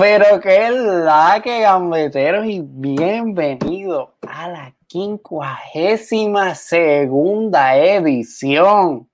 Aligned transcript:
Pero 0.00 0.40
que 0.40 0.66
es 0.66 0.72
la 0.72 1.42
que 1.44 1.60
gambeteros 1.60 2.46
y 2.46 2.62
bienvenido 2.64 4.14
a 4.26 4.48
la 4.48 4.74
quincuagésima 4.86 6.54
segunda 6.54 7.76
edición 7.76 9.06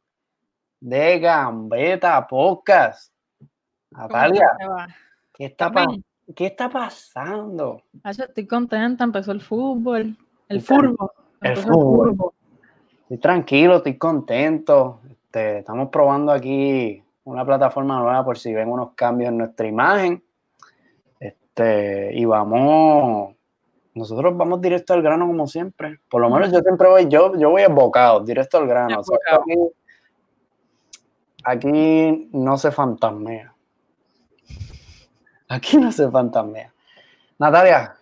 de 0.79 1.19
Gambeta 1.19 2.25
Podcast. 2.29 3.13
Natalia, 3.91 4.49
¿qué 5.35 5.47
está, 5.47 5.73
¿qué 6.37 6.47
está 6.47 6.71
pasando? 6.71 7.83
estoy 8.05 8.47
contenta, 8.47 9.03
empezó 9.03 9.33
el 9.33 9.41
fútbol, 9.41 10.17
el 10.49 10.61
fútbol. 10.61 11.11
El 11.41 11.57
fútbol. 11.57 12.31
Estoy 13.03 13.19
tranquilo, 13.19 13.79
estoy 13.79 13.99
contento. 13.99 15.01
Este, 15.11 15.59
estamos 15.59 15.89
probando 15.89 16.31
aquí 16.31 17.03
una 17.25 17.45
plataforma 17.45 17.99
nueva 17.99 18.25
por 18.25 18.39
si 18.39 18.55
ven 18.55 18.69
unos 18.69 18.93
cambios 18.95 19.31
en 19.31 19.39
nuestra 19.39 19.67
imagen. 19.67 20.23
Este, 21.57 22.11
y 22.13 22.27
vamos, 22.27 23.35
nosotros 23.95 24.37
vamos 24.37 24.61
directo 24.61 24.93
al 24.93 25.01
grano 25.01 25.27
como 25.27 25.47
siempre. 25.47 26.01
Por 26.11 26.21
lo 26.21 26.29
menos 26.29 26.53
yo 26.53 26.61
siempre 26.61 26.87
voy, 26.87 27.09
yo, 27.09 27.35
yo 27.39 27.49
voy 27.49 27.63
embocado, 27.63 28.21
directo 28.21 28.59
al 28.59 28.67
grano. 28.69 29.01
aquí, 31.45 32.29
no 32.31 32.59
se 32.59 32.71
fantasmea. 32.71 33.55
Aquí 35.49 35.79
no 35.79 35.91
se 35.93 36.11
fantasmea. 36.11 36.75
Natalia, 37.39 37.95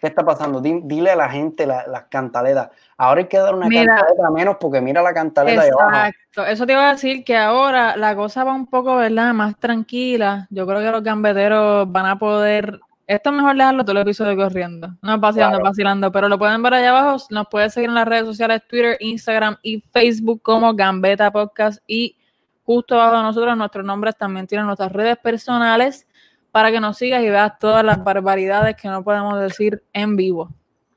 ¿qué 0.00 0.06
está 0.06 0.24
pasando? 0.24 0.62
Dile 0.62 1.10
a 1.10 1.16
la 1.16 1.28
gente 1.28 1.66
las 1.66 2.04
cantaletas. 2.08 2.70
Ahora 3.02 3.22
hay 3.22 3.26
que 3.26 3.36
dar 3.36 3.52
una 3.52 3.68
cantaleta 3.68 4.30
menos 4.30 4.56
porque 4.60 4.80
mira 4.80 5.02
la 5.02 5.12
cantaleta 5.12 5.66
Exacto. 5.66 6.46
Eso 6.46 6.64
te 6.64 6.72
iba 6.72 6.88
a 6.88 6.92
decir 6.92 7.24
que 7.24 7.36
ahora 7.36 7.96
la 7.96 8.14
cosa 8.14 8.44
va 8.44 8.54
un 8.54 8.68
poco, 8.68 8.94
¿verdad? 8.94 9.34
Más 9.34 9.58
tranquila. 9.58 10.46
Yo 10.50 10.64
creo 10.68 10.78
que 10.78 10.88
los 10.92 11.02
gambeteros 11.02 11.90
van 11.90 12.06
a 12.06 12.16
poder. 12.16 12.78
Esto 13.08 13.30
es 13.30 13.36
mejor 13.36 13.56
dejarlo 13.56 13.84
todo 13.84 13.96
el 13.96 14.02
episodio 14.02 14.36
corriendo. 14.36 14.94
No 15.02 15.14
es 15.16 15.20
vacilando, 15.20 15.58
vacilando, 15.58 16.12
pero 16.12 16.28
lo 16.28 16.38
pueden 16.38 16.62
ver 16.62 16.74
allá 16.74 16.90
abajo. 16.90 17.26
Nos 17.30 17.48
puedes 17.50 17.74
seguir 17.74 17.88
en 17.88 17.96
las 17.96 18.06
redes 18.06 18.24
sociales, 18.24 18.62
Twitter, 18.68 18.96
Instagram 19.00 19.56
y 19.64 19.80
Facebook 19.80 20.40
como 20.40 20.72
Gambeta 20.72 21.32
Podcast. 21.32 21.82
Y 21.88 22.16
justo 22.62 22.94
abajo 22.94 23.16
de 23.16 23.22
nosotros, 23.24 23.56
nuestros 23.56 23.84
nombres 23.84 24.16
también 24.16 24.46
tienen 24.46 24.66
nuestras 24.68 24.92
redes 24.92 25.16
personales 25.16 26.06
para 26.52 26.70
que 26.70 26.78
nos 26.78 26.98
sigas 26.98 27.20
y 27.24 27.30
veas 27.30 27.58
todas 27.58 27.84
las 27.84 28.04
barbaridades 28.04 28.76
que 28.76 28.86
no 28.86 29.02
podemos 29.02 29.40
decir 29.40 29.82
en 29.92 30.14
vivo. 30.14 30.50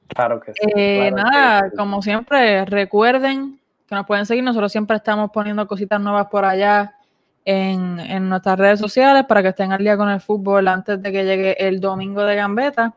Claro 0.07 0.39
que 0.39 0.53
sí. 0.53 0.59
Eh, 0.75 1.11
nada, 1.11 1.71
como 1.71 2.01
siempre, 2.01 2.65
recuerden 2.65 3.59
que 3.87 3.95
nos 3.95 4.05
pueden 4.05 4.25
seguir. 4.25 4.43
Nosotros 4.43 4.71
siempre 4.71 4.97
estamos 4.97 5.31
poniendo 5.31 5.67
cositas 5.67 5.99
nuevas 5.99 6.27
por 6.27 6.45
allá 6.45 6.95
en, 7.43 8.29
nuestras 8.29 8.57
redes 8.57 8.79
sociales 8.79 9.25
para 9.25 9.41
que 9.41 9.49
estén 9.49 9.71
al 9.71 9.79
día 9.79 9.97
con 9.97 10.09
el 10.09 10.19
fútbol 10.19 10.67
antes 10.67 11.01
de 11.01 11.11
que 11.11 11.23
llegue 11.23 11.67
el 11.67 11.79
domingo 11.79 12.23
de 12.23 12.35
Gambeta. 12.35 12.93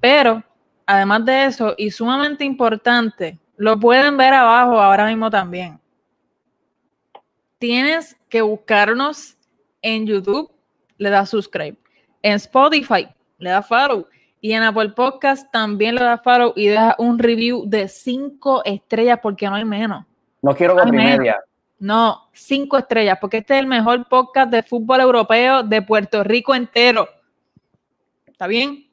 Pero, 0.00 0.42
además 0.86 1.24
de 1.24 1.46
eso, 1.46 1.74
y 1.76 1.90
sumamente 1.90 2.44
importante, 2.44 3.38
lo 3.56 3.78
pueden 3.78 4.16
ver 4.16 4.34
abajo 4.34 4.80
ahora 4.80 5.06
mismo 5.06 5.30
también. 5.30 5.78
Tienes 7.58 8.16
que 8.28 8.42
buscarnos 8.42 9.36
en 9.82 10.06
YouTube, 10.06 10.50
le 10.96 11.10
das 11.10 11.30
subscribe. 11.30 11.76
En 12.22 12.34
Spotify, 12.34 13.08
le 13.38 13.50
das 13.50 13.66
follow 13.66 14.06
y 14.40 14.52
en 14.52 14.62
Apple 14.62 14.90
Podcast 14.90 15.50
también 15.52 15.94
le 15.94 16.02
da 16.02 16.18
follow 16.18 16.52
y 16.56 16.68
deja 16.68 16.94
un 16.98 17.18
review 17.18 17.64
de 17.66 17.88
cinco 17.88 18.62
estrellas 18.64 19.18
porque 19.22 19.46
no 19.46 19.54
hay 19.56 19.64
menos. 19.64 20.04
No 20.42 20.54
quiero 20.54 20.74
no 20.74 20.92
media. 20.92 21.38
No, 21.78 22.28
cinco 22.32 22.78
estrellas, 22.78 23.18
porque 23.20 23.38
este 23.38 23.54
es 23.54 23.60
el 23.60 23.66
mejor 23.66 24.06
podcast 24.08 24.50
de 24.50 24.62
fútbol 24.62 25.00
europeo 25.00 25.62
de 25.62 25.80
Puerto 25.80 26.22
Rico 26.22 26.54
entero. 26.54 27.08
¿Está 28.26 28.46
bien? 28.46 28.86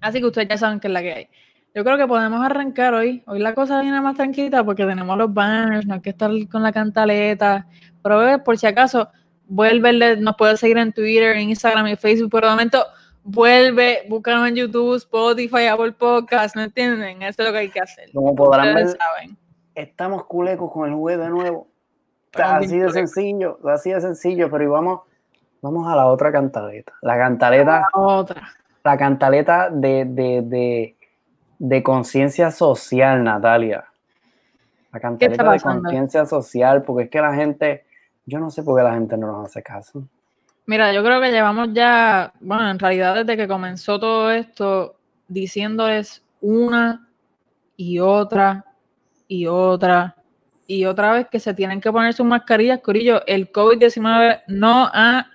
Así 0.00 0.20
que 0.20 0.26
ustedes 0.26 0.48
ya 0.48 0.58
saben 0.58 0.80
que 0.80 0.88
es 0.88 0.92
la 0.92 1.02
que 1.02 1.12
hay. 1.12 1.28
Yo 1.74 1.82
creo 1.82 1.96
que 1.96 2.06
podemos 2.06 2.40
arrancar 2.42 2.94
hoy. 2.94 3.22
Hoy 3.26 3.38
la 3.38 3.54
cosa 3.54 3.80
viene 3.80 4.00
más 4.00 4.16
tranquila 4.16 4.62
porque 4.62 4.84
tenemos 4.84 5.16
los 5.18 5.32
banners, 5.32 5.86
no 5.86 5.94
hay 5.94 6.00
que 6.00 6.10
estar 6.10 6.30
con 6.50 6.62
la 6.62 6.72
cantaleta. 6.72 7.66
Pero 8.02 8.44
por 8.44 8.56
si 8.56 8.66
acaso, 8.66 9.08
vuelve, 9.46 10.16
nos 10.16 10.36
puede 10.36 10.56
seguir 10.56 10.78
en 10.78 10.92
Twitter, 10.92 11.36
en 11.36 11.50
Instagram 11.50 11.86
y 11.88 11.96
Facebook. 11.96 12.30
Por 12.30 12.44
el 12.44 12.50
momento, 12.50 12.84
vuelve, 13.24 14.04
búscalo 14.08 14.46
en 14.46 14.54
YouTube, 14.54 14.96
Spotify, 14.96 15.66
Apple 15.66 15.92
Podcast, 15.92 16.54
¿me 16.54 16.64
entienden? 16.64 17.22
Eso 17.22 17.42
es 17.42 17.48
lo 17.48 17.52
que 17.52 17.58
hay 17.58 17.70
que 17.70 17.80
hacer. 17.80 18.12
Como 18.12 18.34
podrán 18.34 18.74
ver, 18.74 18.88
saben. 18.88 19.36
estamos 19.74 20.24
culecos 20.26 20.70
con 20.70 20.88
el 20.88 20.94
juez 20.94 21.18
de 21.18 21.30
nuevo. 21.30 21.66
así 22.34 22.78
de 22.78 22.90
sencillo, 22.90 23.58
así 23.68 23.90
de 23.90 24.00
sencillo, 24.00 24.50
pero 24.50 24.64
y 24.64 24.66
vamos, 24.66 25.00
vamos 25.62 25.90
a 25.90 25.96
la 25.96 26.06
otra 26.06 26.30
cantaleta. 26.30 26.92
La 27.00 27.16
cantaleta. 27.16 27.88
La 27.94 28.00
otra. 28.00 28.48
La 28.84 28.98
cantaleta 28.98 29.70
de, 29.70 30.04
de, 30.04 30.42
de, 30.42 30.96
de 31.58 31.82
conciencia 31.82 32.50
social, 32.50 33.24
Natalia. 33.24 33.84
La 34.92 35.00
cantaleta 35.00 35.50
de 35.50 35.60
conciencia 35.60 36.26
social, 36.26 36.82
porque 36.82 37.04
es 37.04 37.10
que 37.10 37.20
la 37.20 37.34
gente, 37.34 37.86
yo 38.26 38.38
no 38.38 38.50
sé 38.50 38.62
por 38.62 38.76
qué 38.76 38.84
la 38.84 38.92
gente 38.92 39.16
no 39.16 39.28
nos 39.28 39.46
hace 39.46 39.62
caso. 39.62 40.06
Mira, 40.66 40.92
yo 40.92 41.04
creo 41.04 41.20
que 41.20 41.30
llevamos 41.30 41.68
ya, 41.72 42.32
bueno, 42.40 42.70
en 42.70 42.78
realidad 42.78 43.14
desde 43.16 43.36
que 43.36 43.46
comenzó 43.46 43.98
todo 43.98 44.30
esto, 44.30 44.96
diciéndoles 45.28 46.24
una 46.40 47.06
y 47.76 47.98
otra 47.98 48.64
y 49.28 49.46
otra 49.46 50.16
y 50.66 50.86
otra 50.86 51.12
vez 51.12 51.28
que 51.30 51.40
se 51.40 51.52
tienen 51.52 51.80
que 51.80 51.92
poner 51.92 52.14
sus 52.14 52.24
mascarillas, 52.24 52.80
Corillo. 52.80 53.24
El 53.26 53.52
COVID-19 53.52 54.44
no 54.48 54.90
ha 54.92 55.26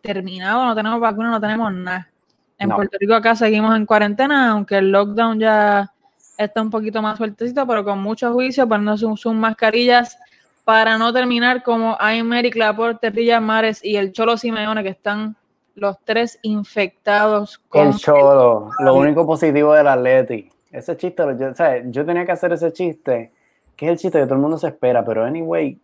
terminado, 0.00 0.64
no 0.64 0.74
tenemos 0.74 1.00
vacuna, 1.00 1.30
no 1.30 1.40
tenemos 1.40 1.72
nada. 1.72 2.10
En 2.58 2.70
Puerto 2.70 2.96
Rico 3.00 3.14
acá 3.14 3.36
seguimos 3.36 3.76
en 3.76 3.86
cuarentena, 3.86 4.50
aunque 4.50 4.78
el 4.78 4.90
lockdown 4.90 5.38
ya 5.38 5.92
está 6.38 6.62
un 6.62 6.70
poquito 6.70 7.02
más 7.02 7.18
sueltecito, 7.18 7.66
pero 7.66 7.84
con 7.84 8.00
mucho 8.00 8.32
juicio, 8.32 8.68
poniéndose 8.68 9.06
sus 9.16 9.34
mascarillas 9.34 10.16
para 10.64 10.98
no 10.98 11.12
terminar 11.12 11.62
como 11.62 11.96
Aymeric 11.98 12.56
Laporte, 12.56 13.10
Rilla 13.10 13.40
Mares 13.40 13.84
y 13.84 13.96
el 13.96 14.12
Cholo 14.12 14.36
Simeone, 14.36 14.82
que 14.82 14.90
están 14.90 15.36
los 15.74 15.96
tres 16.04 16.38
infectados 16.42 17.58
con 17.68 17.88
el 17.88 17.96
Cholo, 17.96 18.70
lo 18.78 18.94
único 18.94 19.26
positivo 19.26 19.74
del 19.74 19.88
Atleti. 19.88 20.48
Ese 20.70 20.96
chiste, 20.96 21.22
yo, 21.38 21.52
yo 21.86 22.06
tenía 22.06 22.24
que 22.24 22.32
hacer 22.32 22.52
ese 22.52 22.72
chiste, 22.72 23.32
que 23.76 23.86
es 23.86 23.92
el 23.92 23.98
chiste 23.98 24.18
que 24.18 24.24
todo 24.24 24.34
el 24.34 24.40
mundo 24.40 24.58
se 24.58 24.68
espera, 24.68 25.04
pero 25.04 25.24
anyway, 25.24 25.78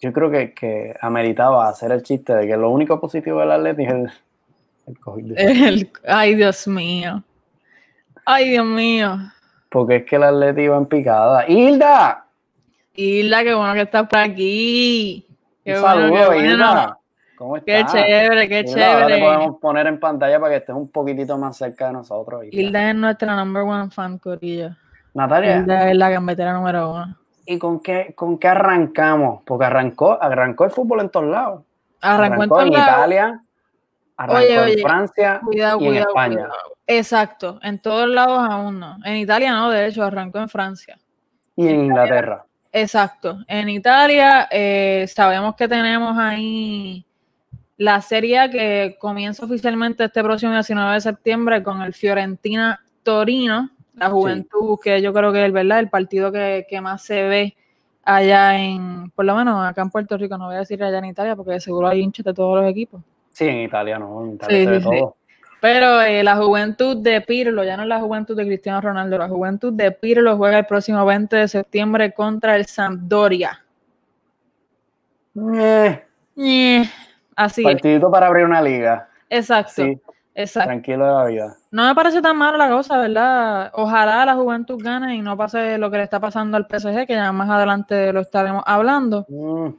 yo 0.00 0.12
creo 0.12 0.30
que, 0.30 0.52
que 0.54 0.94
ameritaba 1.00 1.68
hacer 1.68 1.92
el 1.92 2.02
chiste 2.02 2.34
de 2.34 2.46
que 2.46 2.56
lo 2.56 2.70
único 2.70 3.00
positivo 3.00 3.40
del 3.40 3.52
Atleti 3.52 3.84
es 3.84 3.90
el, 3.90 4.10
el 4.86 4.98
COVID. 4.98 5.34
ay, 6.08 6.34
Dios 6.34 6.66
mío. 6.66 7.22
Ay, 8.24 8.50
Dios 8.50 8.66
mío. 8.66 9.18
Porque 9.68 9.96
es 9.96 10.04
que 10.04 10.16
el 10.16 10.24
Atleti 10.24 10.62
iba 10.62 10.76
en 10.76 10.86
picada. 10.86 11.46
¡Hilda! 11.46 12.26
Hilda, 12.94 13.44
qué 13.44 13.54
bueno 13.54 13.74
que 13.74 13.82
estás 13.82 14.08
por 14.08 14.18
aquí. 14.18 15.26
Qué 15.64 15.74
Un 15.74 15.80
bueno, 15.80 16.00
saludo, 16.00 16.30
qué 16.30 16.38
Hilda. 16.38 16.98
¿Cómo 17.36 17.56
estás? 17.56 17.92
Qué 17.92 17.98
chévere, 17.98 18.48
qué 18.48 18.64
chévere. 18.64 18.84
Ahora 18.84 19.06
te 19.06 19.20
podemos 19.20 19.60
poner 19.60 19.86
en 19.86 20.00
pantalla 20.00 20.38
para 20.38 20.52
que 20.52 20.56
estés 20.58 20.74
un 20.74 20.90
poquitito 20.90 21.38
más 21.38 21.56
cerca 21.56 21.86
de 21.86 21.94
nosotros. 21.94 22.44
Hilda, 22.50 22.90
es 22.90 22.94
nuestra 22.96 23.34
number 23.34 23.62
one 23.62 23.90
fan, 23.90 24.18
Corillo. 24.18 24.70
Natalia. 25.14 25.58
Hilda 25.58 25.90
es 25.90 25.96
la 25.96 26.10
gambetera 26.10 26.52
número 26.52 26.92
uno. 26.92 27.16
¿Y 27.46 27.58
con 27.58 27.80
qué, 27.80 28.14
con 28.14 28.38
qué 28.38 28.48
arrancamos? 28.48 29.42
Porque 29.44 29.64
arrancó, 29.64 30.22
arrancó 30.22 30.64
el 30.64 30.70
fútbol 30.70 31.00
en 31.00 31.10
todos 31.10 31.26
lados. 31.26 31.62
Arrancó, 32.02 32.60
en, 32.60 32.68
Italia, 32.68 33.42
arrancó 34.16 34.42
en 34.42 34.78
Francia 34.78 35.40
y 35.50 35.60
en 35.60 35.96
España. 35.96 36.48
Exacto, 36.86 37.58
en 37.62 37.80
todos 37.80 38.08
lados 38.08 38.38
aún 38.50 38.80
no. 38.80 38.96
En 39.04 39.16
Italia 39.16 39.52
no, 39.52 39.70
de 39.70 39.86
hecho, 39.86 40.02
arrancó 40.02 40.38
en 40.38 40.48
Francia. 40.48 40.98
Y 41.56 41.68
en 41.68 41.84
Inglaterra. 41.84 42.44
Exacto. 42.72 43.38
En 43.48 43.68
Italia 43.68 44.48
eh, 44.50 45.06
sabemos 45.08 45.56
que 45.56 45.66
tenemos 45.66 46.16
ahí 46.18 47.04
la 47.76 48.00
serie 48.00 48.50
que 48.50 48.96
comienza 49.00 49.44
oficialmente 49.44 50.04
este 50.04 50.22
próximo 50.22 50.52
19 50.52 50.94
de 50.94 51.00
septiembre 51.00 51.62
con 51.62 51.82
el 51.82 51.94
Fiorentina 51.94 52.80
Torino, 53.02 53.70
la 53.94 54.10
juventud, 54.10 54.78
que 54.82 55.00
yo 55.00 55.12
creo 55.12 55.32
que 55.32 55.46
es 55.46 55.52
¿verdad? 55.52 55.80
el 55.80 55.88
partido 55.88 56.30
que, 56.30 56.64
más 56.82 57.02
se 57.02 57.22
ve 57.22 57.56
allá 58.04 58.58
en, 58.62 59.10
por 59.10 59.24
lo 59.24 59.34
menos 59.34 59.64
acá 59.64 59.82
en 59.82 59.90
Puerto 59.90 60.16
Rico, 60.16 60.36
no 60.36 60.46
voy 60.46 60.56
a 60.56 60.60
decir 60.60 60.82
allá 60.82 60.98
en 60.98 61.06
Italia, 61.06 61.36
porque 61.36 61.58
seguro 61.60 61.88
hay 61.88 62.00
hinchas 62.00 62.24
de 62.24 62.34
todos 62.34 62.60
los 62.60 62.70
equipos. 62.70 63.02
Sí, 63.30 63.46
en 63.46 63.62
Italia 63.62 63.98
no, 63.98 64.24
en 64.24 64.34
Italia 64.34 64.64
se 64.64 64.70
ve 64.70 64.80
todo. 64.80 65.16
Pero 65.60 66.00
eh, 66.00 66.22
la 66.22 66.36
juventud 66.36 66.96
de 66.96 67.20
Pirlo, 67.20 67.64
ya 67.64 67.76
no 67.76 67.82
es 67.82 67.88
la 67.88 68.00
juventud 68.00 68.36
de 68.36 68.46
Cristiano 68.46 68.80
Ronaldo, 68.80 69.18
la 69.18 69.28
juventud 69.28 69.72
de 69.72 69.92
Pirlo 69.92 70.36
juega 70.36 70.58
el 70.58 70.66
próximo 70.66 71.04
20 71.04 71.36
de 71.36 71.48
septiembre 71.48 72.12
contra 72.12 72.56
el 72.56 72.66
Sampdoria. 72.66 73.62
Eh. 75.36 76.04
Eh, 76.36 76.90
así 77.36 77.62
Partidito 77.62 78.10
para 78.10 78.26
abrir 78.26 78.46
una 78.46 78.62
liga. 78.62 79.08
Exacto. 79.28 79.84
Exacto. 80.34 80.68
Tranquilo 80.68 81.04
de 81.06 81.12
la 81.12 81.24
vida. 81.26 81.56
No 81.70 81.86
me 81.86 81.94
parece 81.94 82.22
tan 82.22 82.36
malo 82.36 82.56
la 82.56 82.70
cosa, 82.70 82.96
¿verdad? 82.98 83.70
Ojalá 83.74 84.24
la 84.24 84.34
juventud 84.34 84.80
gane 84.82 85.16
y 85.16 85.20
no 85.20 85.36
pase 85.36 85.76
lo 85.76 85.90
que 85.90 85.98
le 85.98 86.04
está 86.04 86.20
pasando 86.20 86.56
al 86.56 86.66
PSG, 86.66 87.06
que 87.06 87.14
ya 87.14 87.30
más 87.32 87.50
adelante 87.50 88.12
lo 88.12 88.20
estaremos 88.20 88.62
hablando. 88.64 89.26
Mm. 89.28 89.70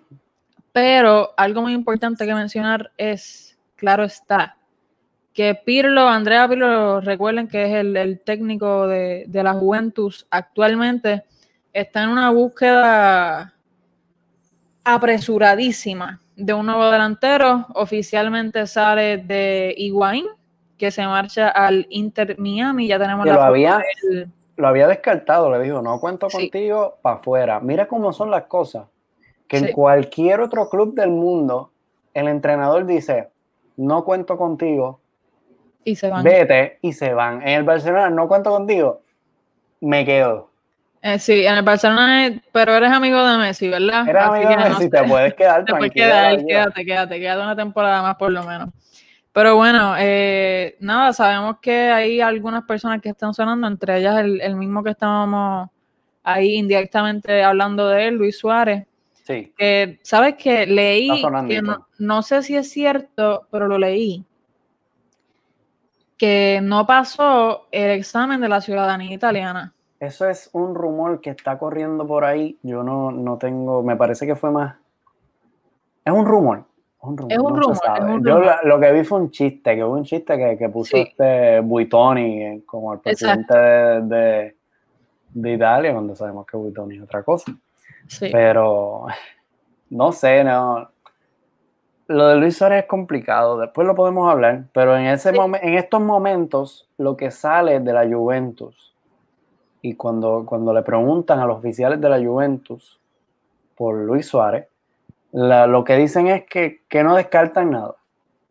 Pero 0.71 1.33
algo 1.35 1.61
muy 1.61 1.73
importante 1.73 2.25
que 2.25 2.35
mencionar 2.35 2.91
es, 2.97 3.57
claro 3.75 4.03
está, 4.03 4.55
que 5.33 5.55
Pirlo, 5.55 6.07
Andrea 6.07 6.47
Pirlo, 6.47 7.01
recuerden 7.01 7.47
que 7.47 7.65
es 7.65 7.73
el, 7.73 8.19
técnico 8.23 8.87
de, 8.87 9.25
de, 9.27 9.43
la 9.43 9.53
Juventus 9.53 10.27
actualmente, 10.29 11.23
está 11.73 12.03
en 12.03 12.09
una 12.09 12.29
búsqueda 12.31 13.53
apresuradísima 14.83 16.19
de 16.35 16.53
un 16.53 16.65
nuevo 16.65 16.89
delantero. 16.89 17.67
Oficialmente 17.75 18.67
sale 18.67 19.17
de 19.17 19.73
Higuaín, 19.77 20.25
que 20.77 20.91
se 20.91 21.05
marcha 21.05 21.49
al 21.49 21.87
Inter 21.89 22.37
Miami. 22.39 22.87
Ya 22.87 22.99
tenemos 22.99 23.25
la 23.25 23.33
lo 23.33 23.41
había, 23.41 23.81
lo 24.57 24.67
había 24.67 24.87
descartado, 24.87 25.51
le 25.51 25.63
dijo, 25.63 25.81
no 25.81 25.99
cuento 25.99 26.27
contigo, 26.27 26.97
para 27.01 27.17
afuera. 27.17 27.59
Mira 27.59 27.87
cómo 27.87 28.11
son 28.13 28.31
las 28.31 28.43
cosas. 28.43 28.87
Que 29.47 29.57
en 29.57 29.73
cualquier 29.73 30.39
otro 30.39 30.69
club 30.69 30.95
del 30.95 31.09
mundo, 31.09 31.71
el 32.13 32.29
entrenador 32.29 32.85
dice, 32.85 33.29
no 33.75 34.05
cuento 34.05 34.37
contigo, 34.37 35.00
y 35.83 35.95
se 35.95 36.09
van. 36.09 36.23
Vete 36.23 36.79
y 36.81 36.93
se 36.93 37.13
van. 37.13 37.41
En 37.41 37.49
el 37.49 37.63
Barcelona 37.63 38.09
no 38.09 38.27
cuento 38.27 38.51
contigo, 38.51 39.01
me 39.81 40.05
quedo. 40.05 40.51
Eh, 41.01 41.17
sí, 41.17 41.45
en 41.45 41.55
el 41.55 41.63
Barcelona, 41.63 42.31
pero 42.51 42.75
eres 42.75 42.91
amigo 42.91 43.25
de 43.25 43.37
Messi, 43.37 43.67
¿verdad? 43.67 44.07
Eres 44.07 44.23
amigo 44.23 44.49
de 44.49 44.57
Messi, 44.57 44.89
te 44.89 45.03
puedes 45.03 45.33
quedar. 45.33 45.65
Te 45.65 45.73
puedes 45.73 45.91
quedar, 45.91 46.45
quédate, 46.45 46.85
quédate, 46.85 47.19
quédate 47.19 47.41
una 47.41 47.55
temporada 47.55 48.01
más 48.03 48.15
por 48.17 48.31
lo 48.31 48.43
menos. 48.43 48.69
Pero 49.33 49.55
bueno, 49.55 49.95
eh, 49.97 50.75
nada, 50.79 51.13
sabemos 51.13 51.57
que 51.59 51.89
hay 51.89 52.21
algunas 52.21 52.65
personas 52.65 53.01
que 53.01 53.09
están 53.09 53.33
sonando, 53.33 53.65
entre 53.65 53.97
ellas 53.97 54.19
el, 54.19 54.55
mismo 54.55 54.83
que 54.83 54.91
estábamos 54.91 55.69
ahí 56.21 56.55
indirectamente 56.55 57.41
hablando 57.41 57.87
de 57.87 58.07
él, 58.07 58.15
Luis 58.15 58.37
Suárez. 58.37 58.85
Sí. 59.23 59.53
¿Sabes 60.03 60.35
qué? 60.37 60.67
Leí, 60.67 61.23
que 61.47 61.61
no, 61.61 61.87
no 61.97 62.21
sé 62.21 62.43
si 62.43 62.57
es 62.57 62.69
cierto, 62.69 63.47
pero 63.49 63.67
lo 63.67 63.77
leí, 63.77 64.25
que 66.21 66.59
no 66.61 66.85
pasó 66.85 67.65
el 67.71 67.89
examen 67.89 68.39
de 68.41 68.47
la 68.47 68.61
ciudadanía 68.61 69.11
italiana. 69.11 69.73
Eso 69.99 70.29
es 70.29 70.51
un 70.53 70.75
rumor 70.75 71.19
que 71.19 71.31
está 71.31 71.57
corriendo 71.57 72.05
por 72.05 72.25
ahí. 72.25 72.59
Yo 72.61 72.83
no, 72.83 73.09
no 73.11 73.39
tengo, 73.39 73.81
me 73.81 73.95
parece 73.95 74.27
que 74.27 74.35
fue 74.35 74.51
más. 74.51 74.75
Es 76.05 76.13
un 76.13 76.23
rumor. 76.23 76.63
Es 77.27 77.39
un 77.39 77.57
rumor. 77.57 78.23
Yo 78.23 78.39
lo 78.65 78.79
que 78.79 78.91
vi 78.91 79.03
fue 79.03 79.19
un 79.19 79.31
chiste, 79.31 79.75
que 79.75 79.83
hubo 79.83 79.95
un 79.95 80.03
chiste 80.03 80.37
que, 80.37 80.59
que 80.59 80.69
puso 80.69 80.95
este 80.95 81.59
Buitoni 81.59 82.43
eh, 82.43 82.61
como 82.67 82.93
el 82.93 82.99
presidente 82.99 83.57
de, 83.57 84.55
de, 85.31 85.53
Italia, 85.53 85.91
cuando 85.91 86.13
sabemos 86.13 86.45
que 86.45 86.55
Buitoni 86.55 86.97
es 86.97 87.01
otra 87.01 87.23
cosa. 87.23 87.51
Sí. 88.05 88.29
Pero 88.31 89.07
no 89.89 90.11
sé, 90.11 90.43
no 90.43 90.90
lo 92.11 92.27
de 92.27 92.35
Luis 92.35 92.57
Suárez 92.57 92.83
es 92.83 92.85
complicado, 92.87 93.57
después 93.57 93.87
lo 93.87 93.95
podemos 93.95 94.29
hablar, 94.29 94.65
pero 94.73 94.97
en, 94.97 95.05
ese 95.07 95.29
en 95.29 95.73
estos 95.73 96.01
momentos 96.01 96.89
lo 96.97 97.17
que 97.17 97.31
sale 97.31 97.79
de 97.79 97.93
la 97.93 98.07
Juventus 98.07 98.93
y 99.81 99.95
cuando, 99.95 100.45
cuando 100.45 100.73
le 100.73 100.83
preguntan 100.83 101.39
a 101.39 101.45
los 101.45 101.57
oficiales 101.57 101.99
de 101.99 102.09
la 102.09 102.19
Juventus 102.19 102.99
por 103.75 103.95
Luis 103.95 104.27
Suárez, 104.27 104.67
lo 105.31 105.83
que 105.83 105.95
dicen 105.95 106.27
es 106.27 106.45
que, 106.45 106.81
no 107.03 107.15
descartan 107.15 107.71
nada. 107.71 107.95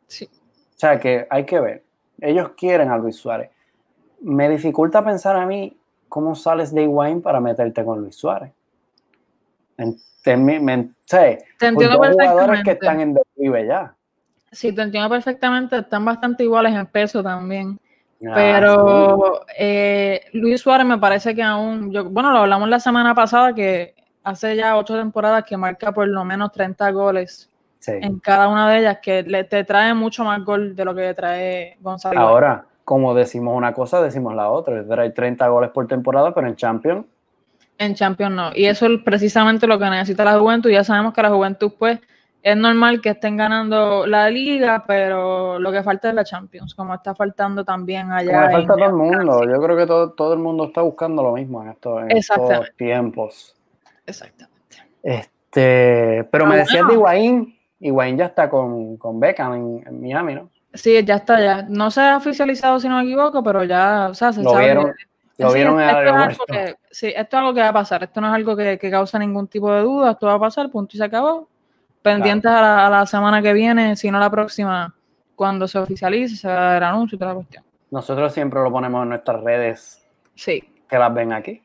Sí. 0.07 0.25
O 0.25 0.79
sea, 0.79 0.99
que 0.99 1.27
hay 1.31 1.45
que 1.45 1.61
ver. 1.61 1.85
Ellos 2.21 2.51
quieren 2.57 2.91
a 2.91 2.99
Luis 2.99 3.17
Suárez. 3.17 3.51
Me 4.21 4.49
dificulta 4.49 5.05
pensar 5.05 5.37
a 5.37 5.47
mí 5.47 5.77
cómo 6.09 6.35
sales 6.35 6.75
de 6.75 6.83
Higuaín 6.83 7.23
para 7.23 7.41
meterte 7.41 7.85
con 7.85 8.01
Luis 8.01 8.17
Suárez. 8.17 8.53
Te, 11.07 11.67
entiendo 11.67 12.01
perfectamente. 12.01 12.63
que 12.65 12.71
están 12.73 13.01
en 13.01 13.15
declive 13.15 13.67
ya. 13.67 13.95
Sí, 14.53 14.73
te 14.75 14.83
entiendo 14.83 15.09
perfectamente. 15.09 15.79
Están 15.79 16.05
bastante 16.05 16.45
iguales 16.45 16.75
en 16.75 16.87
peso 16.87 17.23
también. 17.23 17.79
Ah, 18.27 18.33
pero 18.35 19.41
eh, 19.57 20.23
Luis 20.33 20.61
Suárez 20.61 20.87
me 20.87 20.99
parece 20.99 21.35
que 21.35 21.43
aún, 21.43 21.91
yo, 21.91 22.05
bueno, 22.05 22.31
lo 22.33 22.41
hablamos 22.41 22.69
la 22.69 22.79
semana 22.79 23.15
pasada 23.15 23.55
que 23.55 23.95
hace 24.23 24.57
ya 24.57 24.77
ocho 24.77 24.95
temporadas 24.97 25.45
que 25.45 25.57
marca 25.57 25.93
por 25.93 26.07
lo 26.07 26.23
menos 26.25 26.53
30 26.53 26.91
goles 26.91 27.49
en 27.87 28.19
cada 28.19 28.49
una 28.49 28.71
de 28.71 28.81
ellas, 28.81 28.99
que 29.01 29.23
le, 29.23 29.45
te 29.45 29.65
trae 29.65 29.95
mucho 29.95 30.23
más 30.23 30.45
gol 30.45 30.77
de 30.77 30.85
lo 30.85 30.95
que 30.95 31.15
trae 31.15 31.79
Gonzalo. 31.81 32.21
Ahora, 32.21 32.67
como 32.85 33.15
decimos 33.15 33.57
una 33.57 33.73
cosa, 33.73 34.03
decimos 34.03 34.35
la 34.35 34.51
otra. 34.51 34.85
Hay 34.99 35.15
30 35.15 35.49
goles 35.49 35.71
por 35.71 35.87
temporada, 35.87 36.35
pero 36.35 36.47
en 36.47 36.57
Champions 36.57 37.07
en 37.81 37.95
Champions 37.95 38.35
no. 38.35 38.51
Y 38.55 38.67
eso 38.67 38.87
es 38.87 39.01
precisamente 39.03 39.67
lo 39.67 39.79
que 39.79 39.89
necesita 39.89 40.25
la 40.25 40.39
juventud. 40.39 40.71
Ya 40.71 40.85
sabemos 40.85 41.15
que 41.15 41.23
la 41.23 41.31
juventud, 41.31 41.73
pues, 41.79 41.99
es 42.43 42.57
normal 42.57 43.01
que 43.01 43.11
estén 43.11 43.37
ganando 43.37 44.07
la 44.07 44.31
liga, 44.31 44.85
pero 44.87 45.59
lo 45.59 45.73
que 45.73 45.83
falta 45.83 46.11
es 46.11 46.15
la 46.15 46.25
Champions, 46.25 46.75
como 46.75 46.95
está 46.95 47.15
faltando 47.15 47.65
también 47.65 48.13
allá. 48.13 48.49
Como 48.49 48.53
falta 48.53 48.75
todo 48.75 48.87
el 48.87 48.93
mundo. 48.93 49.45
Yo 49.45 49.61
creo 49.63 49.77
que 49.77 49.87
todo, 49.87 50.11
todo 50.13 50.35
el 50.35 50.39
mundo 50.39 50.67
está 50.67 50.83
buscando 50.83 51.23
lo 51.23 51.33
mismo 51.33 51.63
en 51.63 51.71
estos, 51.71 52.77
tiempos. 52.77 53.57
Exactamente. 54.07 54.77
Este, 55.03 56.29
pero 56.31 56.47
me 56.47 56.59
decías 56.59 56.87
de 56.87 56.95
Higuaín. 56.95 57.57
Higuaín 57.79 58.19
ya 58.19 58.27
está 58.27 58.51
con, 58.51 58.99
con 58.99 59.19
Beckham 59.19 59.83
en, 59.87 60.03
Miami, 60.03 60.35
¿no? 60.35 60.51
Sí, 60.75 61.03
ya 61.03 61.17
está 61.17 61.41
ya. 61.41 61.63
No 61.63 61.91
se 61.91 62.03
ha 62.03 62.17
oficializado, 62.19 62.79
si 62.79 62.89
no 62.89 62.99
me 62.99 63.05
equivoco, 63.05 63.43
pero 63.43 63.65
ya, 63.65 64.09
o 64.11 64.15
sea, 64.15 64.33
se 64.33 64.43
lo 64.43 64.57
Vieron, 64.57 64.93
lo 65.41 65.53
vieron 65.53 65.81
en 65.81 66.77
sí, 66.91 67.09
esto 67.09 67.37
es 67.37 67.41
algo 67.41 67.55
que 67.55 67.61
va 67.61 67.69
a 67.69 67.73
pasar. 67.73 68.03
Esto 68.03 68.21
no 68.21 68.29
es 68.29 68.35
algo 68.35 68.57
que, 68.57 68.79
causa 68.79 69.19
ningún 69.19 69.49
tipo 69.49 69.73
de 69.73 69.83
duda. 69.83 70.13
Esto 70.13 70.27
va 70.27 70.35
a 70.35 70.39
pasar, 70.39 70.71
punto 70.71 70.97
y 70.97 70.99
se 70.99 71.05
acabó. 71.05 71.49
Pendientes 72.03 72.51
a, 72.51 72.89
la, 72.91 73.07
semana 73.07 73.43
que 73.43 73.53
viene, 73.53 73.97
si 73.97 74.11
no 74.11 74.19
la 74.19 74.31
próxima, 74.31 74.95
cuando 75.35 75.69
se 75.69 75.79
oficialice, 75.79 76.37
se 76.37 76.49
va 76.49 76.55
a 76.55 76.73
dar 76.73 76.77
el 76.79 76.89
anuncio 76.89 77.17
y 77.17 77.19
toda 77.19 77.33
la 77.33 77.35
cuestión. 77.37 77.65
Nosotros 77.91 78.33
siempre 78.33 78.61
lo 78.61 78.71
ponemos 78.71 79.03
en 79.03 79.09
nuestras 79.11 79.43
redes. 79.43 80.07
Sí. 80.35 80.63
Que 80.89 80.99
las 80.99 81.13
ven 81.13 81.33
aquí. 81.33 81.63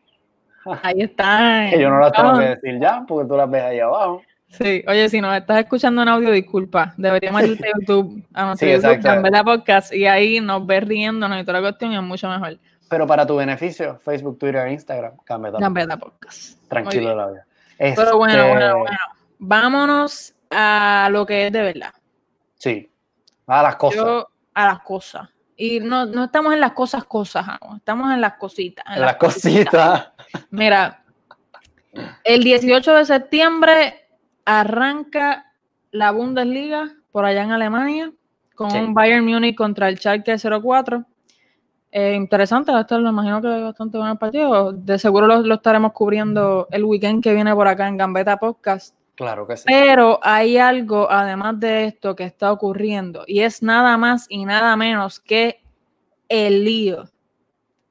Ahí 0.84 1.02
están. 1.02 1.70
que 1.70 1.80
yo 1.80 1.90
no 1.90 2.00
las 2.00 2.12
tengo 2.12 2.40
que 2.40 2.46
decir 2.46 2.80
ya, 2.80 3.04
porque 3.08 3.28
tú 3.28 3.38
las 3.38 3.50
ves 3.50 3.62
ahí 3.62 3.80
abajo. 3.80 4.22
Sí, 4.50 4.84
oye, 4.88 5.10
si 5.10 5.20
nos 5.20 5.36
estás 5.36 5.60
escuchando 5.60 6.02
en 6.02 6.08
audio, 6.08 6.32
disculpa. 6.32 6.94
Deberíamos 6.98 7.44
irte 7.44 7.68
a 7.68 7.72
YouTube, 7.80 8.24
a 8.34 8.46
nuestro 8.46 8.70
YouTube, 8.70 9.30
la 9.30 9.44
podcast, 9.44 9.94
y 9.94 10.06
ahí 10.06 10.40
nos 10.40 10.66
ves 10.66 10.84
riéndonos 10.88 11.42
y 11.42 11.44
toda 11.44 11.60
la 11.60 11.70
cuestión 11.70 11.92
y 11.92 11.96
es 11.98 12.02
mucho 12.02 12.30
mejor. 12.30 12.58
Pero 12.90 13.08
para 13.08 13.26
tu 13.26 13.36
beneficio, 13.36 13.98
Facebook, 14.00 14.38
Twitter, 14.38 14.68
Instagram, 14.70 15.18
Gambeta 15.26 15.98
Podcast. 15.98 16.60
Tranquilo 16.68 17.10
de 17.10 17.16
la 17.16 17.28
vida. 17.28 17.46
Pero 17.78 18.18
bueno, 18.18 18.34
este, 18.34 18.50
bueno, 18.50 18.78
bueno. 18.80 18.98
Vámonos 19.40 20.34
a 20.50 21.10
lo 21.12 21.26
que 21.26 21.48
es 21.48 21.54
de 21.54 21.62
verdad. 21.62 21.94
Sí. 22.58 22.90
A 23.48 23.64
las 23.64 23.76
cosas. 23.76 24.26
a 24.54 24.66
las 24.66 24.80
cosas. 24.80 25.30
Y 25.58 25.80
no, 25.80 26.06
no, 26.06 26.26
estamos 26.26 26.54
en 26.54 26.60
las 26.60 26.74
cosas, 26.74 27.06
cosas, 27.06 27.46
estamos 27.78 28.12
en 28.12 28.20
las 28.20 28.34
cositas. 28.34 28.86
En, 28.94 29.02
las, 29.02 29.16
cositas. 29.16 30.10
Mira, 30.50 31.04
el 32.24 32.44
18 32.44 32.94
de 32.94 33.06
septiembre 33.06 34.08
arranca 34.44 35.54
la 35.92 36.12
Bundesliga 36.12 36.92
por 37.12 37.26
allá 37.26 37.44
en 37.44 37.52
Alemania 37.52 38.12
con 38.54 38.76
un 38.76 38.94
Bayern 38.94 39.26
Múnich 39.26 39.56
contra 39.56 39.90
el 39.90 39.98
Schalke 39.98 40.38
04. 40.38 41.06
Eh, 41.98 42.14
interesante, 42.14 42.78
esto 42.78 43.00
lo 43.00 43.10
imagino 43.10 43.42
que 43.42 43.56
es 43.56 43.64
bastante 43.64 43.98
buen 43.98 44.18
partido. 44.18 44.74
De 44.74 45.00
seguro 45.00 45.28
lo, 45.28 45.54
estaremos 45.54 45.94
cubriendo 45.94 46.68
el 46.70 46.84
weekend 46.84 47.24
que 47.24 47.34
viene 47.34 47.56
por 47.56 47.70
acá 47.70 47.88
en 47.88 47.96
Gambeta 47.96 48.36
Podcast. 48.36 48.94
Claro 49.16 49.48
que 49.48 49.56
sí. 49.56 49.64
Pero 49.66 50.20
hay 50.22 50.58
algo, 50.58 51.10
además 51.10 51.58
de 51.58 51.86
esto, 51.86 52.14
que 52.14 52.26
está 52.26 52.52
ocurriendo, 52.52 53.24
y 53.28 53.40
es 53.40 53.64
nada 53.64 53.96
más 53.96 54.26
y 54.28 54.44
nada 54.44 54.76
menos 54.76 55.22
que 55.22 55.62
el 56.28 56.66
lío 56.66 57.06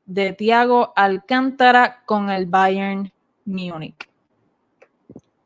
de 0.05 0.35
Thiago 0.35 0.93
Alcántara 0.95 2.03
con 2.05 2.29
el 2.29 2.45
Bayern 2.45 3.11
Múnich. 3.47 4.07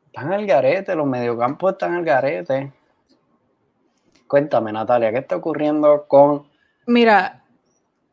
Están 0.07 0.33
al 0.33 0.45
garete, 0.45 0.95
los 0.95 1.07
mediocampos 1.07 1.71
están 1.71 1.93
al 1.93 2.03
garete. 2.03 2.73
Cuéntame, 4.27 4.73
Natalia, 4.73 5.13
¿qué 5.13 5.19
está 5.19 5.37
ocurriendo 5.37 6.05
con. 6.09 6.45
Mira, 6.85 7.38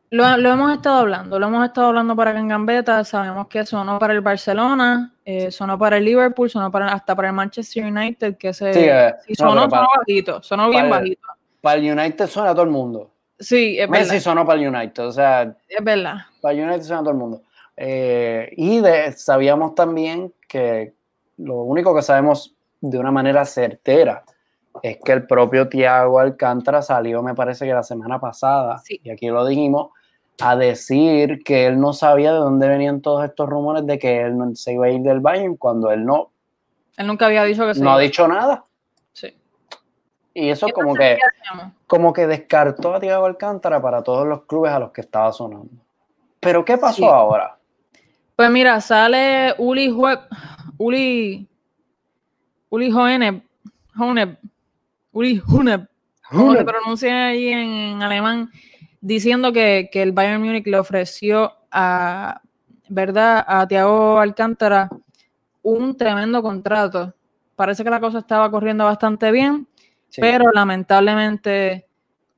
lo, 0.09 0.25
hemos 0.25 0.73
estado 0.73 0.99
hablando, 0.99 1.39
lo 1.39 1.47
hemos 1.47 1.65
estado 1.65 1.87
hablando 1.87 2.15
para 2.15 2.31
Gambetta, 2.31 3.03
sabemos 3.03 3.47
que 3.47 3.65
sonó 3.65 3.99
para 3.99 4.13
el 4.13 4.21
Barcelona, 4.21 5.13
eh, 5.25 5.51
sonó 5.51 5.77
para 5.77 5.97
el 5.97 6.05
Liverpool, 6.05 6.49
sonó 6.49 6.71
para, 6.71 6.93
hasta 6.93 7.15
para 7.15 7.29
el 7.29 7.33
Manchester 7.33 7.85
United, 7.85 8.37
que 8.37 8.53
se 8.53 8.71
eh, 8.71 9.13
sonó, 9.37 9.67
bajito, 9.67 10.41
sonó 10.41 10.69
bien 10.69 10.89
bajito. 10.89 11.27
Para 11.61 11.79
el 11.79 11.91
United 11.91 12.27
suena 12.27 12.51
a 12.51 12.53
todo 12.53 12.63
el 12.63 12.69
mundo. 12.69 13.11
Sí, 13.39 13.77
es 13.77 13.89
Messi 13.89 14.19
sonó 14.19 14.45
para 14.45 14.59
el 14.59 14.67
United, 14.67 15.05
o 15.05 15.11
sea, 15.11 15.55
es 15.67 15.83
verdad. 15.83 16.15
Para 16.41 16.55
el 16.55 16.63
United 16.63 16.83
suena 16.83 17.01
a 17.01 17.03
todo 17.03 17.11
el 17.11 17.17
mundo. 17.17 17.41
Eh, 17.75 18.51
y 18.55 18.79
de, 18.79 19.11
sabíamos 19.11 19.75
también 19.75 20.33
que 20.47 20.93
lo 21.37 21.63
único 21.63 21.93
que 21.93 22.01
sabemos 22.01 22.55
de 22.81 22.97
una 22.97 23.11
manera 23.11 23.45
certera 23.45 24.23
es 24.81 24.97
que 25.03 25.11
el 25.11 25.27
propio 25.27 25.67
Thiago 25.67 26.19
Alcántara 26.19 26.81
salió, 26.81 27.21
me 27.21 27.35
parece 27.35 27.65
que 27.65 27.73
la 27.73 27.83
semana 27.83 28.19
pasada, 28.19 28.81
y 28.87 29.09
aquí 29.09 29.27
lo 29.27 29.45
dijimos, 29.45 29.89
a 30.39 30.55
decir 30.55 31.43
que 31.43 31.65
él 31.65 31.79
no 31.79 31.93
sabía 31.93 32.31
de 32.31 32.39
dónde 32.39 32.67
venían 32.67 33.01
todos 33.01 33.25
estos 33.25 33.49
rumores 33.49 33.85
de 33.85 33.97
que 33.97 34.21
él 34.21 34.37
no 34.37 34.55
se 34.55 34.73
iba 34.73 34.85
a 34.85 34.89
ir 34.89 35.01
del 35.01 35.19
Bayern 35.19 35.55
cuando 35.55 35.91
él 35.91 36.05
no. 36.05 36.31
Él 36.97 37.07
nunca 37.07 37.25
había 37.25 37.43
dicho 37.43 37.65
que 37.65 37.79
No 37.79 37.93
ha 37.93 37.99
dicho 37.99 38.27
nada. 38.27 38.65
Sí. 39.13 39.35
Y 40.33 40.49
eso 40.49 40.67
como 40.69 40.93
que, 40.93 41.17
como 41.87 42.13
que 42.13 42.27
descartó 42.27 42.93
a 42.93 42.99
Thiago 42.99 43.25
Alcántara 43.25 43.81
para 43.81 44.03
todos 44.03 44.27
los 44.27 44.43
clubes 44.43 44.71
a 44.71 44.79
los 44.79 44.91
que 44.91 45.01
estaba 45.01 45.31
sonando. 45.31 45.71
Pero 46.39 46.63
¿qué 46.63 46.77
pasó 46.77 47.11
ahora? 47.11 47.57
Pues 48.35 48.51
mira, 48.51 48.79
sale 48.81 49.55
Uli 49.57 49.91
Web, 49.91 50.19
Uli, 50.77 51.47
Uli 52.69 52.91
Hoeneb, 52.91 53.41
Uli 55.11 55.41
Huneb, 55.47 55.87
como 56.29 56.53
se 56.53 56.63
pronuncia 56.63 57.27
ahí 57.27 57.47
en, 57.47 58.01
alemán, 58.03 58.51
diciendo 59.01 59.53
que, 59.53 59.89
que, 59.91 60.01
el 60.01 60.11
Bayern 60.11 60.41
Múnich 60.41 60.65
le 60.67 60.79
ofreció 60.79 61.53
a, 61.71 62.41
¿verdad? 62.89 63.43
a 63.47 63.67
Thiago 63.67 64.19
Alcántara 64.19 64.89
un 65.61 65.97
tremendo 65.97 66.41
contrato. 66.41 67.13
Parece 67.55 67.83
que 67.83 67.89
la 67.89 67.99
cosa 67.99 68.19
estaba 68.19 68.49
corriendo 68.49 68.85
bastante 68.85 69.31
bien, 69.31 69.67
pero 70.15 70.45
lamentablemente 70.53 71.87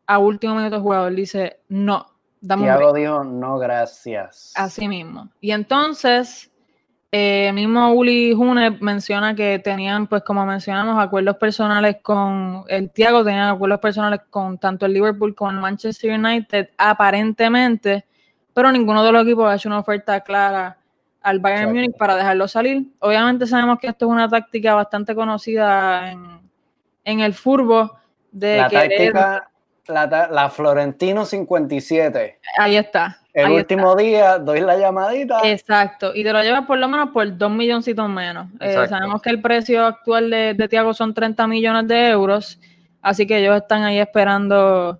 a 0.08 0.18
último 0.18 0.56
minuto 0.56 0.78
el 0.78 0.82
jugador 0.82 1.14
dice 1.14 1.60
no. 1.70 2.08
Thiago 2.42 2.94
dijo 2.94 3.24
no, 3.24 3.60
gracias. 3.60 4.54
Así 4.56 4.88
mismo. 4.88 5.30
Y 5.42 5.52
entonces, 5.52 6.49
eh, 7.12 7.52
mismo 7.54 7.92
Uli 7.94 8.34
June 8.36 8.78
menciona 8.82 9.34
que 9.34 9.58
tenían, 9.60 10.06
pues 10.08 10.22
como 10.24 10.46
mencionamos, 10.46 11.02
acuerdos 11.02 11.38
personales 11.38 11.98
con 12.02 12.64
el 12.68 12.92
Thiago, 12.92 13.24
tenían 13.24 13.50
acuerdos 13.50 13.80
personales 13.80 14.22
con 14.30 14.60
tanto 14.60 14.86
el 14.86 14.94
Liverpool 14.94 15.34
como 15.34 15.52
el 15.52 15.58
Manchester 15.58 16.20
United, 16.20 16.70
aparentemente, 16.78 18.06
pero 18.54 18.72
ninguno 18.72 19.04
de 19.04 19.12
los 19.12 19.24
equipos 19.24 19.50
ha 19.50 19.56
hecho 19.56 19.70
una 19.70 19.80
oferta 19.80 20.22
clara 20.22 20.78
al 21.22 21.40
Bayern 21.40 21.74
Múnich 21.74 21.98
para 21.98 22.16
dejarlo 22.16 22.48
salir. 22.48 22.86
Obviamente 23.00 23.48
sabemos 23.48 23.80
que 23.80 23.88
esto 23.88 24.06
es 24.06 24.12
una 24.12 24.30
táctica 24.30 24.76
bastante 24.76 25.16
conocida 25.16 26.12
en, 26.12 26.40
en 27.04 27.20
el 27.22 27.34
furbo 27.34 27.98
de 28.32 28.58
la 28.58 28.70
táctica, 28.70 29.50
la, 29.88 30.50
Florentino 30.50 31.26
57. 31.26 32.40
Ahí 32.58 32.78
está. 32.78 33.20
El 33.46 33.52
último 33.52 33.96
día 33.96 34.38
doy 34.38 34.62
la 34.62 34.78
llamadita. 34.78 35.42
Exacto, 35.44 36.12
y 36.14 36.24
te 36.24 36.34
lo 36.34 36.42
llevas 36.42 36.66
por 36.66 36.78
lo 36.78 36.88
menos 36.88 37.10
por 37.10 37.38
dos 37.38 37.52
milloncitos 37.52 38.10
menos. 38.10 38.48
Eh, 38.60 38.88
sabemos 38.88 39.22
que 39.22 39.30
el 39.30 39.42
precio 39.42 39.86
actual 39.86 40.30
de, 40.30 40.54
de 40.54 40.68
Tiago 40.68 40.94
son 40.94 41.14
30 41.14 41.48
millones 41.48 41.88
de 41.88 42.10
euros, 42.10 42.60
así 43.02 43.26
que 43.26 43.38
ellos 43.38 43.56
están 43.56 43.84
ahí 43.84 44.00
esperando 44.00 45.00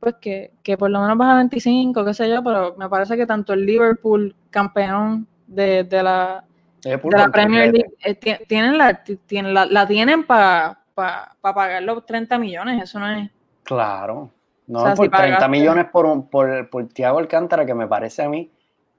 pues 0.00 0.14
que, 0.20 0.52
que 0.62 0.78
por 0.78 0.90
lo 0.90 1.00
menos 1.00 1.16
baja 1.18 1.36
25, 1.36 2.04
qué 2.04 2.14
sé 2.14 2.28
yo, 2.28 2.42
pero 2.42 2.74
me 2.76 2.88
parece 2.88 3.16
que 3.16 3.26
tanto 3.26 3.52
el 3.52 3.66
Liverpool, 3.66 4.34
campeón 4.48 5.28
de, 5.46 5.84
de 5.84 6.02
la, 6.02 6.42
de 6.82 6.98
la 7.04 7.28
Premier 7.28 7.72
League, 7.72 7.90
eh, 8.02 8.14
tienen 8.48 8.78
la, 8.78 9.04
tienen, 9.04 9.52
la, 9.52 9.86
tienen 9.86 10.24
para 10.24 10.78
pagar 10.94 11.82
los 11.82 12.04
30 12.06 12.38
millones, 12.38 12.82
eso 12.82 12.98
no 12.98 13.10
es... 13.10 13.30
Claro, 13.62 14.30
no, 14.70 14.94
por 14.94 15.10
30 15.10 15.48
millones 15.48 15.86
por, 15.90 16.30
por, 16.30 16.70
por 16.70 16.86
Thiago 16.88 17.18
Alcántara, 17.18 17.66
que 17.66 17.74
me 17.74 17.88
parece 17.88 18.22
a 18.22 18.28
mí, 18.28 18.48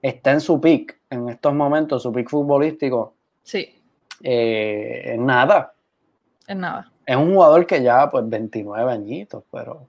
está 0.01 0.31
en 0.31 0.41
su 0.41 0.59
pick, 0.59 0.99
en 1.09 1.29
estos 1.29 1.53
momentos, 1.53 2.03
su 2.03 2.11
pick 2.11 2.29
futbolístico. 2.29 3.13
Sí. 3.41 3.81
Eh, 4.21 5.13
en 5.13 5.25
nada. 5.25 5.73
En 6.45 6.59
nada. 6.59 6.91
Es 7.05 7.15
un 7.15 7.33
jugador 7.33 7.65
que 7.65 7.81
ya, 7.81 8.09
pues, 8.09 8.27
29 8.27 8.91
añitos, 8.91 9.45
pero... 9.49 9.87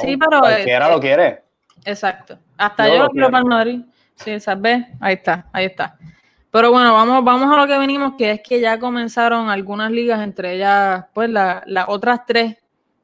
sí, 0.00 0.16
pero... 0.16 0.40
Cualquiera 0.40 0.88
lo 0.88 0.98
quiere. 0.98 1.42
Exacto. 1.84 2.38
Hasta 2.56 2.88
yo, 2.88 3.02
lo 3.02 3.10
quiero 3.10 3.30
para 3.30 3.42
el 3.42 3.48
Madrid. 3.48 3.80
Sí, 4.14 4.40
¿sabes? 4.40 4.86
Ahí 5.00 5.14
está, 5.16 5.48
ahí 5.52 5.66
está. 5.66 5.98
Pero 6.50 6.70
bueno, 6.70 6.94
vamos, 6.94 7.22
vamos 7.22 7.54
a 7.54 7.60
lo 7.60 7.66
que 7.66 7.76
venimos, 7.76 8.14
que 8.16 8.30
es 8.30 8.40
que 8.40 8.58
ya 8.58 8.78
comenzaron 8.78 9.50
algunas 9.50 9.90
ligas, 9.90 10.22
entre 10.22 10.54
ellas, 10.54 11.04
pues, 11.12 11.28
las 11.28 11.88
otras 11.88 12.24
tres 12.26 12.56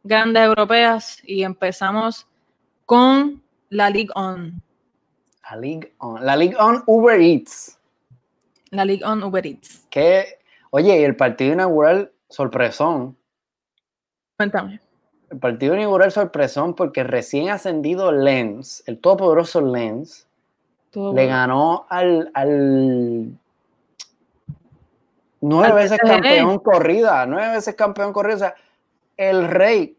grandes 0.03 0.43
europeas, 0.43 1.19
y 1.25 1.43
empezamos 1.43 2.27
con 2.87 3.43
la 3.69 3.91
League 3.91 4.11
On. 4.15 4.63
La 5.51 5.57
League 5.57 5.93
On. 5.99 6.25
La 6.25 6.37
League 6.37 6.57
On 6.59 6.83
Uber 6.87 7.21
Eats. 7.21 7.79
La 8.71 8.85
League 8.85 9.05
On 9.05 9.23
Uber 9.23 9.47
Eats. 9.47 9.87
Que, 9.91 10.39
oye, 10.71 11.05
el 11.05 11.17
partido 11.17 11.53
inaugural, 11.53 12.13
sorpresón. 12.29 13.17
Cuéntame. 14.37 14.81
El 15.31 15.39
partido 15.39 15.75
inaugural 15.75 16.11
sorpresón 16.11 16.75
porque 16.75 17.05
recién 17.05 17.51
ascendido 17.51 18.11
Lens, 18.11 18.83
el 18.87 18.99
todopoderoso 18.99 19.61
Lens, 19.61 20.27
le 20.93 21.27
ganó 21.27 21.87
al, 21.89 22.33
al 22.35 23.39
nueve 25.41 25.73
veces 25.73 25.99
campeón 25.99 26.59
corrida, 26.59 27.27
nueve 27.27 27.55
veces 27.55 27.77
campeón 27.77 28.13
corrida. 28.13 28.35
O 28.35 28.39
sea, 28.39 28.55
el 29.21 29.49
rey 29.49 29.99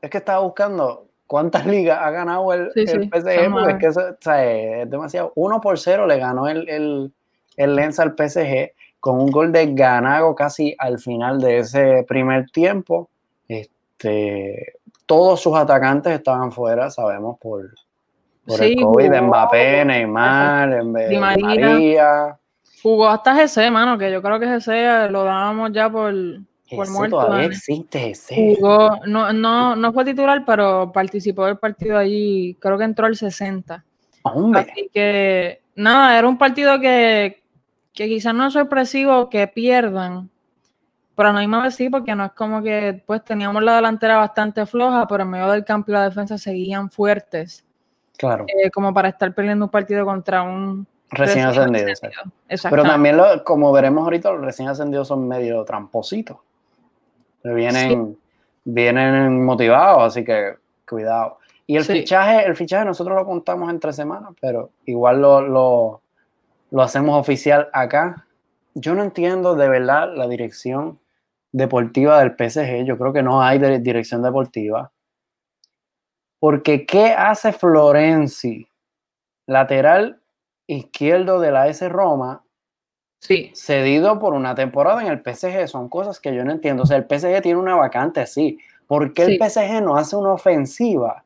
es 0.00 0.08
que 0.08 0.18
estaba 0.18 0.40
buscando 0.40 1.06
cuántas 1.26 1.66
ligas 1.66 1.98
ha 2.00 2.10
ganado 2.10 2.52
el, 2.52 2.70
PSG, 2.70 3.50
porque 3.50 3.72
es 3.72 3.78
que 3.78 3.88
o 3.88 4.16
sea, 4.20 4.44
es 4.44 4.88
demasiado. 4.88 5.32
Uno 5.34 5.60
por 5.60 5.78
cero 5.78 6.06
le 6.06 6.18
ganó 6.18 6.46
el, 6.46 6.68
el, 6.68 7.12
el 7.56 7.74
Lens 7.74 7.98
al 7.98 8.14
PSG 8.16 8.72
con 9.00 9.18
un 9.18 9.32
gol 9.32 9.50
de 9.50 9.74
Ganago 9.74 10.36
casi 10.36 10.76
al 10.78 11.00
final 11.00 11.40
de 11.40 11.58
ese 11.58 12.04
primer 12.06 12.48
tiempo. 12.50 13.10
Este, 13.48 14.74
todos 15.04 15.40
sus 15.40 15.56
atacantes 15.56 16.12
estaban 16.12 16.52
fuera, 16.52 16.90
sabemos, 16.90 17.38
por, 17.40 17.68
por 18.46 18.62
el 18.62 18.76
COVID, 18.76 19.08
jugó, 19.08 19.22
Mbappé, 19.22 19.84
Neymar, 19.84 20.84
Di 21.08 21.18
María. 21.18 22.38
Jugó 22.82 23.08
hasta 23.08 23.34
GC, 23.34 23.70
mano, 23.70 23.98
que 23.98 24.12
yo 24.12 24.22
creo 24.22 24.38
que 24.38 24.46
GC 24.46 25.10
lo 25.10 25.24
dábamos 25.24 25.72
ya 25.72 25.90
por, 25.90 26.14
por 26.76 26.90
muerto. 26.90 27.20
Todavía 27.20 27.46
existe 27.46 28.10
GC. 28.10 28.56
Jugó, 28.58 29.00
no, 29.06 29.32
no, 29.32 29.76
no 29.76 29.92
fue 29.92 30.04
titular, 30.04 30.44
pero 30.44 30.92
participó 30.92 31.46
del 31.46 31.58
partido 31.58 31.98
allí, 31.98 32.56
creo 32.60 32.78
que 32.78 32.84
entró 32.84 33.06
al 33.06 33.16
60. 33.16 33.84
Hombre. 34.22 34.66
Así 34.70 34.90
que, 34.92 35.62
nada, 35.74 36.18
era 36.18 36.28
un 36.28 36.38
partido 36.38 36.80
que, 36.80 37.42
que 37.92 38.08
quizás 38.08 38.34
no 38.34 38.46
es 38.46 38.52
sorpresivo 38.52 39.28
que 39.28 39.46
pierdan, 39.48 40.30
pero 41.14 41.32
no 41.32 41.38
hay 41.38 41.46
más 41.46 41.74
sí, 41.74 41.90
porque 41.90 42.14
no 42.14 42.24
es 42.26 42.32
como 42.32 42.62
que 42.62 43.02
pues 43.06 43.22
teníamos 43.24 43.62
la 43.62 43.76
delantera 43.76 44.16
bastante 44.16 44.64
floja, 44.66 45.06
pero 45.06 45.24
en 45.24 45.30
medio 45.30 45.50
del 45.50 45.64
campo 45.64 45.90
y 45.90 45.94
la 45.94 46.04
defensa 46.04 46.38
seguían 46.38 46.90
fuertes. 46.90 47.64
Claro. 48.16 48.46
Eh, 48.48 48.70
como 48.70 48.94
para 48.94 49.08
estar 49.08 49.34
peleando 49.34 49.66
un 49.66 49.70
partido 49.70 50.04
contra 50.04 50.42
un 50.42 50.86
recién, 51.10 51.46
ascendido. 51.46 51.86
Pero 52.70 52.82
también, 52.82 53.16
lo, 53.16 53.44
como 53.44 53.72
veremos 53.72 54.04
ahorita, 54.04 54.30
los 54.30 54.42
recién 54.42 54.68
ascendidos 54.68 55.08
son 55.08 55.28
medio 55.28 55.64
trampositos. 55.64 56.38
Vienen, 57.44 58.18
vienen 58.64 59.44
motivados, 59.44 60.02
así 60.02 60.24
que 60.24 60.54
cuidado. 60.88 61.38
Y 61.66 61.76
el 61.76 61.84
fichaje, 61.84 62.44
el 62.44 62.56
fichaje 62.56 62.84
nosotros 62.84 63.16
lo 63.16 63.24
contamos 63.24 63.70
en 63.70 63.80
tres 63.80 63.96
semanas, 63.96 64.32
pero 64.40 64.70
igual 64.84 65.20
lo, 65.20 65.40
lo, 65.40 66.02
lo 66.70 66.82
hacemos 66.82 67.18
oficial 67.18 67.68
acá. 67.72 68.26
Yo 68.74 68.94
no 68.94 69.02
entiendo 69.02 69.54
de 69.54 69.68
verdad 69.68 70.14
la 70.14 70.26
dirección 70.28 70.98
deportiva 71.52 72.18
del 72.20 72.32
PSG. 72.32 72.84
Yo 72.84 72.98
creo 72.98 73.12
que 73.12 73.22
no 73.22 73.42
hay 73.42 73.58
dirección 73.78 74.22
deportiva. 74.22 74.90
Porque 76.40 76.86
¿qué 76.86 77.12
hace 77.12 77.52
Florenzi? 77.52 78.66
Lateral 79.46 80.20
izquierdo 80.66 81.40
de 81.40 81.52
la 81.52 81.68
S 81.68 81.88
Roma. 81.88 82.42
Sí. 83.22 83.52
Cedido 83.54 84.18
por 84.18 84.34
una 84.34 84.52
temporada 84.52 85.00
en 85.00 85.06
el 85.06 85.22
PSG. 85.22 85.68
Son 85.68 85.88
cosas 85.88 86.18
que 86.18 86.34
yo 86.34 86.44
no 86.44 86.50
entiendo. 86.50 86.82
O 86.82 86.86
sea, 86.86 86.96
el 86.96 87.04
PSG 87.04 87.40
tiene 87.40 87.60
una 87.60 87.76
vacante, 87.76 88.26
sí. 88.26 88.58
¿Por 88.88 89.14
qué 89.14 89.22
el 89.22 89.38
PSG 89.38 89.80
no 89.80 89.96
hace 89.96 90.16
una 90.16 90.32
ofensiva 90.32 91.22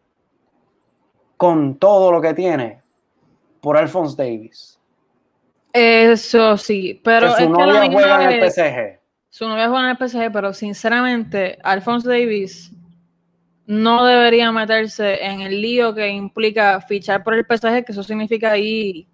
con 1.38 1.76
todo 1.78 2.12
lo 2.12 2.20
que 2.20 2.34
tiene 2.34 2.82
por 3.62 3.78
Alphonse 3.78 4.14
Davis? 4.14 4.78
Eso 5.72 6.58
sí, 6.58 7.00
pero. 7.02 7.34
Que 7.34 7.44
su 7.44 7.48
novia 7.48 7.90
juega 7.90 8.24
en 8.24 8.42
el 8.42 8.50
PSG. 8.50 9.00
Su 9.30 9.48
novia 9.48 9.68
juega 9.68 9.90
en 9.90 9.96
el 9.98 10.08
PSG, 10.08 10.32
pero 10.32 10.52
sinceramente, 10.52 11.58
Alphonse 11.62 12.06
Davis 12.06 12.72
no 13.64 14.04
debería 14.04 14.52
meterse 14.52 15.24
en 15.24 15.40
el 15.40 15.62
lío 15.62 15.94
que 15.94 16.08
implica 16.08 16.78
fichar 16.82 17.24
por 17.24 17.32
el 17.32 17.46
PSG, 17.46 17.86
que 17.86 17.92
eso 17.92 18.02
significa 18.02 18.52
ahí. 18.52 19.08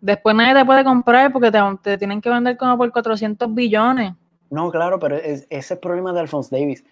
Después 0.00 0.36
nadie 0.36 0.54
te 0.54 0.64
puede 0.64 0.84
comprar 0.84 1.32
porque 1.32 1.50
te, 1.50 1.98
tienen 1.98 2.20
que 2.20 2.30
vender 2.30 2.56
como 2.56 2.76
por 2.76 2.90
400 2.92 3.52
billones. 3.54 4.12
No, 4.50 4.70
claro, 4.70 4.98
pero 4.98 5.16
es, 5.16 5.42
ese 5.42 5.46
es 5.50 5.70
el 5.72 5.78
problema 5.78 6.12
de 6.12 6.20
Alphonse 6.20 6.56
Davis. 6.56 6.84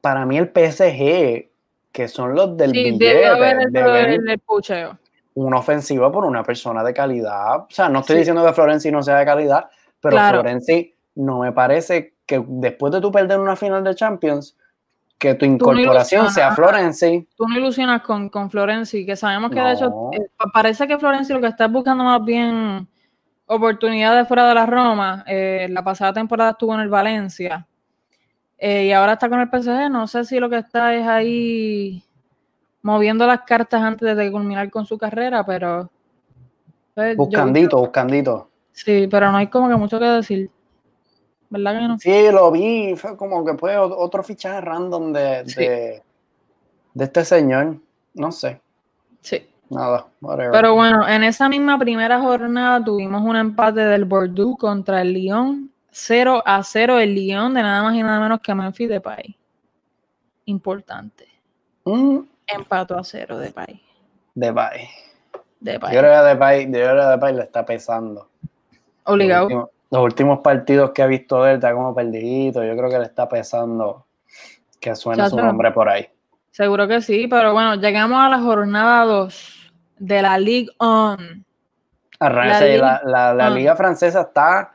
Para 0.00 0.26
mí 0.26 0.38
el 0.38 0.46
PSG, 0.46 1.48
que 1.92 2.08
son 2.08 2.34
los 2.34 2.56
del 2.56 2.70
sí, 2.70 2.82
billete, 2.82 3.30
el 3.30 4.38
pucheo. 4.40 4.98
una 5.34 5.58
ofensiva 5.58 6.10
por 6.10 6.24
una 6.24 6.42
persona 6.42 6.82
de 6.82 6.92
calidad. 6.92 7.60
O 7.60 7.66
sea, 7.70 7.88
no 7.88 8.00
estoy 8.00 8.18
diciendo 8.18 8.44
que 8.44 8.52
Florenzi 8.52 8.90
no 8.90 9.02
sea 9.02 9.18
de 9.18 9.24
calidad, 9.24 9.68
pero 10.00 10.16
Florenzi 10.16 10.94
no 11.16 11.40
me 11.40 11.52
parece 11.52 12.14
que 12.26 12.42
después 12.46 12.92
de 12.92 13.00
tú 13.00 13.12
perder 13.12 13.38
una 13.38 13.56
final 13.56 13.84
de 13.84 13.94
Champions, 13.94 14.56
que 15.18 15.34
tu 15.34 15.44
incorporación 15.44 16.30
sea 16.30 16.52
Florenzi. 16.52 17.26
Tú 17.36 17.48
no 17.48 17.58
ilusionas 17.58 18.02
con, 18.02 18.28
con 18.28 18.50
Florenzi, 18.50 19.06
que 19.06 19.16
sabemos 19.16 19.50
que 19.50 19.60
de 19.60 19.72
hecho 19.72 20.10
eh, 20.12 20.28
parece 20.52 20.86
que 20.86 20.98
Florenzi 20.98 21.32
lo 21.32 21.40
que 21.40 21.46
está 21.46 21.68
buscando 21.68 22.04
más 22.04 22.22
bien 22.24 22.86
oportunidades 23.46 24.28
fuera 24.28 24.48
de 24.48 24.54
la 24.54 24.66
Roma. 24.66 25.24
Eh, 25.26 25.68
la 25.70 25.82
pasada 25.82 26.12
temporada 26.12 26.50
estuvo 26.50 26.74
en 26.74 26.80
el 26.80 26.88
Valencia. 26.88 27.66
eh, 28.58 28.86
y 28.86 28.92
ahora 28.92 29.14
está 29.14 29.28
con 29.28 29.40
el 29.40 29.48
PSG. 29.48 29.90
No 29.90 30.06
sé 30.06 30.24
si 30.24 30.38
lo 30.38 30.50
que 30.50 30.58
está 30.58 30.94
es 30.94 31.06
ahí 31.06 32.02
moviendo 32.82 33.26
las 33.26 33.40
cartas 33.42 33.82
antes 33.82 34.16
de 34.16 34.30
culminar 34.30 34.70
con 34.70 34.86
su 34.86 34.98
carrera, 34.98 35.44
pero. 35.44 35.90
Pues, 36.94 37.16
buscandito, 37.16 37.78
buscandito. 37.78 38.50
Sí, 38.72 39.08
pero 39.10 39.30
no 39.30 39.38
hay 39.38 39.46
como 39.48 39.68
que 39.68 39.76
mucho 39.76 39.98
que 39.98 40.06
decir. 40.06 40.50
¿Verdad 41.48 41.78
que 41.78 41.88
no? 41.88 41.98
Sí, 41.98 42.30
lo 42.32 42.50
vi, 42.50 42.94
fue 42.96 43.16
como 43.16 43.44
que 43.44 43.56
fue 43.56 43.76
otro 43.76 44.22
fichaje 44.22 44.60
random 44.60 45.12
de, 45.12 45.44
de, 45.44 46.02
de 46.94 47.04
este 47.04 47.24
señor. 47.24 47.76
No 48.14 48.32
sé. 48.32 48.60
Sí. 49.20 49.46
Nada, 49.68 50.06
Pero 50.52 50.74
bueno, 50.74 51.08
en 51.08 51.24
esa 51.24 51.48
misma 51.48 51.76
primera 51.76 52.20
jornada 52.20 52.84
tuvimos 52.84 53.22
un 53.22 53.34
empate 53.34 53.80
del 53.80 54.04
Bordeaux 54.04 54.56
contra 54.56 55.02
el 55.02 55.12
Lyon. 55.12 55.72
0 55.90 56.42
a 56.44 56.62
0 56.62 57.00
el 57.00 57.14
Lyon 57.14 57.54
de 57.54 57.62
nada 57.62 57.82
más 57.82 57.94
y 57.96 58.02
nada 58.02 58.20
menos 58.20 58.40
que 58.40 58.54
Memphis 58.54 58.88
Depay. 58.88 59.36
Importante. 60.44 61.26
Mm. 61.84 62.18
Empato 62.46 62.96
a 62.96 63.02
0 63.02 63.38
Depay. 63.38 63.82
Depay. 64.34 64.88
Depay. 65.58 65.94
Yo 65.94 66.00
creo 66.00 66.22
que 66.22 66.28
Depay, 66.28 66.64
yo 66.66 66.70
creo 66.70 66.96
que 66.96 67.10
Depay 67.10 67.34
le 67.34 67.42
está 67.42 67.64
pesando. 67.66 68.28
Obligado. 69.04 69.72
Los 69.90 70.02
últimos, 70.02 70.40
partidos 70.40 70.90
que 70.90 71.02
ha 71.02 71.06
visto 71.06 71.42
de 71.42 71.52
él 71.52 71.56
está 71.56 71.72
como 71.72 71.94
perdido. 71.94 72.64
Yo 72.64 72.76
creo 72.76 72.90
que 72.90 72.98
le 72.98 73.04
está 73.04 73.28
pesando 73.28 74.06
que 74.80 74.94
suene 74.96 75.28
su 75.28 75.36
nombre 75.36 75.70
por 75.70 75.88
ahí. 75.88 76.08
Seguro 76.50 76.88
que 76.88 77.02
sí, 77.02 77.26
pero 77.28 77.52
bueno, 77.52 77.74
llegamos 77.74 78.18
a 78.18 78.28
la 78.30 78.40
jornada 78.40 79.04
2 79.04 79.72
de 79.98 80.22
la 80.22 80.38
Ligue 80.38 80.70
1. 80.80 81.16
La, 82.18 83.00
la, 83.04 83.34
la, 83.34 83.50
Liga 83.50 83.76
Francesa 83.76 84.22
está, 84.22 84.74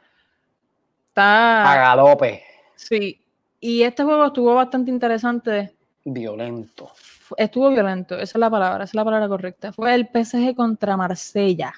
está 1.08 1.72
a 1.72 1.76
galope. 1.76 2.44
Sí, 2.76 3.20
y 3.60 3.82
este 3.82 4.04
juego 4.04 4.28
estuvo 4.28 4.54
bastante 4.54 4.92
interesante. 4.92 5.74
Violento. 6.06 6.92
Estuvo 7.38 7.70
violento, 7.70 8.16
esa 8.16 8.38
es 8.38 8.40
la 8.40 8.50
palabra, 8.50 8.84
esa 8.84 8.92
es 8.92 8.96
la 8.96 9.06
palabra 9.06 9.28
correcta. 9.28 9.72
Fue 9.72 9.96
el 9.96 10.08
PSG 10.08 10.56
contra 10.56 10.98
Marsella. 10.98 11.74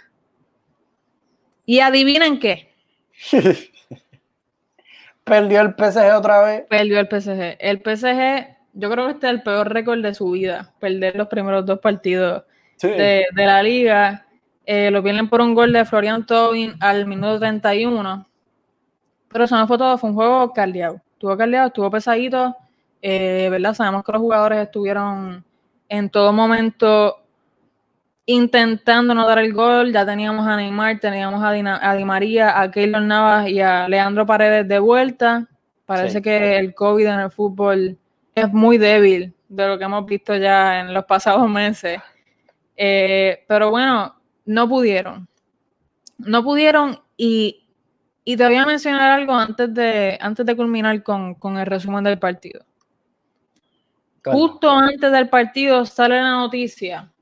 Y 1.65 1.79
adivinen 1.79 2.39
qué. 2.39 2.72
Perdió 5.23 5.61
el 5.61 5.75
PSG 5.75 6.15
otra 6.17 6.41
vez. 6.41 6.63
Perdió 6.69 6.99
el 6.99 7.07
PSG. 7.07 7.57
El 7.59 7.77
PSG 7.77 8.53
yo 8.73 8.89
creo 8.89 9.05
que 9.05 9.11
este 9.13 9.27
es 9.27 9.33
el 9.33 9.43
peor 9.43 9.71
récord 9.71 10.01
de 10.01 10.13
su 10.13 10.31
vida, 10.31 10.73
perder 10.79 11.15
los 11.15 11.27
primeros 11.27 11.65
dos 11.65 11.79
partidos 11.79 12.43
de, 12.81 13.25
la 13.35 13.63
liga. 13.63 14.25
Eh, 14.65 14.89
lo 14.91 15.01
vienen 15.01 15.29
por 15.29 15.41
un 15.41 15.53
gol 15.53 15.71
de 15.71 15.85
Florian 15.85 16.25
Tobin 16.25 16.73
al 16.79 17.05
minuto 17.05 17.39
31. 17.39 18.27
Pero 19.29 19.43
eso 19.45 19.57
no 19.57 19.67
fue 19.67 19.77
todo, 19.77 19.97
fue 19.97 20.09
un 20.09 20.15
juego 20.15 20.53
caldeado. 20.53 21.01
Estuvo 21.13 21.37
caldeado, 21.37 21.67
estuvo 21.67 21.91
pesadito. 21.91 22.55
Eh, 23.01 23.47
¿Verdad? 23.51 23.73
Sabemos 23.73 24.03
que 24.03 24.11
los 24.11 24.21
jugadores 24.21 24.59
estuvieron 24.59 25.43
en 25.89 26.09
todo 26.09 26.33
momento 26.33 27.22
intentando 28.25 29.13
no 29.13 29.27
dar 29.27 29.39
el 29.39 29.53
gol. 29.53 29.91
Ya 29.91 30.05
teníamos 30.05 30.47
a 30.47 30.55
Neymar, 30.55 30.99
teníamos 30.99 31.43
a, 31.43 31.51
Di 31.51 32.05
María, 32.05 32.59
a 32.59 32.71
Keylor 32.71 33.01
Navas 33.01 33.47
y 33.49 33.59
a 33.61 33.87
Leandro 33.87 34.25
Paredes 34.25 34.67
de 34.67 34.79
vuelta. 34.79 35.47
Parece 35.85 36.21
que 36.21 36.57
el 36.57 36.73
COVID 36.73 37.05
en 37.05 37.19
el 37.19 37.31
fútbol 37.31 37.97
es 38.33 38.51
muy 38.51 38.77
débil 38.77 39.33
de 39.49 39.67
lo 39.67 39.77
que 39.77 39.83
hemos 39.83 40.05
visto 40.05 40.35
ya 40.35 40.79
en 40.79 40.93
los 40.93 41.05
pasados 41.05 41.47
meses. 41.49 41.99
Eh, 42.75 43.43
pero 43.47 43.69
bueno, 43.69 44.15
no 44.45 44.67
pudieron. 44.67 45.27
No 46.17 46.43
pudieron 46.43 46.99
y, 47.17 47.67
y, 48.23 48.37
te 48.37 48.45
voy 48.45 48.55
a 48.55 48.65
mencionar 48.65 49.11
algo 49.11 49.33
antes 49.33 49.73
de, 49.73 50.17
antes 50.21 50.45
de 50.45 50.55
culminar 50.55 51.03
con, 51.03 51.57
el 51.57 51.65
resumen 51.65 52.03
del 52.03 52.17
partido. 52.17 52.65
Justo 54.23 54.71
antes 54.71 55.11
del 55.11 55.27
partido 55.27 55.85
sale 55.85 56.15
la 56.15 56.31
noticia 56.31 57.12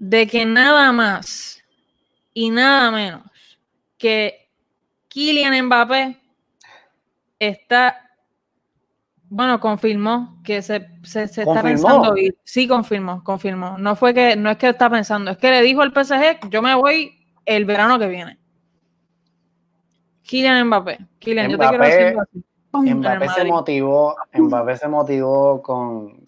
de 0.00 0.26
que 0.26 0.46
nada 0.46 0.90
más 0.92 1.62
y 2.32 2.50
nada 2.50 2.90
menos 2.90 3.22
que 3.98 4.48
Kylian 5.08 5.66
Mbappé 5.66 6.16
está 7.38 8.06
bueno, 9.28 9.60
confirmó 9.60 10.40
que 10.42 10.60
se, 10.62 10.88
está 11.04 11.62
pensando 11.62 12.16
ir. 12.16 12.36
Sí, 12.42 12.66
confirmó, 12.66 13.22
confirmó. 13.22 13.78
No 13.78 13.94
fue 13.94 14.12
que, 14.12 14.34
no 14.34 14.50
es 14.50 14.56
que 14.56 14.70
está 14.70 14.90
pensando, 14.90 15.30
es 15.30 15.38
que 15.38 15.50
le 15.50 15.62
dijo 15.62 15.82
al 15.82 15.92
PSG, 15.92 16.48
yo 16.50 16.62
me 16.62 16.74
voy 16.74 17.12
el 17.44 17.64
verano 17.64 17.98
que 17.98 18.08
viene. 18.08 18.40
Kylian 20.22 20.66
Mbappé. 20.66 20.98
Kylian, 21.18 21.50
yo 21.50 21.58
te 21.58 21.68
quiero 21.68 21.84
decir 21.84 22.18
así. 22.18 22.44
Mbappé 22.72 23.28
se 23.28 23.44
motivó, 23.44 24.16
Mbappé 24.32 24.76
se 24.78 24.88
motivó 24.88 25.62
con, 25.62 26.24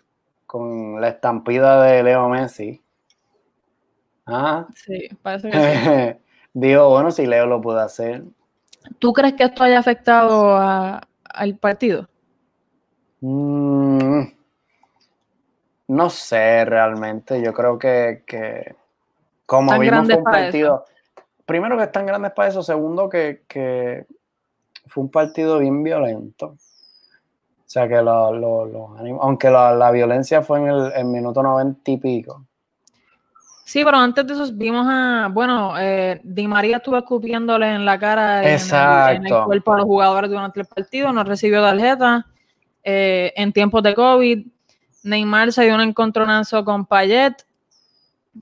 con 0.47 1.01
la 1.01 1.09
estampida 1.09 1.83
de 1.83 2.03
Leo 2.03 2.29
Messi. 2.29 2.82
Ah. 4.27 4.67
Sí, 4.75 5.09
parece 5.23 5.51
que 5.51 5.59
sí. 5.59 6.23
Digo, 6.55 6.91
bueno, 6.91 7.11
si 7.11 7.27
Leo 7.27 7.47
lo 7.47 7.61
puede 7.61 7.81
hacer. 7.81 8.25
¿Tú 8.99 9.13
crees 9.13 9.35
que 9.35 9.45
esto 9.45 9.63
haya 9.63 9.79
afectado 9.79 10.57
al 10.59 11.57
partido? 11.59 12.09
Mm, 13.21 14.23
no 15.89 16.11
sé 16.11 16.65
realmente. 16.65 17.41
Yo 17.43 17.53
creo 17.53 17.79
que, 17.79 18.23
que 18.27 18.75
como 19.47 19.79
vimos 19.79 20.07
fue 20.07 20.17
un 20.17 20.25
partido. 20.25 20.85
Primero 21.47 21.77
que 21.77 21.85
están 21.85 22.07
grandes 22.07 22.33
para 22.33 22.49
eso. 22.49 22.63
Segundo 22.63 23.09
que, 23.09 23.43
que 23.49 24.07
fue 24.87 25.05
un 25.05 25.11
partido 25.11 25.59
bien 25.59 25.83
violento. 25.83 26.47
O 26.47 27.71
sea 27.73 27.89
que 27.89 28.03
lo, 28.03 28.33
lo, 28.35 28.97
aunque 29.23 29.49
la, 29.49 29.91
violencia 29.91 30.43
fue 30.43 30.61
en 30.61 30.69
el, 30.69 31.05
minuto 31.07 31.43
noventa 31.43 31.91
y 31.91 31.97
pico. 31.97 32.45
Sí, 33.65 33.85
pero 33.85 33.97
antes 33.97 34.27
de 34.27 34.35
eso 34.35 34.47
vimos 34.53 34.87
a, 34.89 35.29
bueno, 35.33 35.79
eh, 35.79 36.21
Di 36.25 36.49
María 36.49 36.79
estuvo 36.79 36.97
escupiéndole 36.99 37.75
en 37.75 37.85
la 37.85 37.99
cara 37.99 38.43
en 38.43 38.59
el, 38.59 39.17
en 39.17 39.27
el, 39.27 39.45
cuerpo 39.45 39.73
a 39.73 39.77
los 39.79 39.87
jugadores 39.87 40.31
durante 40.31 40.61
el 40.61 40.67
partido, 40.67 41.13
no 41.13 41.25
recibió 41.25 41.63
tarjeta. 41.63 42.27
Eh, 42.85 43.33
en 43.37 43.53
tiempos 43.53 43.83
de 43.83 43.95
COVID. 43.95 44.47
Neymar 45.05 45.53
se 45.53 45.65
dio 45.65 45.75
un 45.75 45.81
encontronazo 45.81 46.65
con 46.65 46.87
Payet, 46.87 47.45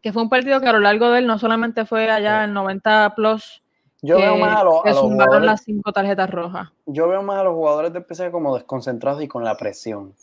que 0.03 0.13
fue 0.13 0.23
un 0.23 0.29
partido 0.29 0.61
que 0.61 0.69
a 0.69 0.73
lo 0.73 0.81
largo 0.81 1.11
de 1.11 1.21
él 1.21 1.27
no 1.27 1.39
solamente 1.39 1.85
fue 1.87 2.11
allá 2.11 2.45
el 2.45 2.53
90 2.53 3.15
plus. 3.15 3.63
Yo 4.03 4.17
veo 4.17 4.37
más 4.37 4.61
a, 4.61 4.65
los, 4.65 5.43
las 5.43 5.63
cinco 5.63 5.93
tarjetas 5.93 6.31
rojas. 6.31 6.71
Yo 6.87 7.09
veo 7.09 7.23
más 7.23 7.41
a 7.41 7.45
los 7.45 7.55
jugadores 7.55 7.93
del 7.93 8.05
PSG 8.05 8.31
como 8.31 8.55
desconcentrados 8.55 9.23
y 9.23 9.29
con 9.29 9.45
la 9.45 9.57
presión. 9.57 10.15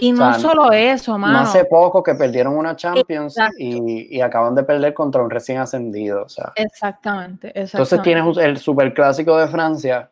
Y 0.00 0.12
no 0.12 0.32
solo 0.38 0.70
eso, 0.70 1.18
mano. 1.18 1.40
hace 1.40 1.64
poco 1.64 2.04
que 2.04 2.14
perdieron 2.14 2.56
una 2.56 2.76
Champions 2.76 3.36
y, 3.58 4.20
acaban 4.20 4.54
de 4.54 4.62
perder 4.62 4.94
contra 4.94 5.20
un 5.20 5.28
recién 5.28 5.58
ascendido. 5.58 6.22
O 6.22 6.28
sea. 6.28 6.52
exactamente, 6.54 7.48
exactamente. 7.48 7.70
Entonces 7.72 8.02
tienes 8.02 8.36
el 8.38 8.58
superclásico 8.58 9.36
de 9.36 9.48
Francia. 9.48 10.08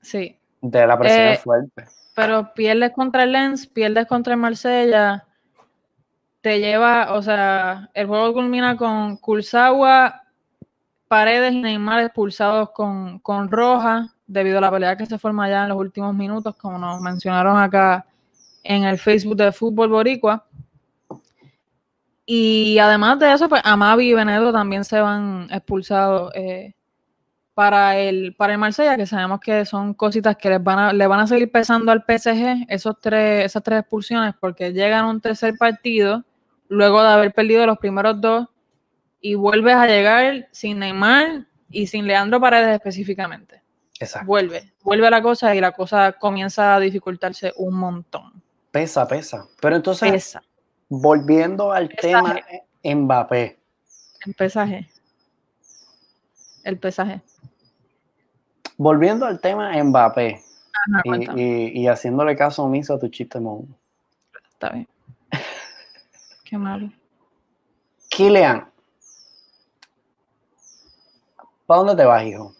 Sí. 0.00 0.38
De 0.60 0.86
la 0.86 0.96
presión 0.96 1.26
eh, 1.26 1.36
fuerte. 1.38 1.84
Pero 2.14 2.54
pierdes 2.54 2.92
contra 2.92 3.24
el 3.24 3.32
Lens, 3.32 3.66
pierdes 3.66 4.06
contra 4.06 4.34
el 4.34 4.40
Marsella, 4.40 5.26
te 6.42 6.60
lleva, 6.60 7.14
o 7.14 7.22
sea, 7.22 7.90
el 7.94 8.06
juego 8.06 8.34
culmina 8.34 8.76
con 8.76 9.16
Kurzawa, 9.16 10.22
Paredes 11.08 11.54
y 11.54 11.60
Neymar 11.60 12.04
expulsados 12.04 12.70
con, 12.70 13.18
con 13.18 13.50
Roja, 13.50 14.14
debido 14.32 14.58
a 14.58 14.60
la 14.60 14.70
pelea 14.70 14.96
que 14.96 15.06
se 15.06 15.18
forma 15.18 15.48
ya 15.48 15.62
en 15.64 15.68
los 15.68 15.78
últimos 15.78 16.14
minutos, 16.14 16.56
como 16.56 16.78
nos 16.78 17.00
mencionaron 17.00 17.58
acá 17.58 18.06
en 18.62 18.84
el 18.84 18.98
Facebook 18.98 19.36
de 19.36 19.52
Fútbol 19.52 19.88
Boricua. 19.88 20.46
Y 22.24 22.78
además 22.78 23.18
de 23.18 23.32
eso, 23.32 23.48
pues 23.48 23.62
Amavi 23.64 24.10
y 24.10 24.14
Benedo 24.14 24.52
también 24.52 24.84
se 24.84 25.00
van 25.00 25.48
expulsados 25.50 26.32
eh, 26.34 26.74
para 27.54 27.98
el, 27.98 28.34
para 28.34 28.54
el 28.54 28.58
Marsella, 28.58 28.96
que 28.96 29.06
sabemos 29.06 29.40
que 29.40 29.64
son 29.66 29.94
cositas 29.94 30.36
que 30.36 30.48
les 30.48 30.62
van 30.62 30.78
a, 30.78 30.92
le 30.92 31.06
van 31.06 31.20
a 31.20 31.26
seguir 31.26 31.50
pesando 31.50 31.92
al 31.92 32.04
PSG, 32.06 32.66
esos 32.68 33.00
tres, 33.00 33.44
esas 33.46 33.62
tres 33.62 33.80
expulsiones, 33.80 34.34
porque 34.40 34.72
llegan 34.72 35.04
a 35.04 35.10
un 35.10 35.20
tercer 35.20 35.54
partido, 35.58 36.24
luego 36.68 37.02
de 37.02 37.08
haber 37.08 37.32
perdido 37.34 37.66
los 37.66 37.78
primeros 37.78 38.20
dos, 38.20 38.48
y 39.20 39.34
vuelves 39.34 39.74
a 39.76 39.86
llegar 39.86 40.48
sin 40.52 40.78
Neymar 40.78 41.46
y 41.70 41.86
sin 41.86 42.06
Leandro 42.06 42.40
Paredes 42.40 42.74
específicamente. 42.74 43.61
Exacto. 44.00 44.26
Vuelve, 44.26 44.72
vuelve 44.82 45.10
la 45.10 45.22
cosa 45.22 45.54
y 45.54 45.60
la 45.60 45.72
cosa 45.72 46.12
comienza 46.12 46.74
a 46.74 46.80
dificultarse 46.80 47.52
un 47.56 47.74
montón. 47.74 48.42
Pesa, 48.70 49.06
pesa. 49.06 49.46
Pero 49.60 49.76
entonces, 49.76 50.38
volviendo 50.88 51.72
al 51.72 51.88
tema 51.88 52.40
Mbappé. 52.82 53.58
El 54.26 54.34
pesaje. 54.34 54.88
El 56.64 56.78
pesaje 56.78 57.22
volviendo 58.82 59.26
al 59.26 59.40
tema 59.40 59.72
Mbappé 59.82 60.42
y, 61.34 61.86
haciéndole 61.86 62.36
caso 62.36 62.64
omiso 62.64 62.94
a 62.94 62.98
tu 62.98 63.08
chiste, 63.08 63.38
Mon. 63.38 63.76
Está 64.52 64.70
bien. 64.70 64.88
Qué 66.44 66.58
malo. 66.58 66.90
Kylian, 68.10 68.68
¿para 71.66 71.78
dónde 71.78 71.96
te 71.96 72.04
vas, 72.04 72.24
hijo? 72.24 72.54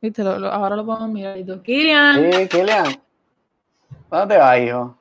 Viste, 0.00 0.22
lo, 0.22 0.38
lo, 0.38 0.48
ahora 0.52 0.76
lo 0.76 0.86
podemos 0.86 1.08
mirar. 1.10 1.36
Kilian. 1.62 2.32
Sí, 2.32 2.48
Kilian. 2.48 3.00
¿Dónde 4.10 4.36
vas, 4.38 4.58
hijo? 4.60 4.96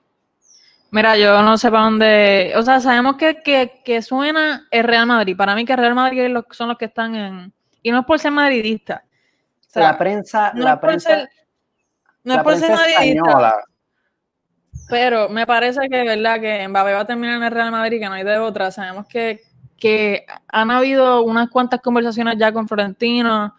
Mira, 0.90 1.18
yo 1.18 1.42
no 1.42 1.58
sé 1.58 1.70
para 1.70 1.84
dónde. 1.84 2.54
O 2.56 2.62
sea, 2.62 2.80
sabemos 2.80 3.16
que, 3.18 3.42
que, 3.44 3.82
que 3.84 4.02
suena 4.02 4.68
el 4.72 4.84
Real 4.84 5.06
Madrid. 5.06 5.36
Para 5.38 5.54
mí, 5.56 5.66
que 5.66 5.74
el 5.74 5.80
Real 5.80 5.96
Madrid 5.96 6.36
son 6.52 6.70
los 6.70 6.78
que 6.78 6.86
están 6.86 7.16
en. 7.16 7.54
Y 7.84 7.92
no 7.92 8.00
es 8.00 8.06
por 8.06 8.20
ser 8.20 8.32
madridista. 8.32 9.04
O 9.68 9.70
sea, 9.70 9.84
la 9.92 9.98
prensa. 9.98 10.52
no 10.56 10.64
la 10.64 10.74
es 10.74 10.80
por 10.80 10.90
prensa, 10.90 11.10
ser- 11.10 11.30
no 12.24 12.34
es 12.34 12.40
por 12.40 12.46
prensa 12.54 12.68
ser 12.68 12.76
madridista. 12.76 13.08
española. 13.30 13.56
Pero 14.90 15.30
me 15.30 15.46
parece 15.46 15.82
que, 15.90 16.04
¿verdad? 16.04 16.40
Que 16.40 16.68
Mbappé 16.68 16.94
va 16.94 17.00
a 17.02 17.06
terminar 17.06 17.36
en 17.38 17.44
el 17.44 17.52
Real 17.52 17.72
Madrid, 17.72 18.00
que 18.00 18.06
no 18.08 18.14
hay 18.14 18.24
de 18.24 18.38
otra. 18.38 18.72
Sabemos 18.72 19.06
que, 19.08 19.42
que 19.78 20.26
han 20.48 20.72
habido 20.72 21.22
unas 21.24 21.50
cuantas 21.50 21.82
conversaciones 21.82 22.38
ya 22.38 22.52
con 22.54 22.68
Florentino 22.68 23.54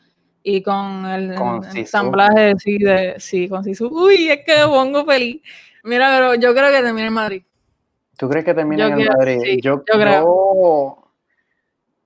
y 0.56 0.62
con 0.62 1.04
el 1.06 1.34
Con 1.34 1.64
ensamblaje, 1.76 2.54
sí, 2.58 2.78
de, 2.78 3.14
sí, 3.18 3.48
con 3.48 3.62
Sisu. 3.64 3.88
Uy, 3.88 4.30
es 4.30 4.44
que 4.44 4.54
pongo 4.66 5.04
feliz. 5.04 5.42
Mira, 5.84 6.10
pero 6.16 6.34
yo 6.34 6.54
creo 6.54 6.70
que 6.72 6.82
termina 6.82 7.06
en 7.08 7.12
Madrid. 7.12 7.42
¿Tú 8.16 8.28
crees 8.28 8.44
que 8.44 8.54
termina 8.54 8.86
en 8.86 8.92
el 8.92 8.98
quiero- 8.98 9.12
Madrid? 9.16 9.38
sí, 9.42 9.60
yo, 9.60 9.76
yo 9.76 10.00
creo. 10.00 10.22
yo- 10.24 11.04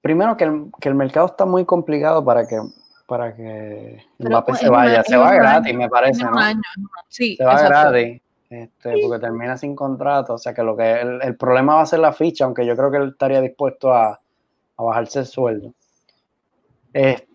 Primero 0.01 0.37
que 0.37 0.45
el, 0.45 0.67
que 0.81 0.89
el 0.89 0.95
mercado 0.97 1.27
está 1.27 1.47
muy 1.47 1.65
complicado 1.65 2.25
para 2.25 2.47
que 2.47 2.59
para 3.07 3.35
que 3.37 4.03
Mbappé 4.19 4.53
es 4.53 4.59
se 4.59 4.69
vaya. 4.69 5.03
Se 5.05 5.17
va 5.17 5.33
gratis, 5.35 5.71
año, 5.71 5.79
me 5.79 5.89
parece, 5.89 6.25
¿no? 6.25 6.31
un 6.33 6.39
año. 6.39 6.61
Sí, 7.09 7.37
Se 7.37 7.45
va 7.45 7.53
exacto. 7.53 7.91
gratis. 7.91 8.21
Este, 8.51 8.95
porque 9.03 9.21
termina 9.21 9.57
sin 9.57 9.77
contrato. 9.77 10.35
O 10.35 10.39
sea 10.39 10.53
que 10.55 10.63
lo 10.63 10.77
que 10.77 11.01
el, 11.01 11.23
el 11.23 11.37
problema 11.37 11.77
va 11.77 11.83
a 11.83 11.87
ser 11.87 12.01
la 12.01 12.13
ficha, 12.13 12.45
aunque 12.45 12.67
yo 12.67 12.75
creo 12.77 12.91
que 12.91 12.97
él 12.99 13.09
estaría 13.13 13.41
dispuesto 13.41 13.93
a, 13.93 14.19
a 14.77 14.83
bajarse 14.83 15.21
el 15.21 15.27
sueldo. 15.27 15.73
Este. 16.93 17.29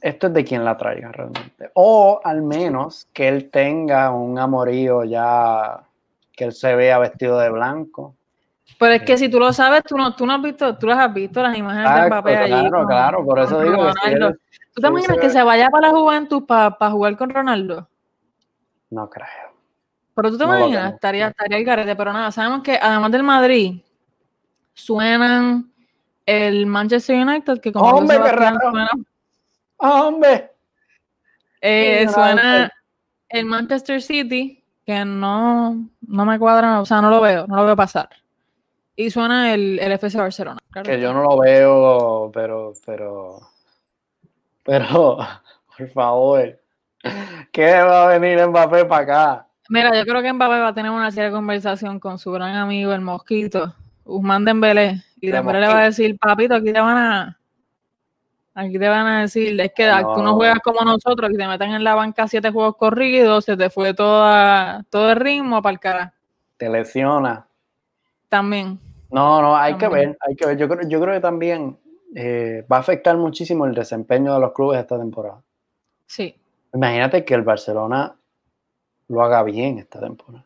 Esto 0.00 0.26
es 0.26 0.34
de 0.34 0.44
quien 0.44 0.64
la 0.64 0.76
traiga 0.76 1.12
realmente. 1.12 1.70
O 1.74 2.20
al 2.24 2.42
menos 2.42 3.08
que 3.12 3.28
él 3.28 3.50
tenga 3.50 4.10
un 4.10 4.38
amorío 4.38 5.04
ya 5.04 5.84
que 6.32 6.44
él 6.44 6.52
se 6.52 6.74
vea 6.74 6.98
vestido 6.98 7.38
de 7.38 7.50
blanco. 7.50 8.16
Pero 8.78 8.94
es 8.94 9.02
que 9.02 9.16
si 9.18 9.28
tú 9.28 9.38
lo 9.38 9.52
sabes, 9.52 9.82
tú 9.84 9.96
no, 9.96 10.14
tú 10.16 10.26
no 10.26 10.32
has 10.34 10.42
visto, 10.42 10.76
tú 10.78 10.86
las 10.86 10.98
has 10.98 11.12
visto 11.12 11.42
las 11.42 11.56
imágenes 11.56 11.84
de 11.84 11.90
Exacto, 11.90 12.14
Mbappé 12.16 12.36
allí. 12.36 12.48
claro, 12.48 12.70
con- 12.78 12.86
claro, 12.86 13.24
por 13.24 13.38
eso 13.38 13.60
digo 13.60 13.76
que 13.76 13.92
si 13.92 13.98
Ronaldo. 13.98 14.28
él- 14.28 14.40
¿Tú 14.74 14.80
te 14.80 14.88
imaginas 14.88 15.16
se 15.16 15.20
que 15.20 15.30
se 15.30 15.42
vaya 15.42 15.68
para 15.70 15.88
la 15.88 15.94
juventud 15.94 16.44
para 16.46 16.90
jugar 16.90 17.16
con 17.16 17.30
Ronaldo? 17.30 17.88
no 18.90 19.08
creo. 19.08 19.26
Pero 20.14 20.30
tú 20.30 20.38
te 20.38 20.46
No 20.46 20.56
imaginas, 20.56 20.94
estaría, 20.94 21.28
estaría 21.28 21.58
el 21.58 21.64
garete, 21.64 21.96
pero 21.96 22.12
nada, 22.12 22.30
sabemos 22.32 22.62
que 22.62 22.78
además 22.80 23.10
del 23.12 23.22
Madrid, 23.22 23.80
suenan 24.74 25.71
el 26.26 26.66
Manchester 26.66 27.16
United, 27.16 27.60
que 27.60 27.72
como 27.72 27.86
¡Hombre, 27.88 28.18
qué 28.22 28.32
raro! 28.32 28.58
suena, 28.60 28.90
¡Hombre! 29.78 30.50
eh, 31.60 32.06
suena 32.08 32.72
el 33.28 33.46
Manchester 33.46 34.02
City, 34.02 34.62
que 34.84 35.04
no, 35.04 35.88
no 36.00 36.24
me 36.24 36.38
cuadra, 36.38 36.80
o 36.80 36.86
sea, 36.86 37.00
no 37.00 37.10
lo 37.10 37.20
veo, 37.20 37.46
no 37.46 37.56
lo 37.56 37.64
veo 37.66 37.76
pasar. 37.76 38.08
Y 38.94 39.10
suena 39.10 39.54
el, 39.54 39.78
el 39.78 39.92
FC 39.92 40.18
Barcelona. 40.18 40.58
claro 40.70 40.90
Que 40.90 41.00
yo 41.00 41.12
no 41.12 41.22
lo 41.22 41.38
veo, 41.38 42.30
pero, 42.32 42.72
pero, 42.84 43.40
pero, 44.62 45.18
por 45.78 45.88
favor, 45.90 46.60
¿qué 47.52 47.72
va 47.80 48.04
a 48.04 48.18
venir 48.18 48.46
Mbappé 48.46 48.84
para 48.84 49.02
acá? 49.02 49.46
Mira, 49.68 49.96
yo 49.96 50.04
creo 50.04 50.20
que 50.20 50.32
Mbappé 50.32 50.58
va 50.60 50.68
a 50.68 50.74
tener 50.74 50.90
una 50.90 51.10
seria 51.10 51.30
conversación 51.30 51.98
con 51.98 52.18
su 52.18 52.30
gran 52.32 52.54
amigo, 52.54 52.92
el 52.92 53.00
Mosquito, 53.00 53.74
Usman 54.04 54.44
Dembélé, 54.44 55.02
y 55.20 55.28
De 55.28 55.32
Dembélé 55.34 55.60
le 55.60 55.66
va 55.68 55.80
a 55.80 55.84
decir, 55.84 56.18
papito, 56.18 56.54
aquí 56.54 56.72
te 56.72 56.80
van 56.80 56.96
a... 56.96 57.38
Aquí 58.54 58.78
te 58.78 58.86
van 58.86 59.06
a 59.06 59.20
decir, 59.22 59.58
es 59.58 59.72
que 59.72 59.88
tú 59.88 60.22
no 60.22 60.24
No. 60.24 60.34
juegas 60.34 60.58
como 60.60 60.82
nosotros, 60.82 61.30
que 61.30 61.38
te 61.38 61.48
meten 61.48 61.72
en 61.72 61.82
la 61.84 61.94
banca 61.94 62.28
siete 62.28 62.50
juegos 62.50 62.76
corridos, 62.76 63.46
se 63.46 63.56
te 63.56 63.70
fue 63.70 63.94
toda, 63.94 64.84
todo 64.90 65.10
el 65.10 65.16
ritmo 65.16 65.62
para 65.62 65.72
el 65.72 65.80
cara. 65.80 66.14
Te 66.58 66.68
lesiona. 66.68 67.46
También. 68.28 68.78
No, 69.10 69.40
no, 69.40 69.56
hay 69.56 69.76
que 69.76 69.88
ver, 69.88 70.18
hay 70.20 70.36
que 70.36 70.46
ver. 70.46 70.58
Yo 70.58 70.68
creo, 70.68 70.86
yo 70.86 71.00
creo 71.00 71.14
que 71.14 71.20
también 71.20 71.78
eh, 72.14 72.66
va 72.70 72.76
a 72.76 72.80
afectar 72.80 73.16
muchísimo 73.16 73.64
el 73.64 73.74
desempeño 73.74 74.34
de 74.34 74.40
los 74.40 74.52
clubes 74.52 74.80
esta 74.80 74.98
temporada. 74.98 75.40
Sí. 76.06 76.34
Imagínate 76.74 77.24
que 77.24 77.32
el 77.34 77.42
Barcelona 77.42 78.14
lo 79.08 79.22
haga 79.22 79.42
bien 79.44 79.78
esta 79.78 79.98
temporada. 80.00 80.44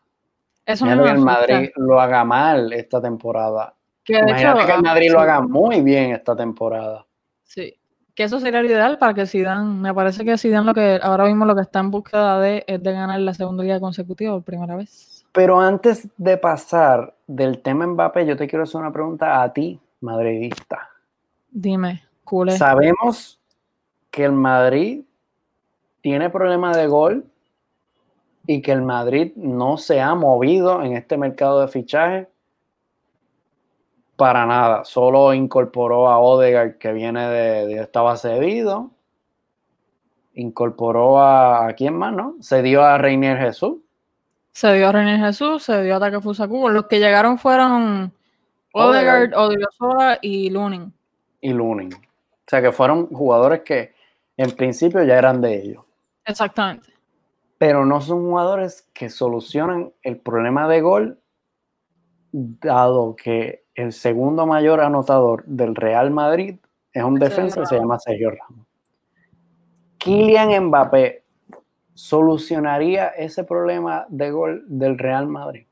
Eso 0.67 0.85
Imagínate 0.85 1.09
que 1.09 1.15
el. 1.15 1.23
Madrid 1.23 1.69
lo 1.77 2.01
haga 2.01 2.25
mal 2.25 2.73
esta 2.73 3.01
temporada. 3.01 3.73
Que 4.03 4.15
de 4.15 4.19
Imagínate 4.19 4.59
hecho, 4.59 4.67
que 4.67 4.73
el 4.73 4.83
Madrid 4.83 5.11
lo 5.11 5.19
sí, 5.19 5.23
haga 5.23 5.41
muy 5.41 5.81
bien 5.81 6.11
esta 6.11 6.35
temporada. 6.35 7.05
Sí. 7.45 7.73
Que 8.13 8.23
eso 8.23 8.39
sería 8.41 8.61
lo 8.61 8.67
ideal 8.67 8.97
para 8.97 9.13
que 9.13 9.25
Zidane, 9.25 9.79
me 9.79 9.93
parece 9.93 10.25
que 10.25 10.37
Zidane 10.37 10.65
lo 10.65 10.73
que 10.73 10.99
ahora 11.01 11.23
mismo 11.23 11.45
lo 11.45 11.55
que 11.55 11.61
está 11.61 11.79
en 11.79 11.89
búsqueda 11.89 12.41
de 12.41 12.65
es 12.67 12.83
de 12.83 12.91
ganar 12.91 13.17
la 13.21 13.33
segunda 13.33 13.63
liga 13.63 13.79
consecutiva 13.79 14.33
por 14.33 14.43
primera 14.43 14.75
vez. 14.75 15.25
Pero 15.31 15.57
antes 15.59 16.09
de 16.17 16.35
pasar 16.35 17.15
del 17.27 17.61
tema 17.61 17.87
Mbappé, 17.87 18.25
yo 18.25 18.35
te 18.35 18.47
quiero 18.47 18.63
hacer 18.63 18.81
una 18.81 18.91
pregunta 18.91 19.41
a 19.41 19.53
ti, 19.53 19.79
madridista. 20.01 20.89
Dime, 21.49 22.03
culé. 22.25 22.57
Sabemos 22.57 23.39
que 24.11 24.25
el 24.25 24.33
Madrid 24.33 25.03
tiene 26.01 26.29
problema 26.29 26.75
de 26.75 26.87
gol 26.87 27.25
y 28.47 28.61
que 28.61 28.71
el 28.71 28.81
Madrid 28.81 29.33
no 29.35 29.77
se 29.77 30.01
ha 30.01 30.15
movido 30.15 30.81
en 30.81 30.93
este 30.93 31.17
mercado 31.17 31.61
de 31.61 31.67
fichaje 31.67 32.27
para 34.15 34.45
nada. 34.47 34.83
Solo 34.85 35.33
incorporó 35.33 36.09
a 36.09 36.17
Odegaard 36.17 36.77
que 36.79 36.91
viene 36.93 37.27
de, 37.29 37.67
de 37.67 37.81
estaba 37.81 38.17
cedido. 38.17 38.89
Incorporó 40.33 41.19
a, 41.19 41.67
a 41.67 41.73
quién 41.73 41.95
más, 41.95 42.13
¿no? 42.13 42.35
Se 42.39 42.61
dio 42.61 42.83
a 42.83 42.97
Reinier 42.97 43.37
Jesús. 43.37 43.77
Se 44.53 44.73
dio 44.73 44.87
a 44.87 44.91
René 44.91 45.19
Jesús, 45.19 45.61
se 45.63 45.83
dio 45.83 45.97
a 45.97 45.99
Takefusa 45.99 46.47
Kubo. 46.47 46.69
Los 46.69 46.87
que 46.87 46.99
llegaron 46.99 47.37
fueron 47.37 48.11
Odegaard. 48.71 49.33
Odegaard, 49.33 49.35
Odriozola 49.35 50.19
y 50.21 50.49
Lunin. 50.49 50.91
y 51.41 51.53
Lunin. 51.53 51.93
O 51.93 52.49
sea 52.49 52.61
que 52.61 52.71
fueron 52.71 53.07
jugadores 53.07 53.61
que 53.61 53.93
en 54.35 54.49
principio 54.51 55.03
ya 55.03 55.17
eran 55.17 55.41
de 55.41 55.61
ellos. 55.61 55.83
Exactamente. 56.25 56.96
Pero 57.57 57.85
no 57.85 58.01
son 58.01 58.21
jugadores 58.23 58.87
que 58.93 59.09
solucionan 59.09 59.91
el 60.03 60.17
problema 60.17 60.67
de 60.67 60.81
gol, 60.81 61.19
dado 62.31 63.15
que 63.15 63.65
el 63.75 63.93
segundo 63.93 64.45
mayor 64.45 64.81
anotador 64.81 65.43
del 65.45 65.75
Real 65.75 66.11
Madrid 66.11 66.57
es 66.91 67.03
un 67.03 67.15
defensa 67.15 67.61
que 67.61 67.67
se 67.67 67.77
llama 67.77 67.99
Sergio 67.99 68.31
Ramos. 68.31 68.65
Kylian 69.99 70.65
Mbappé 70.65 71.23
solucionaría 71.93 73.09
ese 73.09 73.43
problema 73.43 74.05
de 74.09 74.31
gol 74.31 74.63
del 74.67 74.97
Real 74.97 75.27
Madrid. 75.27 75.66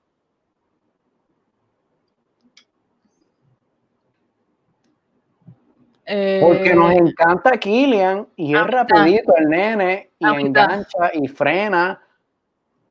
Porque 6.42 6.70
Eh, 6.70 6.76
nos 6.76 6.92
encanta 6.92 7.58
Kylian 7.58 8.28
y 8.36 8.56
es 8.56 8.68
rapidito 8.68 9.36
el 9.38 9.50
nene 9.50 10.12
y 10.20 10.26
engancha 10.26 11.10
y 11.14 11.28
frena, 11.28 12.00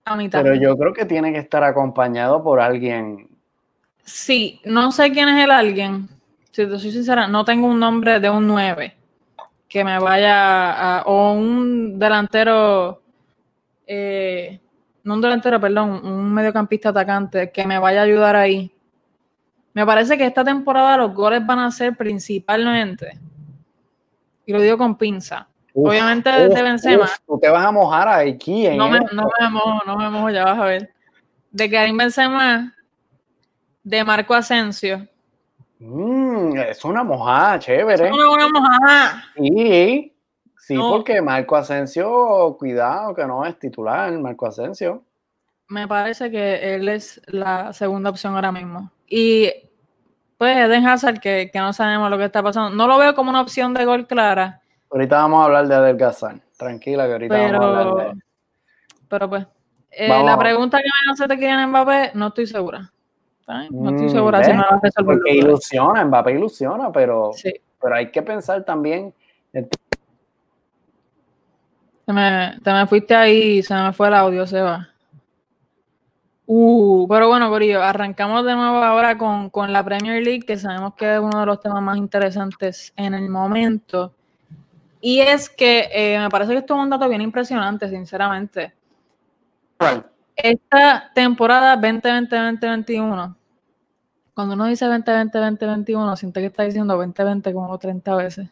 a 0.04 0.16
mitad. 0.16 0.42
pero 0.42 0.56
yo 0.56 0.76
creo 0.76 0.92
que 0.92 1.04
tiene 1.04 1.32
que 1.32 1.38
estar 1.38 1.62
acompañado 1.62 2.42
por 2.42 2.60
alguien. 2.60 3.28
Sí, 4.02 4.60
no 4.64 4.90
sé 4.90 5.12
quién 5.12 5.28
es 5.28 5.44
el 5.44 5.50
alguien. 5.52 6.08
Si 6.50 6.66
te 6.66 6.78
soy 6.78 6.90
sincera, 6.90 7.28
no 7.28 7.44
tengo 7.44 7.68
un 7.68 7.78
nombre 7.78 8.18
de 8.18 8.28
un 8.30 8.46
9 8.48 8.96
que 9.68 9.84
me 9.84 9.98
vaya 10.00 10.98
a. 10.98 11.02
o 11.02 11.32
un 11.32 11.98
delantero. 11.98 13.00
eh, 13.86 14.58
no 15.04 15.14
un 15.14 15.20
delantero, 15.20 15.60
perdón, 15.60 16.00
un 16.04 16.32
mediocampista 16.32 16.88
atacante 16.88 17.50
que 17.52 17.66
me 17.66 17.78
vaya 17.78 18.00
a 18.00 18.04
ayudar 18.04 18.34
ahí. 18.36 18.73
Me 19.74 19.84
parece 19.84 20.16
que 20.16 20.24
esta 20.24 20.44
temporada 20.44 20.96
los 20.96 21.12
goles 21.14 21.44
van 21.44 21.58
a 21.58 21.70
ser 21.70 21.96
principalmente, 21.96 23.18
y 24.46 24.52
lo 24.52 24.60
digo 24.60 24.78
con 24.78 24.96
pinza, 24.96 25.48
Uf, 25.76 25.90
Obviamente 25.90 26.30
uf, 26.30 26.54
de 26.54 26.62
Benzema. 26.62 27.04
uf, 27.04 27.16
tú 27.26 27.38
te 27.40 27.48
vas 27.48 27.64
a 27.64 27.72
mojar 27.72 28.08
aquí 28.08 28.66
en 28.66 28.76
no 28.76 28.88
me, 28.88 28.98
esto. 28.98 29.12
no 29.16 29.24
me 29.40 29.48
mojo, 29.50 29.80
no 29.86 29.96
me 29.96 30.08
mojo, 30.10 30.30
ya 30.30 30.44
vas 30.44 30.58
a 30.58 30.64
ver. 30.64 30.94
De 31.50 31.68
Karim 31.68 31.96
Benzema, 31.96 32.72
de 33.82 34.04
Marco 34.04 34.34
Asensio. 34.34 35.06
Mm, 35.80 36.56
es 36.58 36.84
una 36.84 37.02
mojada, 37.02 37.58
chévere. 37.58 38.12
Una 38.12 38.28
buena 38.28 38.48
mojada. 38.48 39.24
Sí, 39.36 40.14
sí, 40.58 40.74
No. 40.74 40.90
porque 40.90 41.20
Marco 41.20 41.56
Asensio, 41.56 42.54
cuidado 42.56 43.12
que 43.12 43.26
no 43.26 43.44
es 43.44 43.58
titular, 43.58 44.12
Marco 44.20 44.46
Asensio. 44.46 45.02
Me 45.68 45.88
parece 45.88 46.30
que 46.30 46.74
él 46.76 46.88
es 46.88 47.20
la 47.26 47.72
segunda 47.72 48.10
opción 48.10 48.36
ahora 48.36 48.52
mismo. 48.52 48.92
Y 49.08 49.50
pues 50.38 50.56
Eden 50.56 50.86
Hazard, 50.86 51.20
que, 51.20 51.50
que 51.52 51.58
no 51.58 51.72
sabemos 51.72 52.10
lo 52.10 52.18
que 52.18 52.24
está 52.24 52.42
pasando. 52.42 52.70
No 52.70 52.86
lo 52.86 52.98
veo 52.98 53.14
como 53.14 53.30
una 53.30 53.40
opción 53.40 53.74
de 53.74 53.84
gol 53.84 54.06
clara, 54.06 54.60
Ahorita 54.90 55.16
vamos 55.16 55.42
a 55.42 55.44
hablar 55.46 55.66
de 55.66 55.74
adelgazar. 55.74 56.36
Tranquila 56.56 57.06
que 57.06 57.12
ahorita 57.12 57.36
vamos 57.36 57.60
a 57.60 57.80
hablar 57.80 58.06
de 58.14 58.20
pero 59.08 59.28
pues, 59.28 59.46
eh, 59.90 60.08
la 60.24 60.38
pregunta 60.38 60.78
que 60.78 60.84
me 61.06 61.12
hace 61.12 61.26
te 61.28 61.36
quieren 61.36 61.68
Mbappé, 61.68 62.12
no 62.14 62.28
estoy 62.28 62.46
segura. 62.46 62.90
No 63.70 63.90
estoy 63.90 64.06
Mm, 64.06 64.10
segura 64.10 64.42
si 64.42 64.50
¿ves? 64.50 64.56
me 64.58 64.62
va 64.64 64.76
a 64.76 64.80
resolver. 64.82 65.16
Porque 65.18 65.34
ilusiona, 65.34 66.04
Mbappé 66.04 66.32
ilusiona, 66.32 66.90
pero, 66.92 67.32
Sí. 67.34 67.52
pero 67.80 67.94
hay 67.96 68.10
que 68.10 68.22
pensar 68.22 68.64
también. 68.64 69.12
Te 69.52 69.68
me, 72.12 72.58
te 72.62 72.72
me 72.72 72.86
fuiste 72.86 73.14
ahí 73.14 73.62
se 73.62 73.74
me 73.74 73.92
fue 73.92 74.08
el 74.08 74.14
audio, 74.14 74.46
Seba. 74.46 74.88
Uh, 76.46 77.06
pero 77.08 77.28
bueno, 77.28 77.48
Corillo, 77.48 77.82
arrancamos 77.82 78.44
de 78.44 78.54
nuevo 78.54 78.76
ahora 78.76 79.16
con, 79.16 79.48
con, 79.48 79.72
la 79.72 79.82
Premier 79.82 80.22
League, 80.22 80.42
que 80.42 80.58
sabemos 80.58 80.94
que 80.94 81.14
es 81.14 81.20
uno 81.20 81.40
de 81.40 81.46
los 81.46 81.60
temas 81.60 81.82
más 81.82 81.96
interesantes 81.96 82.92
en 82.96 83.14
el 83.14 83.30
momento. 83.30 84.12
Y 85.00 85.20
es 85.20 85.48
que 85.48 85.88
eh, 85.92 86.18
me 86.18 86.28
parece 86.28 86.52
que 86.52 86.58
esto 86.58 86.74
es 86.74 86.80
un 86.80 86.90
dato 86.90 87.08
bien 87.08 87.20
impresionante, 87.20 87.88
sinceramente. 87.88 88.72
Esta 90.36 91.10
temporada 91.14 91.76
2020-2021, 91.78 93.36
cuando 94.34 94.54
uno 94.54 94.66
dice 94.66 94.86
2020-2021, 94.86 96.16
siente 96.16 96.40
que 96.40 96.46
está 96.46 96.62
diciendo 96.62 96.96
2020 96.96 97.52
como 97.52 97.78
30 97.78 98.16
veces. 98.16 98.48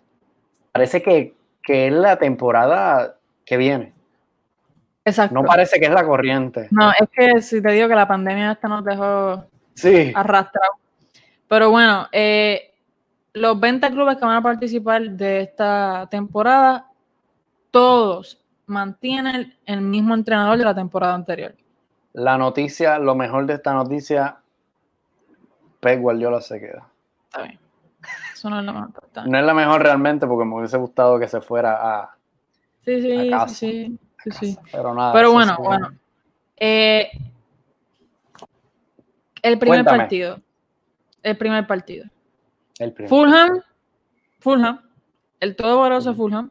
Parece 0.72 1.02
que, 1.02 1.34
que 1.62 1.86
es 1.88 1.92
la 1.92 2.16
temporada 2.16 3.16
que 3.44 3.56
viene. 3.56 3.92
Exacto. 5.04 5.34
No 5.34 5.44
parece 5.44 5.80
que 5.80 5.86
es 5.86 5.92
la 5.92 6.04
corriente. 6.04 6.68
No, 6.70 6.90
es 6.90 7.08
que 7.10 7.42
si 7.42 7.60
te 7.60 7.72
digo 7.72 7.88
que 7.88 7.94
la 7.94 8.06
pandemia 8.06 8.52
esta 8.52 8.68
nos 8.68 8.84
dejó 8.84 9.44
sí. 9.74 10.12
arrastrados. 10.14 10.76
Pero 11.48 11.70
bueno, 11.70 12.08
eh, 12.12 12.72
los 13.34 13.58
20 13.58 13.90
clubes 13.90 14.16
que 14.16 14.24
van 14.24 14.36
a 14.36 14.42
participar 14.42 15.02
de 15.02 15.42
esta 15.42 16.06
temporada, 16.10 16.88
todos 17.70 18.42
mantienen 18.66 19.54
el 19.66 19.80
mismo 19.80 20.14
entrenador 20.14 20.56
de 20.56 20.64
la 20.64 20.74
temporada 20.74 21.14
anterior. 21.14 21.54
La 22.12 22.38
noticia, 22.38 22.98
lo 22.98 23.14
mejor 23.14 23.46
de 23.46 23.54
esta 23.54 23.72
noticia, 23.72 24.38
Pep 25.80 26.00
Guardiola 26.00 26.40
se 26.40 26.60
queda. 26.60 26.86
Está 27.24 27.42
bien. 27.42 27.58
Eso 28.32 28.50
no 28.50 28.60
es 28.60 28.64
lo 28.64 28.72
mejor. 28.72 28.90
No 29.26 29.38
es 29.38 29.44
la 29.44 29.54
mejor 29.54 29.82
realmente 29.82 30.26
porque 30.26 30.44
me 30.44 30.56
hubiese 30.56 30.76
gustado 30.76 31.18
que 31.18 31.28
se 31.28 31.40
fuera 31.40 31.74
a, 31.80 32.16
sí, 32.84 33.00
sí, 33.00 33.30
sí. 33.48 33.54
Sí, 33.54 33.98
sí. 34.30 34.56
Pero, 34.70 34.94
nada, 34.94 35.12
Pero 35.12 35.32
bueno, 35.32 35.56
bueno. 35.58 35.92
Eh, 36.56 37.10
el 39.42 39.58
primer 39.58 39.84
partido. 39.84 40.40
El 41.22 41.36
primer 41.36 41.66
partido. 41.66 42.06
El 42.78 42.92
primer. 42.92 43.08
Fulham, 43.08 43.62
Fulham, 44.38 44.80
el 45.40 45.56
todopoderoso 45.56 46.14
Fulham, 46.14 46.50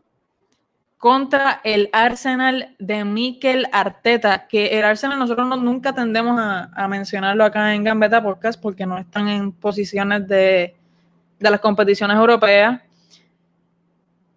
contra 0.97 1.61
el 1.63 1.89
Arsenal 1.93 2.75
de 2.77 3.05
Mikel 3.05 3.67
Arteta, 3.71 4.47
que 4.47 4.77
el 4.77 4.85
Arsenal 4.85 5.17
nosotros 5.17 5.47
nunca 5.61 5.95
tendemos 5.95 6.39
a, 6.39 6.69
a, 6.75 6.87
mencionarlo 6.87 7.43
acá 7.43 7.73
en 7.73 7.83
Gambetta 7.83 8.21
Podcast 8.21 8.61
porque 8.61 8.85
no 8.85 8.97
están 8.97 9.27
en 9.27 9.51
posiciones 9.51 10.27
de, 10.27 10.75
de 11.39 11.49
las 11.49 11.59
competiciones 11.59 12.15
europeas 12.17 12.81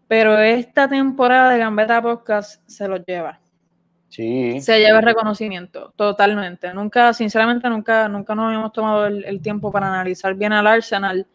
pero 0.08 0.38
esta 0.38 0.88
temporada 0.88 1.50
de 1.50 1.58
Gambetta 1.58 2.02
Podcast 2.02 2.62
se 2.68 2.86
lo 2.86 2.98
lleva. 2.98 3.40
Sí. 4.08 4.60
Se 4.60 4.78
lleva 4.78 4.98
el 4.98 5.04
reconocimiento, 5.04 5.92
totalmente. 5.96 6.72
Nunca, 6.72 7.12
sinceramente, 7.12 7.68
nunca, 7.68 8.08
nunca 8.08 8.34
nos 8.34 8.46
habíamos 8.46 8.72
tomado 8.72 9.06
el, 9.06 9.40
tiempo 9.40 9.72
para 9.72 9.88
analizar 9.88 10.34
bien 10.34 10.52
al 10.52 10.66
Arsenal, 10.66 11.26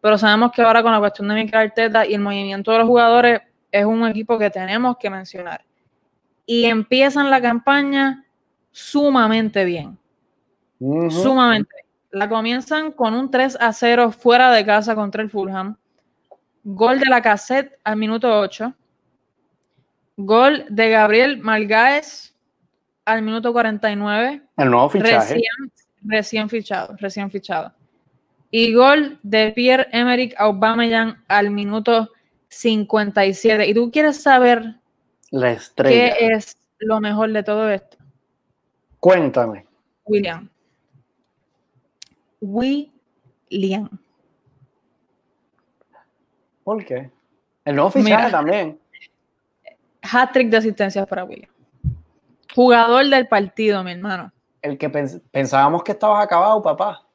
pero 0.00 0.18
sabemos 0.18 0.50
que 0.50 0.62
ahora 0.62 0.82
con 0.82 0.92
la 0.92 0.98
cuestión 0.98 1.28
de 1.28 1.34
Mikel 1.34 1.60
Arteta 1.60 2.04
y 2.04 2.14
el 2.14 2.20
movimiento 2.20 2.72
de 2.72 2.78
los 2.78 2.88
jugadores 2.88 3.42
es 3.70 3.84
un 3.84 4.06
equipo 4.06 4.38
que 4.38 4.50
tenemos 4.50 4.96
que 4.96 5.10
mencionar. 5.10 5.64
Y 6.46 6.64
empiezan 6.64 7.30
la 7.30 7.40
campaña 7.40 8.24
sumamente 8.70 9.64
bien. 9.64 9.96
Sumamente. 11.10 11.70
La 12.10 12.28
comienzan 12.28 12.92
con 12.92 13.14
un 13.14 13.30
3 13.30 13.58
a 13.60 13.72
0 13.72 14.10
fuera 14.10 14.50
de 14.52 14.66
casa 14.66 14.94
contra 14.94 15.22
el 15.22 15.30
Fulham 15.30 15.76
Gol 16.64 16.98
de 16.98 17.06
la 17.06 17.20
cassette 17.20 17.78
al 17.84 17.96
minuto 17.96 18.40
8. 18.40 18.74
Gol 20.16 20.64
de 20.70 20.90
Gabriel 20.90 21.38
Malgáez 21.38 22.34
al 23.04 23.22
minuto 23.22 23.52
49. 23.52 24.42
El 24.56 24.70
nuevo 24.70 24.88
fichaje. 24.88 25.42
Recién, 26.06 26.48
fichado, 26.48 26.96
recién 26.98 27.30
fichado. 27.30 27.72
Y 28.50 28.72
gol 28.72 29.18
de 29.22 29.52
Pierre-Emerick 29.52 30.34
Aubameyang 30.38 31.22
al 31.28 31.50
minuto 31.50 32.10
57. 32.48 33.66
¿Y 33.66 33.74
tú 33.74 33.90
quieres 33.90 34.22
saber 34.22 34.76
la 35.30 35.52
estrella. 35.52 36.14
qué 36.16 36.26
es 36.32 36.56
lo 36.78 37.00
mejor 37.00 37.32
de 37.32 37.42
todo 37.42 37.68
esto? 37.68 37.96
Cuéntame. 39.00 39.66
William. 40.04 40.48
William. 42.40 43.88
¿Por 46.64 46.82
qué? 46.84 47.10
El 47.64 47.76
nuevo 47.76 47.90
fichaje 47.90 48.30
también. 48.30 48.80
Hat-trick 50.02 50.48
de 50.48 50.56
asistencias 50.56 51.06
para 51.06 51.24
William. 51.24 51.50
Jugador 52.54 53.06
del 53.08 53.28
partido, 53.28 53.84
mi 53.84 53.92
hermano. 53.92 54.32
El 54.62 54.78
que 54.78 54.88
pensábamos 54.88 55.82
que 55.82 55.92
estabas 55.92 56.24
acabado, 56.24 56.62
papá. 56.62 57.06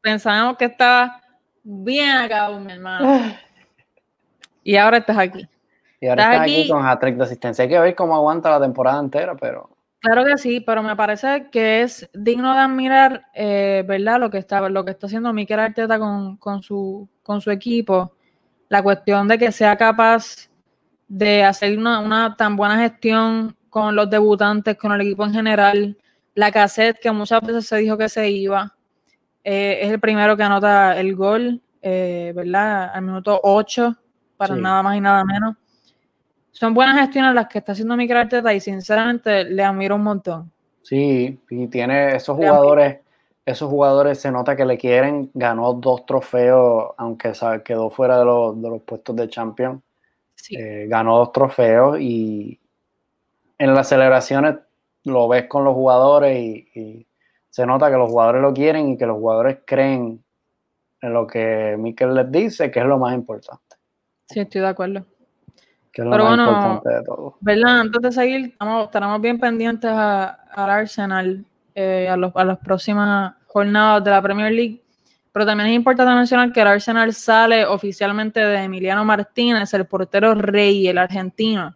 Pensábamos 0.00 0.56
que 0.56 0.66
estaba 0.66 1.20
bien 1.62 2.16
acabado, 2.16 2.58
mi 2.60 2.72
hermano. 2.72 3.34
y 4.62 4.76
ahora 4.76 4.98
estás 4.98 5.18
aquí. 5.18 5.46
Y 6.00 6.06
ahora 6.06 6.22
estás, 6.24 6.40
aquí, 6.42 6.68
con 6.68 6.86
hat-trick 6.86 7.16
de 7.16 7.24
asistencia. 7.24 7.62
Hay 7.62 7.68
que 7.68 7.78
ver 7.78 7.94
cómo 7.94 8.14
aguanta 8.14 8.50
la 8.50 8.60
temporada 8.60 9.00
entera, 9.00 9.34
pero. 9.34 9.70
Claro 10.00 10.24
que 10.24 10.36
sí, 10.36 10.60
pero 10.60 10.82
me 10.82 10.96
parece 10.96 11.48
que 11.50 11.80
es 11.80 12.10
digno 12.12 12.52
de 12.52 12.60
admirar, 12.60 13.26
eh, 13.34 13.84
¿verdad? 13.86 14.20
Lo 14.20 14.30
que 14.30 14.36
está, 14.36 14.68
lo 14.68 14.84
que 14.84 14.90
está 14.90 15.06
haciendo 15.06 15.32
Mikel 15.32 15.58
Arteta 15.58 15.98
con, 15.98 16.36
con, 16.36 16.62
su, 16.62 17.08
con 17.22 17.40
su 17.40 17.50
equipo 17.50 18.14
la 18.68 18.82
cuestión 18.82 19.28
de 19.28 19.38
que 19.38 19.52
sea 19.52 19.76
capaz 19.76 20.48
de 21.08 21.44
hacer 21.44 21.78
una, 21.78 22.34
tan 22.36 22.56
buena 22.56 22.78
gestión 22.78 23.56
con 23.68 23.94
los 23.94 24.08
debutantes, 24.08 24.76
con 24.76 24.92
el 24.92 25.00
equipo 25.02 25.24
en 25.24 25.32
general, 25.32 25.98
la 26.34 26.50
cassette 26.50 26.98
que 27.00 27.10
muchas 27.12 27.40
veces 27.42 27.66
se 27.66 27.76
dijo 27.76 27.96
que 27.96 28.08
se 28.08 28.30
iba, 28.30 28.74
eh, 29.42 29.78
es 29.82 29.90
el 29.90 30.00
primero 30.00 30.36
que 30.36 30.42
anota 30.42 30.98
el 30.98 31.14
gol, 31.14 31.60
eh, 31.82 32.32
¿verdad? 32.34 32.90
Al 32.94 33.02
minuto 33.02 33.40
8, 33.42 33.96
para 34.36 34.56
nada 34.56 34.82
más 34.82 34.96
y 34.96 35.00
nada 35.00 35.24
menos. 35.24 35.56
Son 36.50 36.72
buenas 36.72 36.98
gestiones 36.98 37.34
las 37.34 37.48
que 37.48 37.58
está 37.58 37.72
haciendo 37.72 37.96
mi 37.96 38.10
Arteta 38.10 38.54
y 38.54 38.60
sinceramente 38.60 39.44
le 39.44 39.62
admiro 39.62 39.96
un 39.96 40.02
montón. 40.02 40.52
Sí, 40.82 41.40
y 41.50 41.66
tiene 41.68 42.16
esos 42.16 42.36
jugadores 42.36 43.03
esos 43.46 43.68
jugadores 43.68 44.20
se 44.20 44.30
nota 44.30 44.56
que 44.56 44.64
le 44.64 44.78
quieren, 44.78 45.30
ganó 45.34 45.74
dos 45.74 46.06
trofeos, 46.06 46.92
aunque 46.96 47.32
quedó 47.64 47.90
fuera 47.90 48.18
de 48.18 48.24
los, 48.24 48.60
de 48.60 48.70
los 48.70 48.82
puestos 48.82 49.14
de 49.16 49.28
champion. 49.28 49.82
Eh, 50.50 50.86
ganó 50.88 51.18
dos 51.18 51.32
trofeos 51.32 51.98
y 52.00 52.60
en 53.58 53.74
las 53.74 53.88
celebraciones 53.88 54.56
lo 55.04 55.28
ves 55.28 55.46
con 55.46 55.64
los 55.64 55.74
jugadores 55.74 56.38
y, 56.38 57.06
se 57.50 57.66
nota 57.66 57.88
que 57.88 57.96
los 57.96 58.10
jugadores 58.10 58.42
lo 58.42 58.52
quieren 58.52 58.88
y 58.88 58.96
que 58.96 59.06
los 59.06 59.16
jugadores 59.16 59.58
creen 59.64 60.24
en 61.00 61.12
lo 61.12 61.24
que 61.24 61.76
Mikel 61.78 62.12
les 62.12 62.32
dice, 62.32 62.68
que 62.68 62.80
es 62.80 62.84
lo 62.84 62.98
más 62.98 63.14
importante. 63.14 63.76
Sí, 64.28 64.40
estoy 64.40 64.62
de 64.62 64.66
acuerdo. 64.66 65.06
Que 65.92 66.02
es 66.02 66.08
lo 66.08 66.16
más 66.16 66.36
importante 66.36 66.88
de 66.88 67.04
todo. 67.04 67.36
¿Verdad? 67.40 67.78
Antes 67.78 68.02
de 68.02 68.10
seguir, 68.10 68.46
estamos, 68.46 68.86
estaremos 68.86 69.20
bien 69.20 69.38
pendientes 69.38 69.88
al 69.88 70.36
Arsenal 70.56 71.46
eh, 71.74 72.08
a, 72.08 72.16
los, 72.16 72.32
a 72.36 72.44
las 72.44 72.58
próximas 72.58 73.34
jornadas 73.46 74.04
de 74.04 74.10
la 74.10 74.22
Premier 74.22 74.52
League. 74.52 74.82
Pero 75.32 75.46
también 75.46 75.70
es 75.70 75.74
importante 75.74 76.14
mencionar 76.14 76.52
que 76.52 76.60
el 76.60 76.68
Arsenal 76.68 77.12
sale 77.12 77.66
oficialmente 77.66 78.38
de 78.38 78.62
Emiliano 78.62 79.04
Martínez, 79.04 79.74
el 79.74 79.84
portero 79.84 80.34
rey, 80.34 80.86
el 80.86 80.98
argentino, 80.98 81.74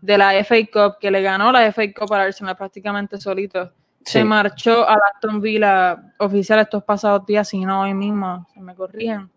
de 0.00 0.18
la 0.18 0.32
FA 0.44 0.56
Cup, 0.72 0.98
que 1.00 1.10
le 1.10 1.20
ganó 1.20 1.50
la 1.50 1.72
FA 1.72 1.82
Cup 1.92 2.12
al 2.12 2.20
Arsenal 2.20 2.56
prácticamente 2.56 3.18
solito. 3.18 3.72
Se 4.04 4.22
marchó 4.22 4.88
a 4.88 4.96
Aston 5.14 5.40
Villa 5.40 6.12
oficial 6.18 6.60
estos 6.60 6.84
pasados 6.84 7.26
días, 7.26 7.48
si 7.48 7.64
no 7.64 7.80
hoy 7.80 7.94
mismo, 7.94 8.46
se 8.54 8.60
me 8.60 8.74
corrigen. 8.74 9.30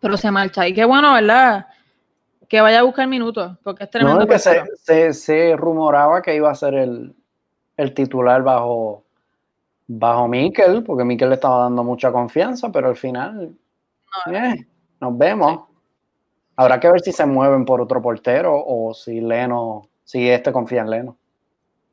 Pero 0.00 0.16
se 0.16 0.30
marcha. 0.30 0.66
Y 0.66 0.74
qué 0.74 0.84
bueno, 0.84 1.12
¿verdad? 1.12 1.66
Que 2.48 2.60
vaya 2.60 2.80
a 2.80 2.82
buscar 2.82 3.06
minutos, 3.06 3.56
porque 3.62 3.84
es 3.84 3.90
tremendo. 3.90 4.26
que 4.26 4.38
se, 4.38 5.12
se, 5.12 5.54
rumoraba 5.54 6.22
que 6.22 6.34
iba 6.34 6.50
a 6.50 6.54
ser 6.54 6.74
el, 6.74 7.14
el 7.78 7.94
titular 7.94 8.42
bajo, 8.42 9.04
bajo 9.86 10.28
Mikel, 10.28 10.82
porque 10.82 11.04
Mikel 11.04 11.30
le 11.30 11.36
estaba 11.36 11.62
dando 11.62 11.82
mucha 11.82 12.12
confianza, 12.12 12.70
pero 12.70 12.88
al 12.88 12.96
final 12.96 13.56
eh, 14.30 14.66
nos 15.00 15.16
vemos. 15.16 15.60
Habrá 16.56 16.80
que 16.80 16.90
ver 16.90 17.00
si 17.00 17.12
se 17.12 17.24
mueven 17.24 17.64
por 17.64 17.80
otro 17.80 18.02
portero 18.02 18.52
o 18.66 18.92
si 18.92 19.20
Leno, 19.20 19.88
si 20.04 20.28
este 20.28 20.52
confía 20.52 20.82
en 20.82 20.90
Leno. 20.90 21.16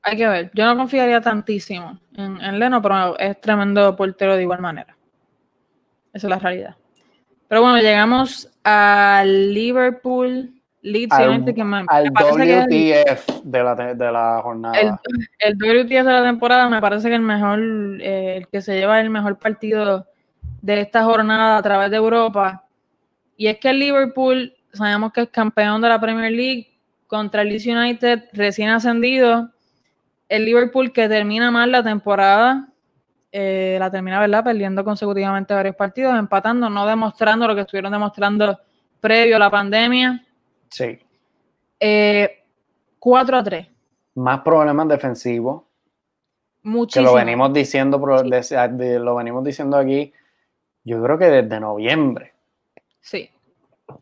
Hay 0.01 0.17
que 0.17 0.27
ver. 0.27 0.51
Yo 0.55 0.65
no 0.65 0.75
confiaría 0.75 1.21
tantísimo 1.21 1.99
en, 2.15 2.41
en 2.41 2.59
Leno, 2.59 2.81
pero 2.81 3.17
es 3.19 3.39
tremendo 3.39 3.95
portero 3.95 4.35
de 4.35 4.41
igual 4.41 4.61
manera. 4.61 4.97
Esa 6.11 6.27
es 6.27 6.29
la 6.29 6.39
realidad. 6.39 6.75
Pero 7.47 7.61
bueno, 7.61 7.77
llegamos 7.77 8.51
al 8.63 9.53
Liverpool 9.53 10.54
Al, 11.09 11.45
que 11.53 11.63
me, 11.63 11.83
al 11.87 12.09
WTF 12.09 13.43
de, 13.43 13.63
la, 13.63 13.75
de 13.75 14.11
la 14.11 14.39
jornada. 14.43 14.79
El, 14.79 14.91
el, 15.39 15.55
WTF 15.57 15.89
de 15.89 16.03
la 16.03 16.23
temporada 16.23 16.69
me 16.69 16.79
parece 16.79 17.09
que 17.09 17.15
el 17.15 17.21
mejor, 17.21 17.59
eh, 18.01 18.37
el 18.37 18.47
que 18.47 18.61
se 18.61 18.77
lleva 18.77 19.01
el 19.01 19.09
mejor 19.09 19.39
partido 19.39 20.05
de 20.61 20.81
esta 20.81 21.03
jornada 21.03 21.57
a 21.57 21.63
través 21.63 21.89
de 21.89 21.97
Europa. 21.97 22.65
Y 23.37 23.47
es 23.47 23.57
que 23.57 23.69
el 23.69 23.79
Liverpool, 23.79 24.53
sabemos 24.73 25.11
que 25.11 25.21
es 25.21 25.29
campeón 25.29 25.81
de 25.81 25.89
la 25.89 25.99
Premier 25.99 26.31
League, 26.31 26.75
contra 27.07 27.41
el 27.41 27.49
Leeds 27.49 27.67
United 27.67 28.23
recién 28.33 28.69
ascendido. 28.69 29.51
El 30.27 30.45
Liverpool 30.45 30.91
que 30.91 31.07
termina 31.07 31.51
mal 31.51 31.71
la 31.71 31.83
temporada, 31.83 32.67
eh, 33.31 33.77
la 33.79 33.91
termina, 33.91 34.19
¿verdad? 34.19 34.43
Perdiendo 34.43 34.83
consecutivamente 34.83 35.53
varios 35.53 35.75
partidos, 35.75 36.17
empatando, 36.17 36.69
no 36.69 36.85
demostrando 36.85 37.47
lo 37.47 37.55
que 37.55 37.61
estuvieron 37.61 37.91
demostrando 37.91 38.59
previo 38.99 39.35
a 39.35 39.39
la 39.39 39.51
pandemia. 39.51 40.24
Sí. 40.69 40.99
4 41.79 41.79
eh, 41.79 43.39
a 43.39 43.43
3. 43.43 43.67
Más 44.15 44.41
problemas 44.41 44.87
defensivos. 44.87 45.63
Muchísimo. 46.63 47.05
Que 47.05 47.11
lo 47.11 47.13
venimos 47.13 47.53
diciendo, 47.53 47.97
lo 47.97 49.15
venimos 49.15 49.43
diciendo 49.43 49.77
aquí, 49.77 50.11
yo 50.83 51.01
creo 51.03 51.17
que 51.17 51.25
desde 51.25 51.59
noviembre. 51.59 52.33
Sí. 53.01 53.29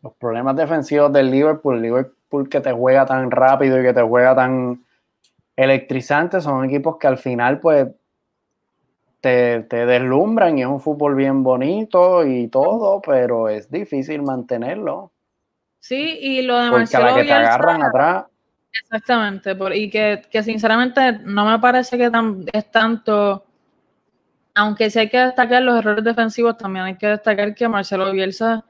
Los 0.02 0.14
problemas 0.14 0.56
defensivos 0.56 1.12
del 1.12 1.30
Liverpool, 1.30 1.82
Liverpool 1.82 2.48
que 2.48 2.60
te 2.60 2.72
juega 2.72 3.04
tan 3.04 3.30
rápido 3.30 3.78
y 3.80 3.82
que 3.82 3.92
te 3.92 4.02
juega 4.02 4.34
tan 4.34 4.84
electrizante, 5.56 6.40
son 6.40 6.64
equipos 6.64 6.96
que 6.96 7.06
al 7.06 7.18
final, 7.18 7.60
pues, 7.60 7.88
te, 9.20 9.62
te, 9.62 9.86
deslumbran 9.86 10.58
y 10.58 10.62
es 10.62 10.66
un 10.66 10.80
fútbol 10.80 11.14
bien 11.14 11.42
bonito 11.42 12.26
y 12.26 12.48
todo, 12.48 13.00
pero 13.00 13.48
es 13.48 13.70
difícil 13.70 14.22
mantenerlo. 14.22 15.12
Sí, 15.84 16.18
y 16.18 16.40
lo 16.40 16.58
de 16.58 16.70
Porque 16.70 16.96
a 16.96 17.00
la 17.00 17.14
que 17.14 17.24
te 17.24 17.32
agarran 17.34 17.82
atrás. 17.82 18.24
Exactamente, 18.72 19.54
y 19.74 19.90
que, 19.90 20.42
sinceramente 20.42 21.20
no 21.24 21.44
me 21.44 21.58
parece 21.58 21.98
que 21.98 22.10
es 22.54 22.70
tanto, 22.70 23.44
aunque 24.54 24.88
sí 24.88 25.00
hay 25.00 25.10
que 25.10 25.18
destacar 25.18 25.62
los 25.62 25.78
errores 25.78 26.02
defensivos, 26.02 26.56
también 26.56 26.86
hay 26.86 26.96
que 26.96 27.08
destacar 27.08 27.54
que 27.54 27.68
Marcelo 27.68 28.10
Bielsa 28.12 28.64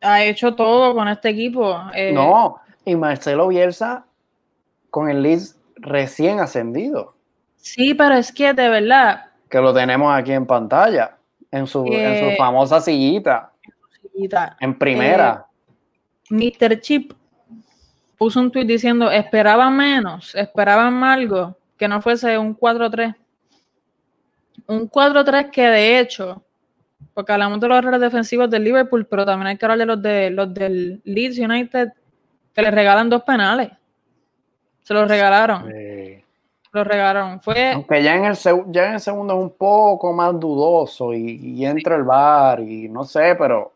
ha 0.00 0.24
hecho 0.24 0.54
todo 0.54 0.94
con 0.94 1.08
este 1.08 1.28
equipo. 1.28 1.78
Eh, 1.94 2.10
no, 2.10 2.58
y 2.86 2.96
Marcelo 2.96 3.48
Bielsa 3.48 4.06
con 4.88 5.10
el 5.10 5.22
Leeds 5.22 5.58
recién 5.76 6.40
ascendido. 6.40 7.16
Sí, 7.58 7.92
pero 7.92 8.14
es 8.14 8.32
que 8.32 8.54
de 8.54 8.70
verdad. 8.70 9.26
Que 9.50 9.60
lo 9.60 9.74
tenemos 9.74 10.10
aquí 10.16 10.32
en 10.32 10.46
pantalla, 10.46 11.18
en 11.50 11.66
su, 11.66 11.84
en 11.84 12.18
su 12.18 12.24
eh, 12.30 12.36
famosa 12.38 12.80
sillita. 12.80 13.52
En 14.60 14.78
primera. 14.78 15.45
Mr. 16.30 16.80
Chip 16.80 17.12
puso 18.16 18.40
un 18.40 18.50
tweet 18.50 18.64
diciendo, 18.64 19.10
esperaban 19.10 19.76
menos, 19.76 20.34
esperaban 20.34 21.02
algo, 21.04 21.56
que 21.76 21.88
no 21.88 22.00
fuese 22.00 22.38
un 22.38 22.56
4-3. 22.56 23.14
Un 24.66 24.90
4-3 24.90 25.50
que 25.50 25.62
de 25.62 26.00
hecho, 26.00 26.42
porque 27.14 27.32
hablamos 27.32 27.60
de 27.60 27.68
los 27.68 27.78
errores 27.78 28.00
defensivos 28.00 28.50
del 28.50 28.64
Liverpool, 28.64 29.06
pero 29.06 29.24
también 29.24 29.48
hay 29.48 29.56
que 29.56 29.64
hablar 29.64 29.78
de 29.78 29.86
los, 29.86 30.02
de, 30.02 30.30
los 30.30 30.52
del 30.52 31.00
Leeds 31.04 31.38
United, 31.38 31.92
que 32.54 32.62
le 32.62 32.70
regalan 32.70 33.10
dos 33.10 33.22
penales. 33.22 33.70
Se 34.82 34.94
los 34.94 35.08
regalaron. 35.08 35.70
Sí. 35.70 36.24
Los 36.72 36.86
regalaron. 36.86 37.40
Fue... 37.40 37.72
Aunque 37.72 38.02
ya 38.02 38.14
en, 38.16 38.24
el 38.24 38.36
ya 38.68 38.88
en 38.88 38.94
el 38.94 39.00
segundo 39.00 39.34
es 39.34 39.40
un 39.40 39.50
poco 39.50 40.12
más 40.12 40.38
dudoso 40.38 41.12
y, 41.12 41.64
entra 41.64 41.96
el 41.96 42.02
bar 42.02 42.60
y 42.60 42.88
no 42.88 43.04
sé, 43.04 43.34
pero 43.36 43.72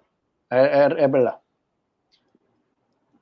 es 0.51 1.11
verdad. 1.11 1.40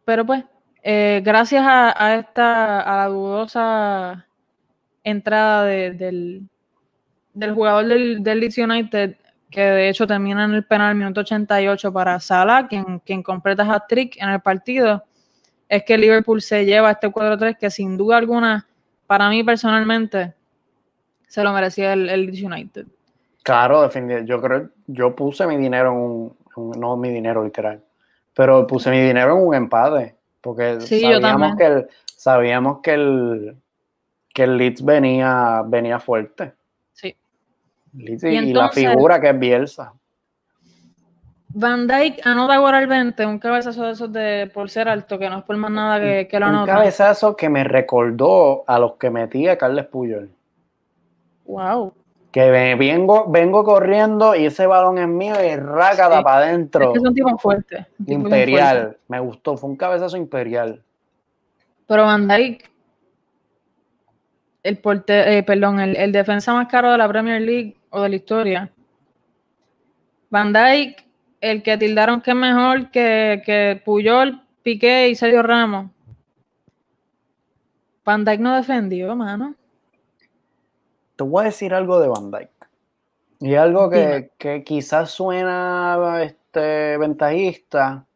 Pero 0.08 0.24
pues, 0.24 0.42
eh, 0.82 1.20
gracias 1.22 1.62
a, 1.66 2.14
esta, 2.14 2.80
a 2.80 2.96
la 2.96 3.08
dudosa 3.08 4.26
entrada 5.04 5.66
del, 5.66 6.48
del, 7.34 7.52
jugador 7.52 7.84
del, 7.84 8.22
del 8.22 8.40
Leeds 8.40 8.56
United, 8.56 9.16
que 9.50 9.60
de 9.60 9.90
hecho 9.90 10.06
termina 10.06 10.46
en 10.46 10.54
el 10.54 10.64
penal 10.64 10.94
minuto 10.94 11.20
88 11.20 11.92
para 11.92 12.18
Salah, 12.20 12.68
quien, 12.68 13.00
quien 13.00 13.22
completa 13.22 13.70
hat-trick 13.70 14.16
en 14.16 14.30
el 14.30 14.40
partido, 14.40 15.04
es 15.68 15.84
que 15.84 15.98
Liverpool 15.98 16.40
se 16.40 16.64
lleva 16.64 16.92
este 16.92 17.10
4-3 17.10 17.58
que 17.58 17.68
sin 17.68 17.98
duda 17.98 18.16
alguna, 18.16 18.66
para 19.06 19.28
mí 19.28 19.44
personalmente, 19.44 20.32
se 21.26 21.44
lo 21.44 21.52
merecía 21.52 21.92
el, 21.92 22.08
el 22.08 22.24
Leeds 22.24 22.42
United. 22.42 22.86
Claro, 23.42 23.82
definitivamente. 23.82 24.26
Yo 24.26 24.40
creo, 24.40 24.70
yo 24.86 25.14
puse 25.14 25.46
mi 25.46 25.58
dinero 25.58 25.90
en 25.90 25.98
un, 25.98 26.80
no 26.80 26.96
mi 26.96 27.10
dinero 27.10 27.44
literal, 27.44 27.84
pero 28.38 28.68
puse 28.68 28.88
mi 28.88 29.00
dinero 29.00 29.36
en 29.36 29.44
un 29.44 29.52
empate 29.52 30.14
porque 30.40 30.80
sabíamos, 30.80 31.56
que 31.56 31.66
el, 31.66 31.88
sabíamos 32.06 32.78
que 32.82 32.94
el, 32.94 33.56
que 34.32 34.44
el 34.44 34.56
Leeds 34.56 34.84
venía, 34.84 35.64
venía 35.66 35.98
fuerte. 35.98 36.54
Sí. 36.92 37.16
y, 37.94 38.52
la 38.52 38.68
figura 38.70 39.20
que 39.20 39.30
es 39.30 39.38
Bielsa. 39.40 39.92
Van 41.48 41.88
Dyke 41.88 42.20
anota 42.24 42.54
ahora 42.54 42.78
el 42.78 42.86
20, 42.86 43.26
un 43.26 43.40
cabezazo 43.40 43.82
de 43.82 43.90
esos 43.90 44.12
de 44.12 44.48
por 44.54 44.70
ser 44.70 44.88
alto, 44.88 45.18
que 45.18 45.28
no 45.28 45.38
es 45.38 45.44
por 45.44 45.56
más 45.56 45.72
nada 45.72 45.98
que, 45.98 46.28
que 46.28 46.38
lo 46.38 46.46
anota. 46.46 46.74
Un 46.74 46.78
cabezazo 46.78 47.34
que 47.34 47.48
me 47.48 47.64
recordó 47.64 48.62
a 48.68 48.78
los 48.78 48.92
que 48.98 49.10
metía 49.10 49.58
Carles 49.58 49.86
Puyol. 49.86 50.30
Wow 51.44 51.92
que 52.30 52.50
vengo, 52.76 53.26
vengo 53.28 53.64
corriendo 53.64 54.34
y 54.34 54.46
ese 54.46 54.66
balón 54.66 54.98
es 54.98 55.08
mío 55.08 55.34
y 55.42 55.56
rácada 55.56 56.22
para 56.22 56.44
adentro. 56.44 56.84
Es 56.84 56.92
que 56.92 56.98
es 56.98 57.04
un 57.04 57.14
tipo 57.14 57.38
fuerte. 57.38 57.86
imperial. 58.06 58.98
Me 59.08 59.18
gustó, 59.20 59.56
fue 59.56 59.70
un 59.70 59.76
cabezazo 59.76 60.16
imperial. 60.16 60.82
Pero 61.86 62.04
Van 62.04 62.28
Dijk, 62.28 62.70
el, 64.62 64.76
porte, 64.78 65.38
eh, 65.38 65.42
perdón, 65.42 65.80
el, 65.80 66.12
defensa 66.12 66.52
más 66.52 66.68
caro 66.68 66.92
de 66.92 66.98
la 66.98 67.08
Premier 67.08 67.40
League 67.40 67.76
o 67.88 68.02
de 68.02 68.08
la 68.10 68.16
historia. 68.16 68.70
Van 70.28 70.52
Dijk, 70.52 71.06
el 71.40 71.62
que 71.62 71.78
tildaron 71.78 72.20
que 72.20 72.32
es 72.32 72.36
mejor 72.36 72.90
que, 72.90 73.42
que 73.46 73.80
Puyol, 73.82 74.42
Piqué 74.62 75.08
y 75.08 75.14
Sergio 75.14 75.42
Ramos. 75.42 75.90
Van 78.04 78.24
Dijk 78.24 78.40
no 78.40 78.54
defendió, 78.54 79.16
mano 79.16 79.54
te 81.18 81.24
voy 81.24 81.42
a 81.42 81.46
decir 81.46 81.74
algo 81.74 81.98
de 81.98 82.06
Van 82.06 82.30
Dyke. 82.30 82.52
Y 83.40 83.56
algo 83.56 83.90
que, 83.90 84.62
quizás 84.64 85.10
suena 85.10 86.22
este, 86.22 86.96
ventajista 86.96 88.06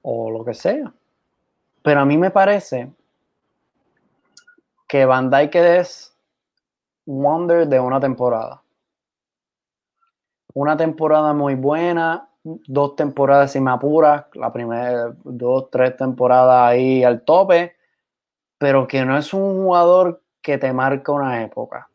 o 0.00 0.30
lo 0.30 0.42
que 0.42 0.54
sea. 0.54 0.90
Pero 1.82 2.00
a 2.00 2.06
mí 2.06 2.16
me 2.16 2.30
parece 2.30 2.90
que 4.86 5.04
Van 5.04 5.30
Dyke 5.30 5.80
es 5.80 6.16
wonder 7.04 7.68
de 7.68 7.78
una 7.78 8.00
temporada. 8.00 8.62
Una 10.54 10.78
temporada 10.78 11.34
muy 11.34 11.56
buena, 11.56 12.30
dos 12.42 12.96
temporadas 12.96 13.52
sin 13.52 13.64
me 13.64 13.70
apuras, 13.70 14.24
la 14.32 14.50
primera, 14.50 15.14
dos, 15.24 15.70
tres 15.70 15.94
temporadas 15.94 16.70
ahí 16.70 17.04
al 17.04 17.20
tope, 17.20 17.76
pero 18.56 18.88
que 18.88 19.04
no 19.04 19.18
es 19.18 19.34
un 19.34 19.62
jugador 19.62 20.22
que 20.40 20.58
te 20.58 20.72
marca 20.72 21.12
una 21.12 21.42
época. 21.42 21.88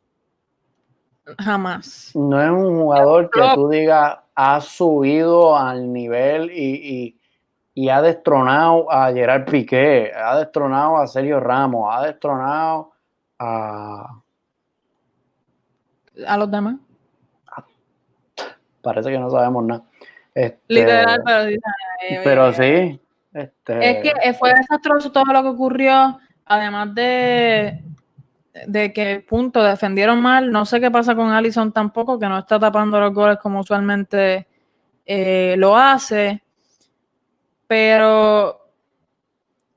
Jamás. 1.40 2.12
No 2.16 2.42
es 2.42 2.50
un 2.50 2.82
jugador 2.82 3.30
que 3.30 3.42
tú 3.56 3.70
digas 3.70 4.18
ha 4.36 4.62
subido 4.62 5.58
al 5.58 5.92
nivel 5.92 6.52
y, 6.52 7.20
ha 7.90 8.02
destronado 8.02 8.92
a 8.92 9.12
Gerard 9.12 9.46
Piqué, 9.46 10.12
ha 10.14 10.38
destronado 10.38 10.98
a 10.98 11.08
Sergio 11.08 11.40
Ramos, 11.40 11.90
ha 11.92 12.06
destronado 12.06 12.92
a. 13.40 14.22
A 16.28 16.38
los 16.38 16.52
demás. 16.52 16.76
Parece 18.82 19.10
que 19.10 19.18
no 19.18 19.30
sabemos 19.30 19.64
nada. 19.64 19.84
Este, 20.36 20.60
Literal, 20.68 21.22
pero. 21.26 21.60
Pero 22.24 22.54
sí. 22.54 23.00
Este, 23.34 23.90
es 23.90 24.14
que 24.14 24.34
fue 24.34 24.54
desastroso 24.54 25.12
todo 25.12 25.26
lo 25.26 25.42
que 25.42 25.50
ocurrió, 25.50 26.20
además 26.46 26.94
de 26.94 27.82
de 28.68 28.94
que, 28.94 29.20
punto, 29.28 29.64
defendieron 29.64 30.22
mal. 30.22 30.52
No 30.52 30.66
sé 30.66 30.80
qué 30.80 30.92
pasa 30.92 31.16
con 31.16 31.32
Allison 31.32 31.72
tampoco, 31.72 32.20
que 32.20 32.28
no 32.28 32.38
está 32.38 32.60
tapando 32.60 33.00
los 33.00 33.14
goles 33.14 33.38
como 33.38 33.60
usualmente 33.60 34.48
eh, 35.06 35.56
lo 35.58 35.76
hace. 35.76 36.44
Pero, 37.68 38.70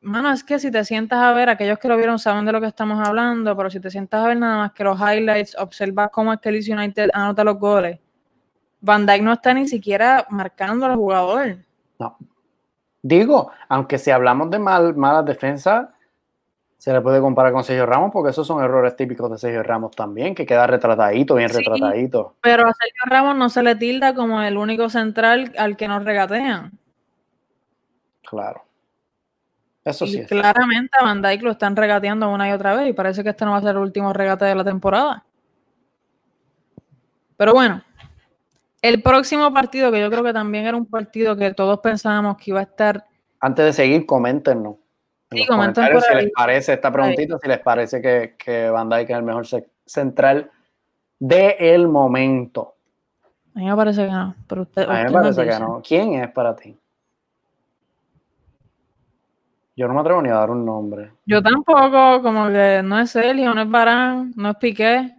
mano, 0.03 0.31
es 0.33 0.45
que 0.45 0.59
si 0.59 0.71
te 0.71 0.85
sientas 0.85 1.19
a 1.21 1.33
ver, 1.33 1.49
aquellos 1.49 1.79
que 1.79 1.89
lo 1.89 1.97
vieron 1.97 2.19
saben 2.19 2.45
de 2.45 2.53
lo 2.53 2.61
que 2.61 2.67
estamos 2.67 3.07
hablando, 3.07 3.57
pero 3.57 3.71
si 3.71 3.81
te 3.81 3.91
sientas 3.91 4.25
a 4.25 4.29
ver 4.29 4.37
nada 4.37 4.59
más 4.59 4.73
que 4.73 4.85
los 4.85 4.99
highlights, 5.01 5.57
observa 5.59 6.09
cómo 6.09 6.33
es 6.33 6.41
que 6.41 6.51
Leeds 6.51 6.69
United 6.69 7.11
anota 7.15 7.45
los 7.45 7.59
goles. 7.59 7.99
Van 8.81 9.07
Dyke 9.07 9.23
no 9.23 9.33
está 9.33 9.55
ni 9.55 9.67
siquiera 9.67 10.27
marcando 10.31 10.87
al 10.87 10.97
jugador. 10.97 11.59
No. 11.99 12.17
Digo, 13.03 13.51
aunque 13.69 13.99
si 13.99 14.11
hablamos 14.11 14.51
de 14.51 14.59
mal, 14.59 14.95
malas 14.97 15.25
defensas, 15.25 15.89
se 16.79 16.93
le 16.93 17.01
puede 17.01 17.21
comparar 17.21 17.53
con 17.53 17.65
Sergio 17.65 17.87
Ramos 17.87 18.11
porque 18.13 18.31
esos 18.31 18.47
son 18.47 18.63
errores 18.63 18.97
típicos 18.97 19.31
de 19.31 19.39
Sergio 19.39 19.63
Ramos 19.63 19.95
también, 19.97 20.35
que 20.35 20.47
queda 20.47 20.67
retratadito, 20.67 21.35
bien 21.35 21.49
retratadito. 21.49 22.35
Pero 22.43 22.67
a 22.67 22.73
Sergio 22.75 23.03
Ramos 23.07 23.37
no 23.37 23.49
se 23.49 23.63
le 23.63 23.75
tilda 23.77 24.15
como 24.15 24.43
el 24.43 24.57
único 24.57 24.89
central 24.89 25.53
al 25.59 25.77
que 25.77 25.89
nos 25.89 26.05
regatean. 26.05 26.73
Claro. 28.23 28.63
Eso 29.85 30.07
sí. 30.07 30.25
claramente 30.25 30.91
a 31.01 31.05
Van 31.05 31.23
Dijk 31.23 31.43
lo 31.43 31.53
están 31.53 31.77
regateando 31.77 32.29
una 32.29 32.49
y 32.49 32.53
otra 32.53 32.75
vez 32.75 32.89
y 32.89 32.93
parece 32.93 33.23
que 33.23 33.31
este 33.31 33.45
no 33.45 33.53
va 33.53 33.59
a 33.59 33.63
ser 33.63 33.71
el 33.71 33.79
último 33.79 34.13
regate 34.13 34.45
de 34.45 34.55
la 34.55 34.65
temporada. 34.65 35.25
Pero 37.37 37.53
bueno, 37.53 37.83
el 38.83 39.01
próximo 39.01 39.53
partido, 39.53 39.93
que 39.93 40.01
yo 40.01 40.11
creo 40.11 40.25
que 40.25 40.33
también 40.33 40.67
era 40.67 40.77
un 40.77 40.87
partido 40.87 41.37
que 41.37 41.55
todos 41.55 41.79
pensábamos 41.81 42.37
que 42.37 42.51
iba 42.51 42.61
a 42.61 42.65
estar 42.65 43.05
antes 43.41 43.65
de 43.65 43.73
seguir, 43.73 44.07
coméntenos. 44.07 44.77
En 45.31 45.39
Sí, 45.39 45.39
los 45.39 45.49
comenten 45.49 45.75
comentarios 45.75 46.05
por 46.07 46.19
si 46.19 46.25
les 46.25 46.33
parece 46.33 46.73
esta 46.75 46.93
preguntita, 46.93 47.39
si 47.39 47.49
les 47.49 47.59
parece 47.59 48.01
que, 48.01 48.35
que 48.39 48.71
Van 48.71 48.89
Dijk 48.89 49.11
es 49.11 49.17
el 49.17 49.23
mejor 49.25 49.45
central 49.85 50.51
de 51.19 51.57
el 51.59 51.89
momento. 51.89 52.75
A 53.55 53.59
mí 53.59 53.67
me 53.67 53.75
parece 53.77 54.05
que 54.07 54.13
no, 54.13 54.35
pero 54.47 54.63
usted, 54.63 54.89
A 54.89 54.99
mí 54.99 55.05
me 55.05 55.11
parece 55.11 55.45
que 55.45 55.59
no. 55.59 55.83
¿Quién 55.87 56.15
es 56.15 56.31
para 56.31 56.55
ti? 56.55 56.79
Yo 59.75 59.89
no 59.89 59.95
me 59.95 60.01
atrevo 60.01 60.23
ni 60.23 60.31
a 60.31 60.35
dar 60.35 60.51
un 60.51 60.65
nombre. 60.65 61.13
Yo 61.27 61.43
tampoco, 61.43 62.23
como 62.23 62.47
que 62.49 62.81
no 62.83 62.99
es 62.99 63.11
Sergio, 63.11 63.53
no 63.53 63.63
es 63.63 63.71
Barán, 63.71 64.33
no 64.37 64.51
es 64.51 64.57
Piqué, 64.57 65.15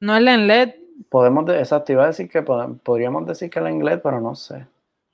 no 0.00 0.16
es 0.16 0.22
Lenlet, 0.22 0.76
Podemos, 1.08 1.44
de, 1.46 1.58
exacto, 1.58 1.92
iba 1.92 2.04
a 2.04 2.08
decir 2.08 2.28
que 2.28 2.44
pod- 2.44 2.78
podríamos 2.82 3.26
decir 3.26 3.48
que 3.50 3.58
el 3.58 3.68
inglés, 3.70 4.00
pero 4.02 4.20
no 4.20 4.34
sé. 4.34 4.66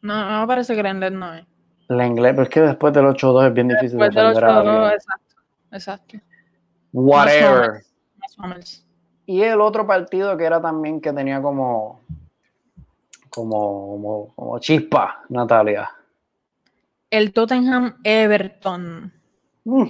no, 0.03 0.31
no 0.31 0.41
me 0.41 0.47
parece 0.47 0.75
que 0.75 0.83
Lenlet 0.83 1.13
no 1.13 1.33
es. 1.35 1.45
El 1.89 2.03
inglés, 2.03 2.33
pero 2.33 2.43
es 2.43 2.49
que 2.49 2.61
después 2.61 2.93
del 2.93 3.05
8-2 3.05 3.47
es 3.49 3.55
bien 3.55 3.69
difícil 3.69 3.99
Después 3.99 4.15
defender 4.15 4.45
a 4.45 4.53
dos, 4.55 4.67
alguien. 4.67 4.93
exacto, 4.93 5.35
exacto. 5.73 6.19
Whatever. 6.93 7.83
Más 8.17 8.39
o 8.39 8.43
menos. 8.49 8.87
Y 9.27 9.43
el 9.43 9.61
otro 9.61 9.87
partido 9.87 10.37
que 10.37 10.45
era 10.45 10.61
también 10.61 11.01
que 11.01 11.13
tenía 11.13 11.41
como, 11.43 12.01
como, 13.31 13.89
como, 13.89 14.33
como 14.35 14.59
chispa, 14.59 15.23
Natalia. 15.29 15.91
El 17.11 17.33
Tottenham 17.33 17.99
Everton. 18.03 19.13
Mm, 19.65 19.85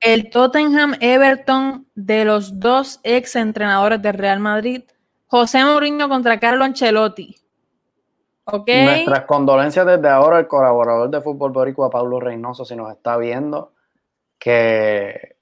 El 0.00 0.30
Tottenham 0.30 0.94
Everton 1.00 1.86
de 1.94 2.24
los 2.24 2.58
dos 2.60 3.00
ex 3.02 3.36
entrenadores 3.36 4.02
de 4.02 4.12
Real 4.12 4.40
Madrid, 4.40 4.82
José 5.26 5.64
Mourinho 5.64 6.08
contra 6.08 6.38
Carlo 6.38 6.64
Ancelotti. 6.64 7.36
Nuestras 8.46 9.22
condolencias 9.22 9.86
desde 9.86 10.08
ahora 10.08 10.36
al 10.36 10.46
colaborador 10.46 11.10
de 11.10 11.20
Fútbol 11.20 11.52
Boricua, 11.52 11.88
Pablo 11.88 12.20
Reynoso, 12.20 12.64
si 12.64 12.76
nos 12.76 12.92
está 12.92 13.16
viendo, 13.16 13.72
que, 14.38 15.36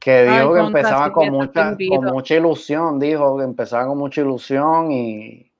que 0.00 0.28
Ay, 0.28 0.38
dijo 0.40 0.54
que 0.54 0.60
empezaba 0.60 1.12
con 1.12 1.30
mucha, 1.30 1.76
con 1.76 2.04
mucha 2.06 2.34
ilusión, 2.34 2.98
dijo 2.98 3.38
que 3.38 3.44
empezaba 3.44 3.86
con 3.86 3.98
mucha 3.98 4.20
ilusión 4.20 4.90
y, 4.90 5.52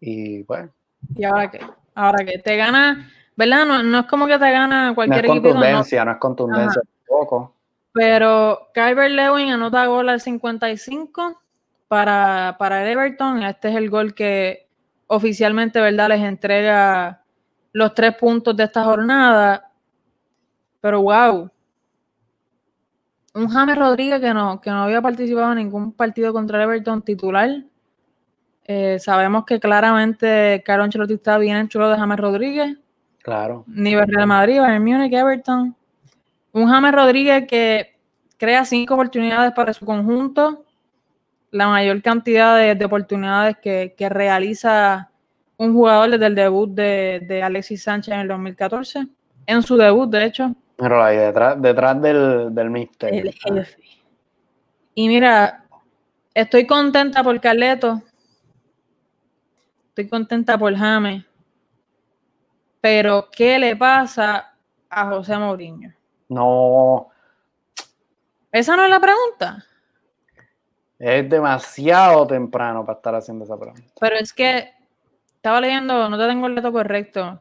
y 0.00 0.42
pues, 0.42 0.68
¿Y 1.14 1.24
ahora 1.24 1.50
qué? 1.50 1.60
Ahora 1.94 2.24
que 2.24 2.38
te 2.38 2.56
gana, 2.56 3.10
¿verdad? 3.36 3.66
No, 3.66 3.82
no 3.82 4.00
es 4.00 4.06
como 4.06 4.26
que 4.26 4.38
te 4.38 4.50
gana 4.50 4.88
no 4.88 4.94
cualquier 4.94 5.24
es 5.24 5.30
equipo, 5.30 5.48
no, 5.48 5.54
contundencia, 5.54 6.04
no 6.04 6.12
es 6.12 6.18
contundencia 6.18 6.82
tampoco. 7.06 7.54
pero 7.92 8.68
Kyber 8.74 9.10
Lewin 9.10 9.50
anota 9.50 9.86
gol 9.86 10.08
al 10.08 10.20
55 10.20 11.40
para, 11.88 12.56
para 12.58 12.82
el 12.82 12.88
Everton. 12.88 13.42
Este 13.42 13.70
es 13.70 13.76
el 13.76 13.90
gol 13.90 14.14
que 14.14 14.67
oficialmente, 15.08 15.80
¿verdad? 15.80 16.08
Les 16.10 16.20
entrega 16.20 17.22
los 17.72 17.94
tres 17.94 18.14
puntos 18.14 18.56
de 18.56 18.64
esta 18.64 18.84
jornada. 18.84 19.72
Pero 20.80 21.02
wow. 21.02 21.50
Un 23.34 23.48
James 23.48 23.76
Rodríguez 23.76 24.20
que 24.20 24.32
no, 24.32 24.60
que 24.60 24.70
no 24.70 24.84
había 24.84 25.02
participado 25.02 25.52
en 25.52 25.58
ningún 25.58 25.92
partido 25.92 26.32
contra 26.32 26.58
el 26.58 26.64
Everton 26.64 27.02
titular. 27.02 27.50
Eh, 28.64 28.98
sabemos 28.98 29.44
que 29.44 29.58
claramente 29.58 30.62
Carlo 30.64 30.84
Ancelotti 30.84 31.14
está 31.14 31.38
bien 31.38 31.56
en 31.56 31.68
chulo 31.68 31.88
de 31.88 31.96
James 31.96 32.18
Rodríguez 32.18 32.78
Claro. 33.22 33.64
nivel 33.66 34.06
Real 34.08 34.26
Madrid, 34.26 34.60
Bayern 34.60 34.84
Múnich, 34.84 35.12
Everton. 35.12 35.74
Un 36.52 36.66
James 36.68 36.92
Rodríguez 36.92 37.46
que 37.46 37.98
crea 38.38 38.64
cinco 38.64 38.94
oportunidades 38.94 39.52
para 39.52 39.72
su 39.72 39.84
conjunto, 39.84 40.64
la 41.50 41.68
mayor 41.68 42.02
cantidad 42.02 42.56
de, 42.56 42.74
de 42.74 42.84
oportunidades 42.84 43.56
que, 43.58 43.94
que 43.96 44.08
realiza 44.08 45.10
un 45.56 45.72
jugador 45.74 46.10
desde 46.10 46.26
el 46.26 46.34
debut 46.34 46.70
de, 46.70 47.24
de 47.26 47.42
Alexis 47.42 47.82
Sánchez 47.82 48.14
en 48.14 48.20
el 48.20 48.28
2014, 48.28 49.06
en 49.46 49.62
su 49.62 49.76
debut, 49.76 50.08
de 50.10 50.24
hecho, 50.24 50.54
Pero 50.76 51.02
ahí 51.02 51.16
detrás, 51.16 51.60
detrás 51.60 52.00
del, 52.00 52.54
del 52.54 52.70
mister. 52.70 53.12
el 53.12 53.32
jefe. 53.32 53.82
Y 54.94 55.08
mira, 55.08 55.64
estoy 56.34 56.66
contenta 56.66 57.22
por 57.24 57.40
Carleto, 57.40 58.02
estoy 59.88 60.08
contenta 60.08 60.56
por 60.58 60.74
James, 60.76 61.24
pero 62.80 63.28
¿qué 63.32 63.58
le 63.58 63.74
pasa 63.74 64.54
a 64.88 65.06
José 65.08 65.36
Mourinho? 65.38 65.92
No, 66.28 67.08
Esa 68.52 68.76
no 68.76 68.84
es 68.84 68.90
la 68.90 69.00
pregunta. 69.00 69.64
Es 70.98 71.28
demasiado 71.28 72.26
temprano 72.26 72.84
para 72.84 72.96
estar 72.96 73.14
haciendo 73.14 73.44
esa 73.44 73.58
pregunta. 73.58 73.92
Pero 74.00 74.16
es 74.16 74.32
que 74.32 74.72
estaba 75.36 75.60
leyendo, 75.60 76.08
no 76.08 76.18
te 76.18 76.26
tengo 76.26 76.46
el 76.46 76.54
dato 76.56 76.72
correcto. 76.72 77.40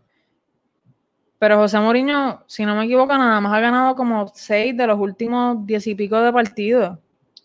Pero 1.39 1.57
José 1.57 1.79
Mourinho, 1.79 2.43
si 2.47 2.65
no 2.65 2.75
me 2.75 2.85
equivoco, 2.85 3.15
nada 3.17 3.39
más 3.41 3.53
ha 3.53 3.59
ganado 3.59 3.95
como 3.95 4.27
seis 4.33 4.75
de 4.75 4.87
los 4.87 4.99
últimos 4.99 5.65
diez 5.65 5.85
y 5.87 5.95
pico 5.95 6.19
de 6.19 6.33
partidos. 6.33 6.97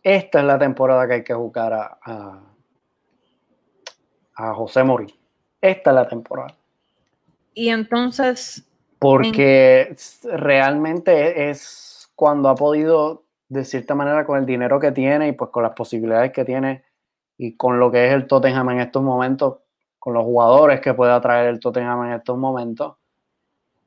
Esta 0.03 0.41
es 0.41 0.45
la 0.45 0.59
temporada 0.59 1.07
que 1.07 1.15
hay 1.15 1.25
que 1.25 1.35
jugar 1.35 1.73
a, 1.73 1.99
a, 2.03 2.41
a 4.35 4.55
José 4.55 4.83
Mourinho. 4.83 5.15
Esta 5.61 5.91
es 5.91 5.95
la 5.95 6.09
temporada. 6.09 6.55
Y 7.55 7.69
entonces, 7.69 8.67
Porque 8.99 9.95
realmente 10.25 11.51
es 11.51 12.11
cuando 12.15 12.49
ha 12.49 12.55
podido, 12.55 13.25
de 13.53 13.65
cierta 13.65 13.95
manera, 13.95 14.25
con 14.25 14.39
el 14.39 14.47
dinero 14.47 14.81
que 14.81 14.93
tiene 14.93 15.29
y 15.29 15.33
pues 15.33 15.51
con 15.51 15.63
las 15.63 15.73
posibilidades 15.73 16.33
que 16.33 16.45
tiene 16.45 16.85
y 17.37 17.55
con 17.57 17.79
lo 17.79 17.91
que 17.91 18.07
es 18.07 18.13
el 18.15 18.27
Tottenham 18.27 18.71
en 18.71 18.81
estos 18.81 19.03
momentos, 19.03 19.59
con 19.99 20.15
los 20.15 20.25
jugadores 20.25 20.81
que 20.81 20.95
puede 20.95 21.13
atraer 21.13 21.49
el 21.49 21.61
Tottenham 21.61 22.07
en 22.07 22.13
estos 22.15 22.39
momentos, 22.39 22.97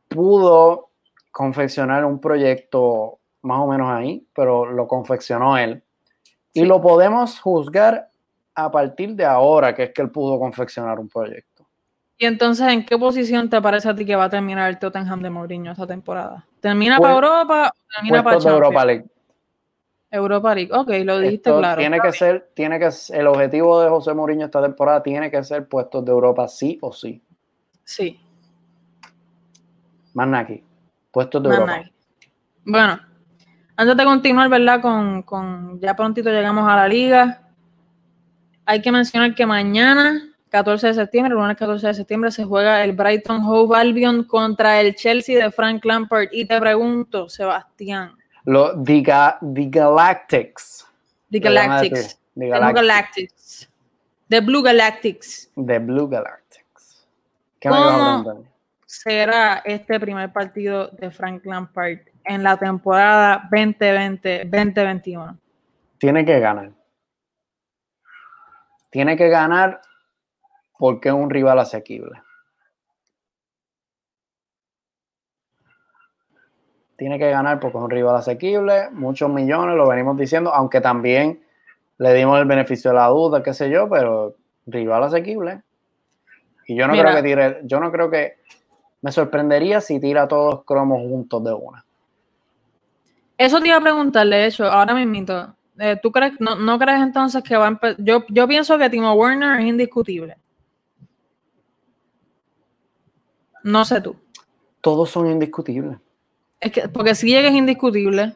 pudo 0.07 0.89
confeccionar 1.31 2.05
un 2.05 2.19
proyecto 2.21 3.19
más 3.41 3.59
o 3.59 3.67
menos 3.67 3.89
ahí, 3.89 4.25
pero 4.35 4.65
lo 4.71 4.87
confeccionó 4.87 5.57
él. 5.57 5.83
Y 6.53 6.63
lo 6.65 6.79
podemos 6.79 7.39
juzgar 7.39 8.09
a 8.53 8.71
partir 8.71 9.15
de 9.15 9.25
ahora, 9.25 9.75
que 9.75 9.83
es 9.83 9.93
que 9.93 10.01
él 10.01 10.11
pudo 10.11 10.39
confeccionar 10.39 10.99
un 10.99 11.09
proyecto. 11.09 11.65
y 12.17 12.25
entonces, 12.25 12.67
¿en 12.69 12.85
qué 12.85 12.97
posición 12.97 13.49
te 13.49 13.61
parece 13.61 13.89
a 13.89 13.95
ti 13.95 14.05
que 14.05 14.15
va 14.15 14.25
a 14.25 14.29
terminar 14.29 14.69
el 14.69 14.79
Tottenham 14.79 15.21
de 15.21 15.29
Mourinho 15.29 15.71
esta 15.71 15.85
temporada? 15.85 16.45
¿Termina 16.61 16.97
Pues, 16.97 17.07
para 17.07 17.15
Europa 17.15 17.73
o 17.75 17.93
termina 17.93 18.23
para 18.23 18.37
Champions? 18.37 18.55
Europa 18.55 18.85
League. 18.85 19.05
Europa 20.15 20.55
League. 20.55 20.71
Ok, 20.73 20.89
lo 21.03 21.19
dijiste 21.19 21.49
Esto 21.49 21.59
claro. 21.59 21.79
Tiene 21.79 21.99
que 21.99 22.11
ser, 22.11 22.49
tiene 22.53 22.79
que 22.79 22.91
ser- 22.91 23.19
el 23.19 23.27
objetivo 23.27 23.81
de 23.81 23.89
José 23.89 24.13
Mourinho 24.13 24.45
esta 24.45 24.61
temporada 24.61 25.01
tiene 25.03 25.29
que 25.31 25.43
ser 25.43 25.67
puestos 25.67 26.03
de 26.05 26.11
Europa 26.11 26.47
sí 26.47 26.77
o 26.81 26.91
sí. 26.91 27.21
Sí. 27.83 28.19
Aquí. 30.17 30.63
Puestos 31.11 31.43
de 31.43 31.49
Europa. 31.49 31.83
Bueno, 32.65 32.99
antes 33.75 33.97
de 33.97 34.03
continuar, 34.05 34.49
¿verdad? 34.49 34.81
Con, 34.81 35.23
con- 35.23 35.79
ya 35.79 35.95
prontito 35.95 36.29
llegamos 36.29 36.69
a 36.69 36.75
la 36.75 36.87
liga. 36.87 37.41
Hay 38.65 38.81
que 38.81 38.91
mencionar 38.91 39.35
que 39.35 39.45
mañana, 39.45 40.21
14 40.49 40.87
de 40.87 40.93
septiembre, 40.95 41.33
el 41.33 41.39
lunes 41.39 41.57
14 41.57 41.87
de 41.87 41.93
septiembre, 41.93 42.31
se 42.31 42.43
juega 42.45 42.83
el 42.83 42.93
Brighton 42.93 43.41
Hove 43.43 43.77
Albion 43.77 44.23
contra 44.23 44.79
el 44.81 44.95
Chelsea 44.95 45.43
de 45.43 45.51
Frank 45.51 45.83
Lampard. 45.85 46.29
Y 46.31 46.45
te 46.45 46.59
pregunto, 46.59 47.29
Sebastián, 47.29 48.13
Lo, 48.45 48.81
the, 48.83 49.01
Ga- 49.01 49.37
the 49.41 49.65
Galactics. 49.69 50.85
The 51.31 51.39
Galactics, 51.39 52.19
The 52.35 52.47
Galactics. 52.47 52.75
Galactics, 52.75 53.69
The 54.29 54.39
Blue 54.41 54.61
Galactics, 54.61 55.49
The 55.55 55.79
Blue 55.79 56.07
Galactics. 56.07 57.07
¿Qué 57.59 57.69
¿Cómo? 57.69 58.45
será 58.85 59.61
este 59.65 59.99
primer 59.99 60.31
partido 60.31 60.87
de 60.89 61.09
Frank 61.11 61.45
Lampard 61.45 61.99
en 62.23 62.43
la 62.43 62.55
temporada 62.57 63.49
2020-2021? 63.51 65.37
Tiene 65.97 66.23
que 66.25 66.39
ganar. 66.39 66.71
Tiene 68.91 69.17
que 69.17 69.27
ganar 69.29 69.81
porque 70.77 71.09
es 71.09 71.15
un 71.15 71.29
rival 71.29 71.59
asequible. 71.59 72.21
Tiene 76.97 77.19
que 77.19 77.29
ganar 77.29 77.59
porque 77.59 77.77
es 77.77 77.83
un 77.83 77.89
rival 77.89 78.15
asequible, 78.15 78.89
muchos 78.91 79.29
millones, 79.29 79.75
lo 79.75 79.87
venimos 79.87 80.17
diciendo, 80.17 80.53
aunque 80.53 80.79
también 80.79 81.41
le 81.97 82.13
dimos 82.13 82.39
el 82.39 82.45
beneficio 82.45 82.91
de 82.91 82.97
la 82.97 83.07
duda, 83.07 83.43
qué 83.43 83.53
sé 83.53 83.69
yo, 83.69 83.89
pero 83.89 84.35
rival 84.65 85.03
asequible. 85.03 85.61
Y 86.67 86.75
yo 86.75 86.87
no 86.87 86.93
Mira. 86.93 87.11
creo 87.11 87.15
que 87.15 87.27
tire, 87.27 87.59
yo 87.63 87.79
no 87.79 87.91
creo 87.91 88.09
que 88.09 88.37
me 89.01 89.11
sorprendería 89.11 89.81
si 89.81 89.99
tira 89.99 90.27
todos 90.27 90.55
los 90.55 90.63
cromos 90.63 90.99
juntos 90.99 91.43
de 91.43 91.53
una. 91.53 91.85
Eso 93.37 93.59
te 93.59 93.67
iba 93.67 93.77
a 93.77 93.81
preguntar, 93.81 94.27
de 94.27 94.45
hecho, 94.45 94.65
ahora 94.65 94.93
mismo. 94.93 95.53
Eh, 95.77 95.99
¿Tú 96.01 96.11
crees, 96.11 96.33
no, 96.39 96.55
no 96.55 96.79
crees 96.79 97.01
entonces 97.01 97.43
que 97.43 97.57
va 97.57 97.65
a 97.65 97.67
empezar? 97.69 97.97
Yo, 97.99 98.23
yo 98.29 98.47
pienso 98.47 98.77
que 98.77 98.89
Timo 98.89 99.13
Werner 99.13 99.59
es 99.59 99.65
indiscutible. 99.65 100.37
No 103.63 103.83
sé 103.83 103.99
tú. 103.99 104.15
Todos 104.79 105.09
son 105.09 105.29
indiscutibles. 105.29 105.97
Es 106.65 106.71
que, 106.71 106.89
porque 106.89 107.15
si 107.15 107.27
llega 107.27 107.47
es 107.47 107.55
indiscutible. 107.55 108.35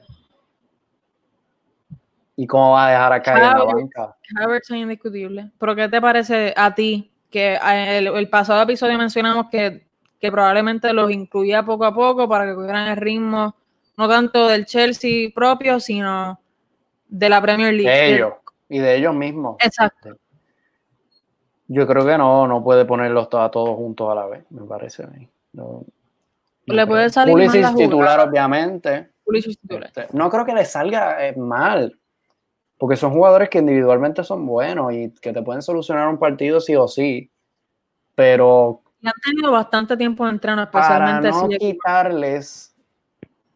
¿Y 2.35 2.47
cómo 2.47 2.71
va 2.71 2.87
a 2.87 2.91
dejar 2.91 3.13
acá 3.13 3.33
en 3.35 3.41
la 3.41 3.63
banca? 3.65 4.15
Havertz 4.39 4.69
es 4.69 4.77
indiscutible. 4.77 5.51
Pero 5.59 5.75
¿qué 5.75 5.89
te 5.89 5.99
parece 5.99 6.53
a 6.55 6.73
ti? 6.73 7.11
Que 7.29 7.59
el, 7.61 8.07
el 8.07 8.29
pasado 8.29 8.61
episodio 8.61 8.97
mencionamos 8.97 9.47
que 9.51 9.89
que 10.19 10.31
probablemente 10.31 10.91
los 10.93 11.11
incluía 11.11 11.63
poco 11.63 11.85
a 11.85 11.93
poco 11.93 12.27
para 12.27 12.45
que 12.45 12.55
cogieran 12.55 12.89
el 12.89 12.97
ritmo, 12.97 13.55
no 13.97 14.07
tanto 14.07 14.47
del 14.47 14.65
Chelsea 14.65 15.29
propio, 15.33 15.79
sino 15.79 16.39
de 17.07 17.29
la 17.29 17.41
Premier 17.41 17.73
League. 17.73 17.89
De 17.89 18.15
ellos 18.15 18.33
y 18.67 18.79
de 18.79 18.97
ellos 18.97 19.15
mismos. 19.15 19.57
Exacto. 19.63 20.09
Yo 21.67 21.87
creo 21.87 22.05
que 22.05 22.17
no, 22.17 22.47
no 22.47 22.63
puede 22.63 22.85
ponerlos 22.85 23.29
a 23.33 23.49
todos 23.49 23.75
juntos 23.75 24.11
a 24.11 24.15
la 24.15 24.25
vez, 24.25 24.43
me 24.49 24.65
parece 24.65 25.03
a 25.03 25.07
mí. 25.07 25.27
No, 25.53 25.83
le 26.75 26.87
puede 26.87 27.09
salir 27.09 27.33
Pulisic 27.33 27.75
titular, 27.75 28.19
obviamente. 28.19 29.11
titular. 29.25 29.85
Este, 29.85 30.07
no 30.13 30.29
creo 30.29 30.45
que 30.45 30.53
le 30.53 30.65
salga 30.65 31.25
eh, 31.25 31.35
mal, 31.35 31.97
porque 32.77 32.95
son 32.95 33.11
jugadores 33.11 33.49
que 33.49 33.59
individualmente 33.59 34.23
son 34.23 34.45
buenos 34.45 34.93
y 34.93 35.11
que 35.21 35.33
te 35.33 35.41
pueden 35.41 35.61
solucionar 35.61 36.07
un 36.07 36.17
partido 36.17 36.59
sí 36.59 36.75
o 36.75 36.87
sí, 36.87 37.29
pero... 38.15 38.81
Y 39.01 39.07
han 39.07 39.13
tenido 39.23 39.51
bastante 39.51 39.95
tiempo 39.95 40.25
de 40.25 40.31
entreno, 40.31 40.63
especialmente 40.63 41.29
para 41.29 41.41
no 41.41 41.47
quitarles 41.49 42.75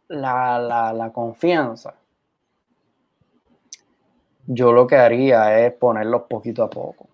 la, 0.07 0.59
la, 0.59 0.93
la 0.93 1.11
confianza. 1.11 1.95
Yo 4.45 4.71
lo 4.71 4.87
que 4.87 4.95
haría 4.95 5.59
es 5.59 5.73
ponerlos 5.73 6.23
poquito 6.29 6.63
a 6.63 6.69
poco. 6.69 7.07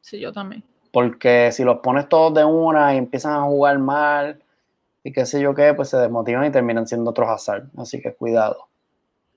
Sí, 0.00 0.20
yo 0.20 0.32
también. 0.32 0.62
Porque 0.92 1.50
si 1.50 1.64
los 1.64 1.78
pones 1.78 2.08
todos 2.08 2.34
de 2.34 2.44
una 2.44 2.94
y 2.94 2.98
empiezan 2.98 3.32
a 3.32 3.42
jugar 3.42 3.78
mal 3.78 4.40
y 5.04 5.12
qué 5.12 5.26
sé 5.26 5.40
yo 5.40 5.54
qué, 5.54 5.74
pues 5.74 5.90
se 5.90 5.98
desmotivan 5.98 6.46
y 6.46 6.50
terminan 6.50 6.88
siendo 6.88 7.10
otros 7.10 7.28
azar. 7.28 7.64
Así 7.76 8.00
que 8.00 8.14
cuidado. 8.14 8.66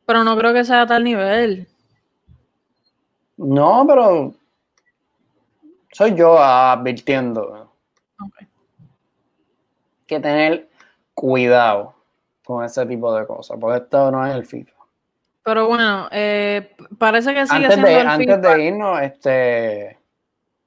Pero 0.05 0.23
no 0.23 0.37
creo 0.37 0.53
que 0.53 0.63
sea 0.63 0.83
a 0.83 0.87
tal 0.87 1.03
nivel. 1.03 1.67
No, 3.35 3.85
pero 3.85 4.33
soy 5.91 6.15
yo 6.15 6.39
advirtiendo. 6.39 7.69
Okay. 8.17 8.47
Que 10.07 10.19
tener 10.21 10.69
cuidado 11.13 11.93
con 12.45 12.63
ese 12.63 12.85
tipo 12.85 13.13
de 13.13 13.27
cosas, 13.27 13.57
porque 13.59 13.83
esto 13.83 14.09
no 14.09 14.25
es 14.25 14.33
el 14.33 14.45
FIFA. 14.45 14.71
Pero 15.43 15.67
bueno, 15.67 16.07
eh, 16.11 16.75
parece 16.97 17.33
que 17.33 17.45
sigue 17.45 17.65
antes 17.65 17.73
siendo 17.73 17.87
de, 17.89 18.01
el 18.01 18.07
Antes 18.07 18.35
FIFA. 18.35 18.55
de 18.55 18.63
irnos, 18.63 19.01
este... 19.01 19.99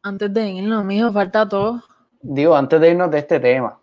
Antes 0.03 0.35
de 0.35 0.51
irnos, 0.51 0.85
mijo, 0.85 1.11
falta 1.11 1.49
todo. 1.49 1.83
Digo, 2.21 2.55
antes 2.55 2.79
de 2.81 2.91
irnos 2.91 3.11
de 3.11 3.19
este 3.19 3.41
tema. 3.41 3.79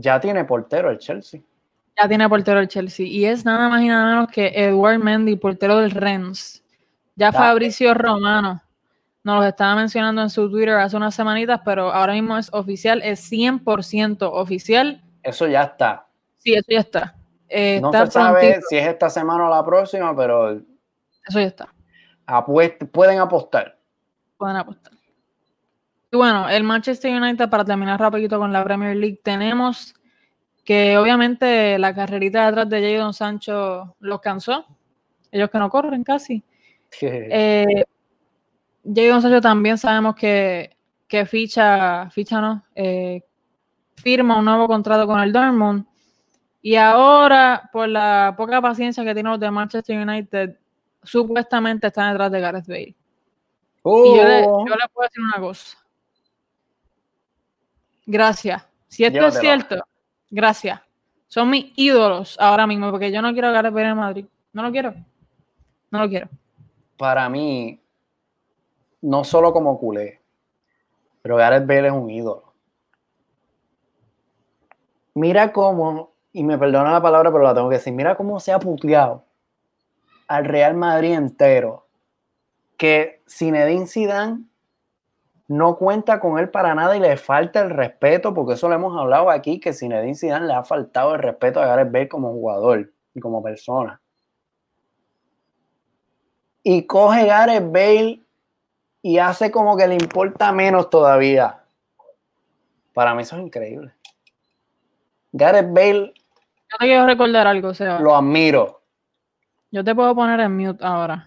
Ya 0.00 0.20
tiene 0.20 0.44
portero 0.44 0.90
el 0.90 0.98
Chelsea. 0.98 1.40
Ya 1.96 2.08
tiene 2.08 2.28
portero 2.28 2.60
el 2.60 2.68
Chelsea. 2.68 3.06
Y 3.06 3.24
es 3.24 3.44
nada 3.44 3.68
más 3.68 3.82
y 3.82 3.88
nada 3.88 4.06
menos 4.06 4.28
que 4.28 4.52
Edward 4.54 4.98
Mendy, 4.98 5.36
portero 5.36 5.78
del 5.78 5.90
Rennes. 5.90 6.62
Ya 7.16 7.32
Fabricio 7.32 7.94
Romano 7.94 8.62
nos 9.24 9.40
lo 9.40 9.44
estaba 9.44 9.74
mencionando 9.74 10.22
en 10.22 10.30
su 10.30 10.48
Twitter 10.50 10.74
hace 10.76 10.96
unas 10.96 11.14
semanitas, 11.14 11.60
pero 11.64 11.92
ahora 11.92 12.12
mismo 12.12 12.38
es 12.38 12.48
oficial, 12.52 13.02
es 13.02 13.30
100% 13.30 14.22
oficial. 14.22 15.02
Eso 15.22 15.46
ya 15.46 15.64
está. 15.64 16.06
Sí, 16.38 16.54
eso 16.54 16.66
ya 16.68 16.80
está. 16.80 17.14
Eh, 17.48 17.80
no 17.80 17.92
se 17.92 18.10
sabe 18.10 18.60
si 18.68 18.76
es 18.76 18.86
esta 18.86 19.10
semana 19.10 19.48
o 19.48 19.50
la 19.50 19.64
próxima, 19.64 20.14
pero. 20.16 20.52
Eso 20.52 21.40
ya 21.40 21.46
está. 21.46 21.68
pueden 22.92 23.18
apostar. 23.18 23.76
Pueden 24.36 24.56
apostar. 24.56 24.92
Y 26.10 26.16
bueno, 26.16 26.48
el 26.48 26.64
Manchester 26.64 27.14
United, 27.14 27.48
para 27.48 27.64
terminar 27.64 28.00
rapidito 28.00 28.38
con 28.38 28.52
la 28.52 28.64
Premier 28.64 28.96
League, 28.96 29.20
tenemos 29.22 29.94
que 30.64 30.96
obviamente 30.98 31.78
la 31.78 31.94
carrerita 31.94 32.46
detrás 32.46 32.68
de 32.68 32.94
Jadon 32.96 33.14
Sancho 33.14 33.96
los 34.00 34.20
cansó. 34.20 34.66
Ellos 35.30 35.50
que 35.50 35.58
no 35.58 35.68
corren 35.68 36.04
casi. 36.04 36.42
eh, 37.02 37.84
Jadon 38.84 39.22
Sancho 39.22 39.40
también 39.40 39.76
sabemos 39.76 40.14
que, 40.14 40.76
que 41.06 41.26
ficha, 41.26 42.08
ficha 42.10 42.40
no, 42.40 42.64
eh, 42.74 43.22
firma 43.96 44.38
un 44.38 44.44
nuevo 44.44 44.66
contrato 44.66 45.06
con 45.06 45.20
el 45.20 45.32
Dortmund 45.32 45.84
y 46.60 46.74
ahora, 46.76 47.70
por 47.72 47.88
la 47.88 48.34
poca 48.36 48.60
paciencia 48.60 49.04
que 49.04 49.14
tienen 49.14 49.30
los 49.30 49.40
de 49.40 49.50
Manchester 49.50 49.98
United, 50.06 50.56
supuestamente 51.02 51.86
están 51.86 52.12
detrás 52.12 52.30
de 52.32 52.40
Gareth 52.40 52.66
Bale. 52.66 52.96
Y 53.84 54.16
yo 54.16 54.24
le, 54.24 54.42
yo 54.42 54.74
le 54.74 54.88
puedo 54.92 55.08
decir 55.08 55.22
una 55.22 55.40
cosa. 55.40 55.78
Gracias. 58.08 58.66
Si 58.88 59.04
esto 59.04 59.26
es 59.26 59.38
cierto, 59.38 59.84
gracias. 60.30 60.80
Son 61.26 61.50
mis 61.50 61.72
ídolos 61.76 62.38
ahora 62.40 62.66
mismo, 62.66 62.90
porque 62.90 63.12
yo 63.12 63.20
no 63.20 63.34
quiero 63.34 63.48
a 63.48 63.52
Gareth 63.52 63.74
Bale 63.74 63.88
en 63.90 63.96
Madrid. 63.98 64.26
No 64.54 64.62
lo 64.62 64.72
quiero. 64.72 64.94
No 65.90 65.98
lo 65.98 66.08
quiero. 66.08 66.30
Para 66.96 67.28
mí, 67.28 67.78
no 69.02 69.24
solo 69.24 69.52
como 69.52 69.78
culé, 69.78 70.22
pero 71.20 71.36
Gareth 71.36 71.66
Bale 71.66 71.88
es 71.88 71.92
un 71.92 72.08
ídolo. 72.08 72.54
Mira 75.12 75.52
cómo, 75.52 76.14
y 76.32 76.44
me 76.44 76.56
perdona 76.56 76.92
la 76.92 77.02
palabra, 77.02 77.30
pero 77.30 77.44
la 77.44 77.54
tengo 77.54 77.68
que 77.68 77.76
decir, 77.76 77.92
mira 77.92 78.16
cómo 78.16 78.40
se 78.40 78.52
ha 78.52 78.58
puteado 78.58 79.22
al 80.28 80.46
Real 80.46 80.74
Madrid 80.74 81.12
entero, 81.12 81.86
que 82.78 83.22
Zinedine 83.28 83.86
Zidane 83.86 84.47
no 85.48 85.76
cuenta 85.76 86.20
con 86.20 86.38
él 86.38 86.50
para 86.50 86.74
nada 86.74 86.94
y 86.96 87.00
le 87.00 87.16
falta 87.16 87.60
el 87.60 87.70
respeto, 87.70 88.34
porque 88.34 88.52
eso 88.52 88.68
lo 88.68 88.74
hemos 88.74 88.96
hablado 88.96 89.30
aquí, 89.30 89.58
que 89.58 89.72
Zinedine 89.72 90.14
Zidane 90.14 90.46
le 90.46 90.52
ha 90.52 90.62
faltado 90.62 91.14
el 91.14 91.22
respeto 91.22 91.60
a 91.60 91.66
Gareth 91.66 91.90
Bale 91.90 92.08
como 92.08 92.32
jugador 92.32 92.92
y 93.14 93.20
como 93.20 93.42
persona. 93.42 94.00
Y 96.62 96.86
coge 96.86 97.24
Gareth 97.24 97.72
Bale 97.72 98.20
y 99.00 99.16
hace 99.18 99.50
como 99.50 99.74
que 99.74 99.88
le 99.88 99.94
importa 99.94 100.52
menos 100.52 100.90
todavía. 100.90 101.62
Para 102.92 103.14
mí 103.14 103.22
eso 103.22 103.36
es 103.36 103.42
increíble. 103.42 103.94
Gareth 105.32 105.72
Bale 105.72 106.12
Yo 106.70 106.78
te 106.78 106.84
quiero 106.84 107.06
recordar 107.06 107.46
algo, 107.46 107.72
Seba. 107.72 108.00
lo 108.00 108.14
admiro. 108.14 108.82
Yo 109.70 109.82
te 109.82 109.94
puedo 109.94 110.14
poner 110.14 110.40
en 110.40 110.56
mute 110.56 110.84
ahora. 110.84 111.26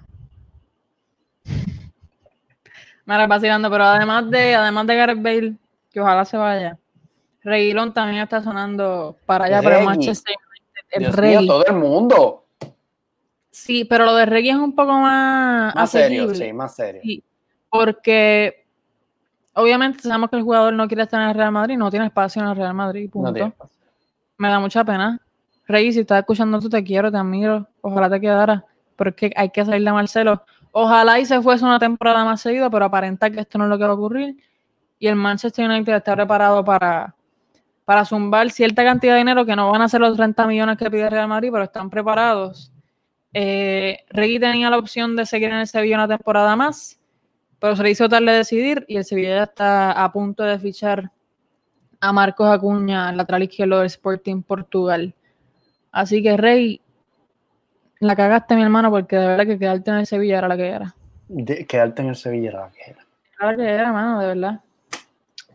Me 3.05 3.17
la 3.17 3.27
vacilando, 3.27 3.69
pero 3.69 3.83
además 3.83 4.29
de, 4.29 4.55
además 4.55 4.87
de 4.87 4.95
Gareth 4.95 5.21
Bale, 5.21 5.53
que 5.91 5.99
ojalá 5.99 6.25
se 6.25 6.37
vaya, 6.37 6.77
Reguilón 7.43 7.93
también 7.93 8.21
está 8.21 8.41
sonando 8.41 9.17
para 9.25 9.45
allá, 9.45 9.59
pero 9.59 9.71
Reggie. 9.71 9.85
Manchester. 9.85 10.35
El 10.91 11.03
Dios 11.03 11.15
Rey. 11.15 11.37
mío, 11.37 11.47
todo 11.47 11.65
el 11.65 11.75
mundo. 11.75 12.45
Sí, 13.49 13.85
pero 13.85 14.05
lo 14.05 14.15
de 14.15 14.25
Reggie 14.25 14.51
es 14.51 14.57
un 14.57 14.75
poco 14.75 14.93
más, 14.93 15.73
Más 15.73 15.89
serio, 15.91 16.33
sí, 16.33 16.53
más 16.53 16.75
serio. 16.75 17.01
Sí, 17.03 17.23
porque 17.69 18.65
obviamente 19.53 20.03
sabemos 20.03 20.29
que 20.29 20.37
el 20.37 20.43
jugador 20.43 20.73
no 20.73 20.87
quiere 20.87 21.03
estar 21.03 21.21
en 21.21 21.29
el 21.29 21.35
Real 21.35 21.51
Madrid, 21.51 21.77
no 21.77 21.89
tiene 21.89 22.05
espacio 22.07 22.41
en 22.41 22.49
el 22.49 22.55
Real 22.55 22.73
Madrid, 22.73 23.09
punto. 23.09 23.31
No. 23.31 23.53
Me 24.37 24.49
da 24.49 24.59
mucha 24.59 24.83
pena. 24.83 25.19
Rey, 25.67 25.91
si 25.93 26.01
estás 26.01 26.19
escuchando 26.19 26.59
tú, 26.59 26.69
te 26.69 26.83
quiero, 26.83 27.11
te 27.11 27.17
admiro. 27.17 27.67
Ojalá 27.81 28.09
te 28.09 28.19
quedara. 28.19 28.65
Pero 28.95 29.11
es 29.11 29.15
que 29.15 29.31
hay 29.35 29.49
que 29.49 29.63
salir 29.63 29.85
de 29.85 29.91
Marcelo. 29.91 30.43
Ojalá 30.71 31.19
y 31.19 31.25
se 31.25 31.41
fuese 31.41 31.65
una 31.65 31.79
temporada 31.79 32.23
más 32.23 32.41
seguida, 32.41 32.69
pero 32.69 32.85
aparenta 32.85 33.29
que 33.29 33.41
esto 33.41 33.57
no 33.57 33.65
es 33.65 33.69
lo 33.69 33.77
que 33.77 33.83
va 33.83 33.91
a 33.91 33.93
ocurrir. 33.93 34.37
Y 34.99 35.07
el 35.07 35.15
Manchester 35.15 35.69
United 35.69 35.95
está 35.95 36.15
preparado 36.15 36.63
para, 36.63 37.15
para 37.85 38.05
zumbar 38.05 38.49
cierta 38.51 38.83
cantidad 38.83 39.13
de 39.13 39.19
dinero 39.19 39.45
que 39.45 39.55
no 39.55 39.71
van 39.71 39.81
a 39.81 39.89
ser 39.89 40.01
los 40.01 40.15
30 40.15 40.47
millones 40.47 40.77
que 40.77 40.89
pide 40.89 41.09
Real 41.09 41.27
Madrid, 41.27 41.49
pero 41.51 41.63
están 41.63 41.89
preparados. 41.89 42.71
Eh, 43.33 43.99
tenía 44.09 44.69
la 44.69 44.77
opción 44.77 45.15
de 45.15 45.25
seguir 45.25 45.49
en 45.49 45.57
el 45.57 45.67
Sevilla 45.67 45.95
una 45.95 46.07
temporada 46.07 46.55
más, 46.55 46.99
pero 47.59 47.75
se 47.75 47.83
le 47.83 47.91
hizo 47.91 48.09
tarde 48.09 48.31
decidir 48.31 48.85
y 48.87 48.97
el 48.97 49.05
Sevilla 49.05 49.35
ya 49.35 49.43
está 49.43 49.91
a 49.91 50.11
punto 50.11 50.43
de 50.43 50.59
fichar 50.59 51.11
a 51.99 52.11
Marcos 52.11 52.49
Acuña, 52.49 53.11
lateral 53.11 53.43
izquierdo 53.43 53.77
del 53.77 53.87
Sporting 53.87 54.41
Portugal. 54.41 55.13
Así 55.91 56.23
que 56.23 56.35
Rey, 56.35 56.81
la 58.01 58.15
cagaste 58.15 58.55
mi 58.55 58.63
hermano 58.63 58.89
porque 58.91 59.15
de 59.15 59.27
verdad 59.27 59.45
que 59.45 59.57
quedarte 59.59 59.91
en 59.91 59.97
el 59.97 60.05
Sevilla 60.07 60.39
era 60.39 60.47
la 60.47 60.57
que 60.57 60.67
era. 60.69 60.93
De- 61.27 61.65
quedarte 61.65 62.01
en 62.01 62.09
el 62.09 62.15
Sevilla 62.15 62.49
era 62.49 62.61
la 62.61 62.71
que 62.71 62.81
era. 62.91 63.05
Era 63.39 63.51
la 63.51 63.57
que 63.57 63.63
era, 63.69 63.87
hermano, 63.87 64.19
de 64.19 64.27
verdad. 64.27 64.59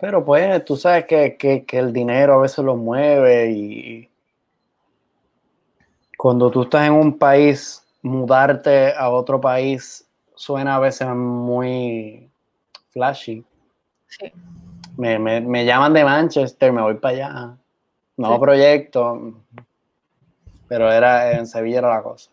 Pero 0.00 0.24
pues 0.24 0.64
tú 0.64 0.76
sabes 0.76 1.04
que, 1.06 1.36
que- 1.36 1.64
que 1.64 1.78
el 1.78 1.92
dinero 1.92 2.34
a 2.34 2.38
veces 2.42 2.64
lo 2.64 2.76
mueve 2.76 3.50
y 3.50 4.08
cuando 6.16 6.50
tú 6.50 6.62
estás 6.62 6.86
en 6.86 6.92
un 6.94 7.18
país, 7.18 7.84
mudarte 8.02 8.92
a 8.96 9.10
otro 9.10 9.40
país 9.40 10.06
suena 10.34 10.76
a 10.76 10.80
veces 10.80 11.08
muy 11.08 12.30
flashy. 12.90 13.44
Sí. 14.08 14.32
Me, 14.96 15.18
me- 15.18 15.40
me 15.40 15.64
llaman 15.64 15.92
de 15.92 16.04
Manchester, 16.04 16.72
me 16.72 16.80
voy 16.82 16.94
para 16.94 17.14
allá. 17.14 17.56
Nuevo 18.16 18.36
Sí. 18.36 18.40
proyecto. 18.40 19.32
Pero 20.68 20.90
era 20.90 21.32
en 21.32 21.46
Sevilla 21.46 21.78
era 21.78 21.94
la 21.96 22.02
cosa. 22.02 22.30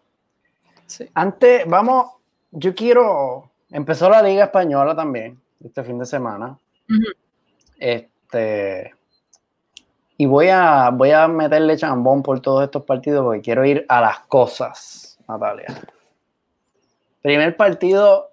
Sí. 0.85 1.09
Antes, 1.13 1.67
vamos, 1.67 2.11
yo 2.51 2.73
quiero. 2.73 3.51
Empezó 3.69 4.09
la 4.09 4.21
Liga 4.21 4.45
Española 4.45 4.95
también, 4.95 5.41
este 5.63 5.83
fin 5.83 5.97
de 5.97 6.05
semana. 6.05 6.57
Este. 7.77 8.93
Y 10.17 10.25
voy 10.25 10.49
a, 10.49 10.89
voy 10.91 11.11
a 11.11 11.27
meterle 11.27 11.75
chambón 11.75 12.21
por 12.21 12.39
todos 12.39 12.63
estos 12.63 12.83
partidos 12.83 13.23
porque 13.23 13.41
quiero 13.41 13.65
ir 13.65 13.85
a 13.89 13.99
las 13.99 14.19
cosas, 14.19 15.17
Natalia. 15.27 15.67
Primer 17.21 17.57
partido, 17.57 18.31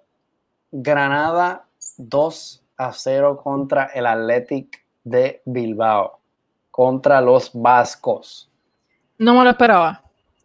Granada 0.71 1.65
2 1.97 2.63
a 2.77 2.93
0 2.93 3.41
contra 3.43 3.85
el 3.85 4.05
Athletic 4.05 4.85
de 5.03 5.41
Bilbao 5.45 6.21
contra 6.71 7.21
los 7.21 7.51
vascos. 7.53 8.49
No 9.17 9.35
me 9.35 9.43
lo 9.43 9.51
esperaba. 9.51 10.01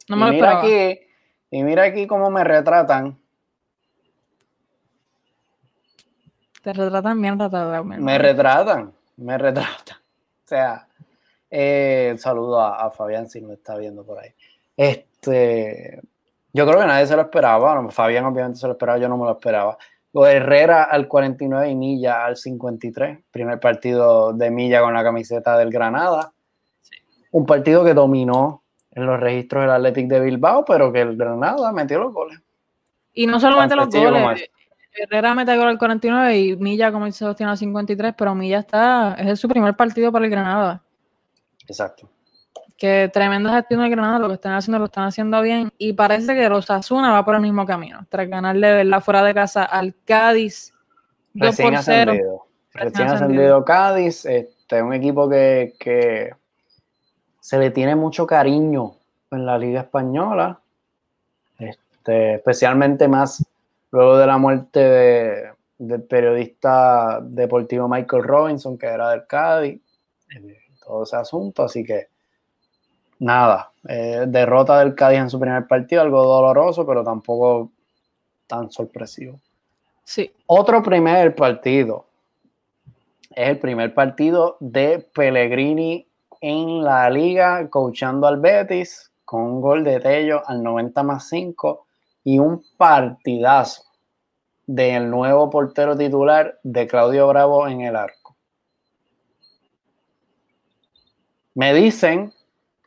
No 0.08 0.16
me 0.16 0.22
y 0.22 0.26
lo 0.26 0.32
mira 0.34 0.52
esperaba. 0.60 0.90
aquí, 0.90 1.05
y 1.50 1.62
mira 1.62 1.84
aquí 1.84 2.06
cómo 2.06 2.30
me 2.30 2.44
retratan. 2.44 3.18
Te 6.62 6.72
retratan 6.72 7.20
bien 7.20 7.38
retratado. 7.38 7.84
Me 7.84 8.18
retratan, 8.18 8.92
me 9.16 9.38
retratan. 9.38 9.98
O 10.46 10.48
sea, 10.48 10.86
eh, 11.50 12.14
saludo 12.18 12.60
a, 12.60 12.86
a 12.86 12.90
Fabián 12.92 13.28
si 13.28 13.40
me 13.40 13.54
está 13.54 13.76
viendo 13.76 14.04
por 14.04 14.20
ahí. 14.20 14.32
Este, 14.76 16.00
yo 16.52 16.66
creo 16.66 16.80
que 16.80 16.86
nadie 16.86 17.06
se 17.06 17.16
lo 17.16 17.22
esperaba. 17.22 17.74
Bueno, 17.74 17.90
Fabián 17.90 18.24
obviamente 18.26 18.60
se 18.60 18.66
lo 18.66 18.74
esperaba, 18.74 18.98
yo 18.98 19.08
no 19.08 19.16
me 19.16 19.24
lo 19.24 19.32
esperaba. 19.32 19.76
Lo 20.12 20.22
de 20.22 20.36
Herrera 20.36 20.84
al 20.84 21.08
49 21.08 21.68
y 21.68 21.74
Milla 21.74 22.24
al 22.24 22.36
53. 22.36 23.18
Primer 23.30 23.60
partido 23.60 24.32
de 24.32 24.50
Milla 24.50 24.80
con 24.80 24.94
la 24.94 25.02
camiseta 25.02 25.58
del 25.58 25.70
Granada. 25.70 26.32
Un 27.32 27.44
partido 27.44 27.84
que 27.84 27.92
dominó 27.92 28.62
en 28.96 29.04
los 29.04 29.20
registros 29.20 29.62
del 29.62 29.70
Athletic 29.70 30.08
de 30.08 30.20
Bilbao, 30.20 30.64
pero 30.64 30.90
que 30.90 31.02
el 31.02 31.16
Granada 31.16 31.70
metió 31.70 31.98
los 31.98 32.14
goles. 32.14 32.40
Y 33.12 33.26
no 33.26 33.38
solamente 33.38 33.76
los 33.76 33.90
goles. 33.90 34.50
Herrera 34.94 35.34
mete 35.34 35.54
gol 35.54 35.68
al 35.68 35.78
49 35.78 36.38
y 36.38 36.56
Milla, 36.56 36.90
como 36.90 37.04
dice 37.04 37.18
Sebastián, 37.18 37.50
al 37.50 37.58
53, 37.58 38.14
pero 38.16 38.34
Milla 38.34 38.60
está, 38.60 39.14
es 39.18 39.38
su 39.38 39.48
primer 39.48 39.76
partido 39.76 40.10
para 40.10 40.24
el 40.24 40.30
Granada. 40.30 40.82
Exacto. 41.68 42.08
Que 42.78 43.10
tremenda 43.12 43.52
gestión 43.52 43.82
de 43.82 43.90
Granada, 43.90 44.18
lo 44.18 44.28
que 44.28 44.34
están 44.34 44.54
haciendo 44.54 44.78
lo 44.78 44.86
están 44.86 45.04
haciendo 45.04 45.42
bien. 45.42 45.70
Y 45.76 45.92
parece 45.92 46.34
que 46.34 46.48
los 46.48 46.70
Asuna 46.70 47.12
va 47.12 47.22
por 47.22 47.34
el 47.34 47.42
mismo 47.42 47.66
camino. 47.66 48.06
Tras 48.08 48.26
ganarle 48.30 48.72
¿verdad? 48.72 49.02
fuera 49.02 49.22
de 49.22 49.34
casa 49.34 49.64
al 49.64 49.94
Cádiz 50.06 50.72
2 51.34 51.48
Recién 51.48 51.74
por 51.74 51.82
0. 51.82 52.12
ascendido. 52.12 52.46
Recién 52.72 52.90
Recién 52.92 53.08
ascendido. 53.08 53.42
ascendido 53.42 53.64
Cádiz, 53.66 54.24
este, 54.24 54.82
un 54.82 54.94
equipo 54.94 55.28
que, 55.28 55.74
que 55.78 56.30
se 57.46 57.60
le 57.60 57.70
tiene 57.70 57.94
mucho 57.94 58.26
cariño 58.26 58.96
en 59.30 59.46
la 59.46 59.56
Liga 59.56 59.82
Española, 59.82 60.58
este, 61.60 62.34
especialmente 62.34 63.06
más 63.06 63.46
luego 63.92 64.18
de 64.18 64.26
la 64.26 64.36
muerte 64.36 64.80
de- 64.80 65.52
del 65.78 66.02
periodista 66.02 67.20
deportivo 67.22 67.86
Michael 67.86 68.24
Robinson, 68.24 68.76
que 68.76 68.86
era 68.86 69.10
del 69.10 69.28
Cádiz, 69.28 69.80
eh, 70.34 70.58
todo 70.84 71.04
ese 71.04 71.14
asunto, 71.14 71.62
así 71.62 71.84
que 71.84 72.08
nada, 73.20 73.70
eh, 73.88 74.24
derrota 74.26 74.80
del 74.80 74.96
Cádiz 74.96 75.20
en 75.20 75.30
su 75.30 75.38
primer 75.38 75.68
partido, 75.68 76.02
algo 76.02 76.24
doloroso, 76.24 76.84
pero 76.84 77.04
tampoco 77.04 77.70
tan 78.48 78.72
sorpresivo. 78.72 79.38
Sí, 80.02 80.32
Otro 80.46 80.82
primer 80.82 81.32
partido. 81.36 82.06
Es 83.30 83.50
el 83.50 83.58
primer 83.60 83.94
partido 83.94 84.56
de 84.58 84.98
Pellegrini 85.14 86.05
en 86.40 86.82
la 86.82 87.08
liga, 87.10 87.68
coachando 87.70 88.26
al 88.26 88.40
Betis, 88.40 89.10
con 89.24 89.42
un 89.42 89.60
gol 89.60 89.84
de 89.84 90.00
Tello 90.00 90.42
al 90.46 90.62
90 90.62 91.02
más 91.02 91.28
5 91.28 91.86
y 92.24 92.38
un 92.38 92.64
partidazo 92.76 93.82
del 94.66 95.10
nuevo 95.10 95.48
portero 95.50 95.96
titular 95.96 96.58
de 96.62 96.86
Claudio 96.86 97.28
Bravo 97.28 97.68
en 97.68 97.82
el 97.82 97.96
arco. 97.96 98.36
Me 101.54 101.72
dicen, 101.72 102.32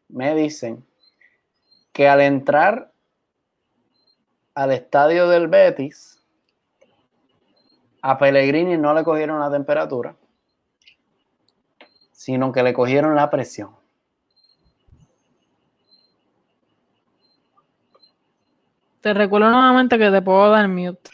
me 0.09 0.35
dicen 0.35 0.85
que 1.91 2.07
al 2.07 2.21
entrar 2.21 2.91
al 4.53 4.71
estadio 4.71 5.27
del 5.27 5.47
Betis, 5.47 6.21
a 8.01 8.17
Pellegrini 8.17 8.77
no 8.77 8.93
le 8.93 9.03
cogieron 9.03 9.39
la 9.39 9.51
temperatura, 9.51 10.15
sino 12.19 12.51
que 12.51 12.63
le 12.63 12.73
cogieron 12.73 13.15
la 13.15 13.29
presión. 13.29 13.79
te 19.01 19.13
recuerdo 19.13 19.49
nuevamente 19.49 19.97
que 19.97 20.11
te 20.11 20.21
puedo 20.21 20.49
dar 20.49 20.67
mute. 20.67 21.09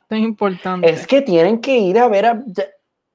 Esto 0.00 0.14
es 0.14 0.20
importante. 0.22 0.88
Es 0.88 1.06
que 1.06 1.20
tienen 1.20 1.60
que 1.60 1.76
ir 1.76 1.98
a 1.98 2.08
ver 2.08 2.24
a... 2.26 2.42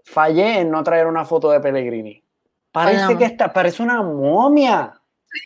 Fallé 0.04 0.60
en 0.60 0.70
no 0.70 0.84
traer 0.84 1.08
una 1.08 1.26
foto 1.26 1.50
de 1.50 1.60
Pellegrini. 1.60 2.24
Parece 2.72 3.18
que 3.18 3.26
está, 3.26 3.52
parece 3.52 3.82
una 3.82 4.04
momia. 4.04 4.94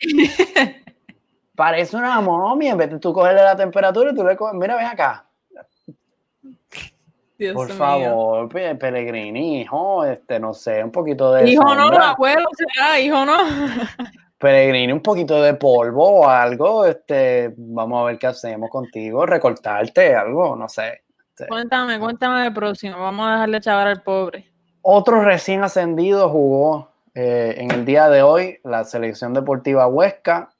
parece 1.54 1.96
una 1.96 2.20
momia. 2.20 2.72
En 2.72 2.78
vez 2.78 2.90
de 2.90 2.98
tú 2.98 3.14
cogerle 3.14 3.42
la 3.42 3.56
temperatura 3.56 4.10
y 4.10 4.14
tú 4.14 4.22
le 4.22 4.36
coges, 4.36 4.54
mira, 4.54 4.76
ven 4.76 4.86
acá. 4.86 5.26
Dios 7.40 7.54
Por 7.54 7.68
mío. 7.68 7.76
favor, 7.76 8.48
Pe- 8.50 8.74
Pellegrini, 8.76 9.62
hijo, 9.62 10.04
este, 10.04 10.38
no 10.38 10.52
sé, 10.54 10.84
un 10.84 10.92
poquito 10.92 11.32
de 11.32 11.48
Hijo 11.50 11.64
no, 11.74 11.84
sombra. 11.88 12.10
abuelo 12.10 12.44
será, 12.54 13.00
hijo 13.00 13.24
no. 13.24 13.38
Pellegrini, 14.38 14.92
un 14.92 15.00
poquito 15.02 15.40
de 15.42 15.54
polvo 15.54 16.20
o 16.20 16.28
algo, 16.28 16.84
este, 16.84 17.52
vamos 17.56 18.00
a 18.00 18.04
ver 18.04 18.18
qué 18.18 18.26
hacemos 18.28 18.70
contigo, 18.70 19.24
recortarte 19.26 20.14
algo, 20.14 20.54
no 20.54 20.68
sé. 20.68 21.02
Cuéntame, 21.48 21.98
cuéntame 21.98 22.42
del 22.42 22.52
próximo. 22.52 22.98
Vamos 23.00 23.26
a 23.26 23.32
dejarle 23.32 23.60
chavar 23.60 23.86
al 23.88 24.02
pobre. 24.02 24.46
Otro 24.82 25.22
recién 25.22 25.62
ascendido 25.64 26.28
jugó 26.28 26.90
eh, 27.14 27.54
en 27.56 27.70
el 27.70 27.86
día 27.86 28.10
de 28.10 28.22
hoy 28.22 28.58
la 28.64 28.84
selección 28.84 29.32
deportiva 29.32 29.86
Huesca 29.86 30.50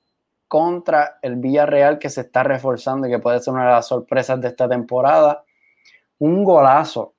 contra 0.48 1.18
el 1.20 1.36
Villarreal 1.36 1.98
que 1.98 2.08
se 2.08 2.22
está 2.22 2.42
reforzando 2.42 3.06
y 3.06 3.10
que 3.10 3.18
puede 3.18 3.40
ser 3.40 3.52
una 3.54 3.66
de 3.66 3.72
las 3.72 3.88
sorpresas 3.88 4.40
de 4.40 4.48
esta 4.48 4.68
temporada. 4.68 5.44
Un 6.20 6.44
golazo 6.44 7.14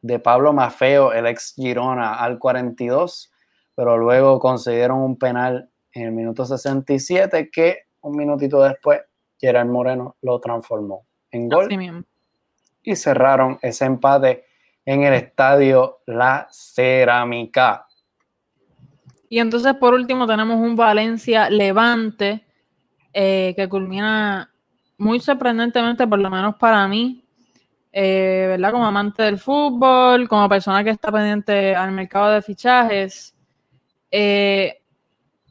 de 0.00 0.18
Pablo 0.18 0.52
Mafeo, 0.52 1.12
el 1.12 1.26
ex 1.26 1.54
Girona, 1.54 2.14
al 2.14 2.38
42, 2.38 3.30
pero 3.74 3.98
luego 3.98 4.40
concedieron 4.40 5.00
un 5.00 5.18
penal 5.18 5.70
en 5.92 6.06
el 6.06 6.12
minuto 6.12 6.44
67 6.44 7.50
que 7.50 7.82
un 8.00 8.16
minutito 8.16 8.62
después 8.62 9.00
Gerard 9.38 9.68
Moreno 9.68 10.16
lo 10.22 10.40
transformó 10.40 11.06
en 11.30 11.48
gol 11.48 11.68
y 12.82 12.96
cerraron 12.96 13.58
ese 13.60 13.84
empate 13.84 14.44
en 14.84 15.02
el 15.02 15.14
estadio 15.14 15.98
La 16.06 16.48
Cerámica. 16.50 17.86
Y 19.28 19.40
entonces, 19.40 19.74
por 19.74 19.92
último, 19.92 20.26
tenemos 20.26 20.56
un 20.56 20.74
Valencia 20.74 21.50
Levante 21.50 22.46
eh, 23.12 23.52
que 23.54 23.68
culmina 23.68 24.50
muy 24.96 25.20
sorprendentemente, 25.20 26.06
por 26.06 26.18
lo 26.18 26.30
menos 26.30 26.56
para 26.56 26.88
mí, 26.88 27.22
eh, 27.92 28.46
¿verdad? 28.48 28.72
Como 28.72 28.86
amante 28.86 29.22
del 29.22 29.38
fútbol, 29.38 30.28
como 30.28 30.48
persona 30.48 30.84
que 30.84 30.90
está 30.90 31.10
pendiente 31.12 31.74
al 31.74 31.92
mercado 31.92 32.30
de 32.30 32.42
fichajes. 32.42 33.34
eh, 34.10 34.74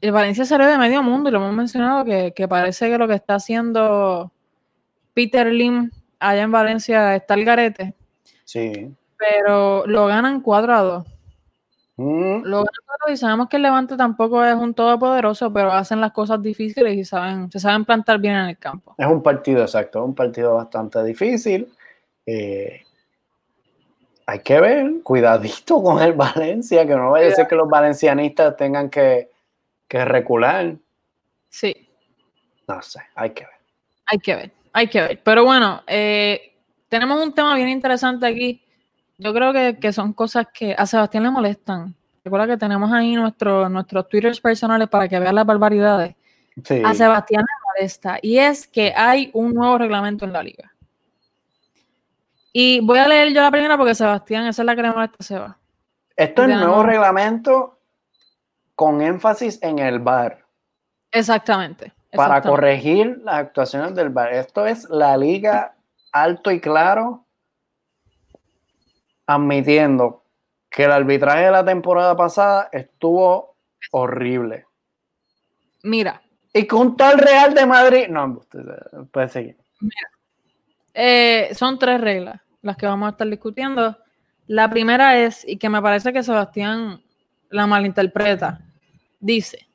el 0.00 0.12
Valencia 0.12 0.44
salió 0.44 0.66
de 0.68 0.78
medio 0.78 1.02
mundo 1.02 1.28
y 1.28 1.32
lo 1.32 1.38
hemos 1.38 1.52
mencionado 1.54 2.04
que, 2.04 2.32
que 2.32 2.46
parece 2.46 2.88
que 2.88 2.98
lo 2.98 3.08
que 3.08 3.14
está 3.14 3.34
haciendo 3.34 4.30
Peter 5.12 5.48
Lim 5.52 5.90
allá 6.20 6.42
en 6.42 6.52
Valencia 6.52 7.16
está 7.16 7.34
el 7.34 7.44
garete, 7.44 7.94
Sí. 8.44 8.94
pero 9.16 9.84
lo 9.88 10.06
ganan 10.06 10.40
4 10.40 10.72
a 10.72 10.82
2. 10.82 11.06
Mm, 11.96 12.42
Lo 12.44 12.58
ganan 12.58 12.66
4 12.86 12.94
a 13.06 13.08
2 13.08 13.12
y 13.12 13.16
sabemos 13.16 13.48
que 13.48 13.56
el 13.56 13.62
Levante 13.62 13.96
tampoco 13.96 14.44
es 14.44 14.54
un 14.54 14.72
todopoderoso, 14.72 15.52
pero 15.52 15.72
hacen 15.72 16.00
las 16.00 16.12
cosas 16.12 16.40
difíciles 16.40 16.96
y 16.96 17.04
saben, 17.04 17.50
se 17.50 17.58
saben 17.58 17.84
plantar 17.84 18.20
bien 18.20 18.36
en 18.36 18.44
el 18.50 18.56
campo. 18.58 18.94
Es 18.98 19.06
un 19.08 19.20
partido 19.20 19.62
exacto, 19.62 20.04
un 20.04 20.14
partido 20.14 20.54
bastante 20.54 21.02
difícil. 21.02 21.68
Eh, 22.30 22.82
hay 24.26 24.40
que 24.40 24.60
ver, 24.60 25.02
cuidadito 25.02 25.82
con 25.82 26.02
el 26.02 26.12
Valencia, 26.12 26.86
que 26.86 26.94
no 26.94 27.12
vaya 27.12 27.28
a 27.28 27.34
ser 27.34 27.48
que 27.48 27.54
los 27.54 27.66
valencianistas 27.66 28.54
tengan 28.54 28.90
que, 28.90 29.30
que 29.88 30.04
recular. 30.04 30.74
Sí, 31.48 31.88
No 32.66 32.82
sé, 32.82 33.00
hay 33.14 33.30
que 33.30 33.44
ver. 33.44 33.54
hay 34.04 34.18
que 34.18 34.34
ver, 34.34 34.52
hay 34.74 34.88
que 34.88 35.00
ver. 35.00 35.20
Pero 35.24 35.44
bueno, 35.44 35.82
eh, 35.86 36.52
tenemos 36.90 37.18
un 37.24 37.32
tema 37.32 37.54
bien 37.54 37.70
interesante 37.70 38.26
aquí. 38.26 38.62
Yo 39.16 39.32
creo 39.32 39.54
que, 39.54 39.78
que 39.80 39.90
son 39.94 40.12
cosas 40.12 40.48
que 40.52 40.74
a 40.76 40.84
Sebastián 40.84 41.22
le 41.22 41.30
molestan. 41.30 41.94
Recuerda 42.22 42.46
que 42.46 42.56
tenemos 42.58 42.92
ahí 42.92 43.14
nuestro, 43.14 43.70
nuestros 43.70 44.06
twitters 44.06 44.38
personales 44.38 44.88
para 44.90 45.08
que 45.08 45.18
vean 45.18 45.34
las 45.34 45.46
barbaridades. 45.46 46.14
Sí. 46.62 46.82
A 46.84 46.92
Sebastián 46.92 47.42
le 47.42 47.80
molesta 47.80 48.18
y 48.20 48.36
es 48.36 48.66
que 48.68 48.92
hay 48.94 49.30
un 49.32 49.54
nuevo 49.54 49.78
reglamento 49.78 50.26
en 50.26 50.34
la 50.34 50.42
liga. 50.42 50.70
Y 52.52 52.80
voy 52.80 52.98
a 52.98 53.08
leer 53.08 53.32
yo 53.32 53.40
la 53.42 53.50
primera 53.50 53.76
porque 53.76 53.94
Sebastián, 53.94 54.46
esa 54.46 54.62
es 54.62 54.66
la 54.66 54.74
que 54.76 54.82
le 54.82 54.90
molesta 54.90 55.16
a 55.20 55.22
Seba. 55.22 55.58
Esto 56.16 56.42
es 56.42 56.48
Ya 56.48 56.56
nuevo 56.56 56.76
no. 56.76 56.82
reglamento 56.84 57.78
con 58.74 59.00
énfasis 59.02 59.58
en 59.62 59.78
el 59.78 59.98
VAR. 60.00 60.44
Exactamente. 61.10 61.92
para 62.14 62.40
corregir 62.42 63.20
las 63.24 63.34
actuaciones 63.36 63.94
del 63.94 64.08
VAR. 64.10 64.32
Esto 64.32 64.66
es 64.66 64.88
la 64.88 65.16
liga 65.16 65.74
alto 66.12 66.50
y 66.50 66.58
claro 66.60 67.26
admitiendo 69.26 70.24
que 70.70 70.84
el 70.84 70.92
arbitraje 70.92 71.44
de 71.44 71.50
la 71.50 71.64
temporada 71.64 72.16
pasada 72.16 72.68
estuvo 72.72 73.56
horrible. 73.90 74.66
Mira, 75.82 76.20
Y 76.52 76.66
con 76.66 76.96
tal 76.96 77.18
Real 77.18 77.54
de 77.54 77.66
Madrid, 77.66 78.08
no, 78.08 78.40
puede 79.12 79.28
seguir. 79.28 79.56
Eh, 81.00 81.54
son 81.54 81.78
tres 81.78 82.00
reglas 82.00 82.40
las 82.60 82.76
que 82.76 82.86
vamos 82.86 83.06
a 83.06 83.10
estar 83.10 83.28
discutiendo. 83.28 83.96
La 84.48 84.68
primera 84.68 85.16
es, 85.16 85.46
y 85.46 85.56
que 85.56 85.68
me 85.68 85.80
parece 85.80 86.12
que 86.12 86.24
Sebastián 86.24 87.00
la 87.50 87.68
malinterpreta, 87.68 88.60
dice, 89.20 89.68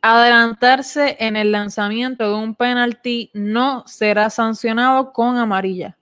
adelantarse 0.00 1.16
en 1.18 1.34
el 1.34 1.50
lanzamiento 1.50 2.28
de 2.28 2.34
un 2.34 2.54
penalti 2.54 3.30
no 3.34 3.82
será 3.88 4.30
sancionado 4.30 5.12
con 5.12 5.36
amarilla, 5.38 5.98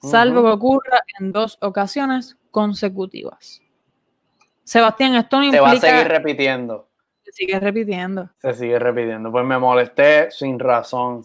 salvo 0.00 0.44
que 0.44 0.50
ocurra 0.50 1.00
en 1.18 1.32
dos 1.32 1.58
ocasiones 1.60 2.36
consecutivas. 2.52 3.60
Sebastián, 4.62 5.16
esto 5.16 5.38
no 5.38 5.44
implica... 5.44 5.64
Se 5.64 5.86
va 5.86 5.92
a 5.92 5.96
seguir 5.98 6.12
repitiendo. 6.12 6.88
Se 7.24 7.32
sigue 7.32 7.58
repitiendo. 7.58 8.30
Se 8.38 8.54
sigue 8.54 8.78
repitiendo. 8.78 9.32
Pues 9.32 9.44
me 9.44 9.58
molesté 9.58 10.30
sin 10.30 10.58
razón. 10.58 11.24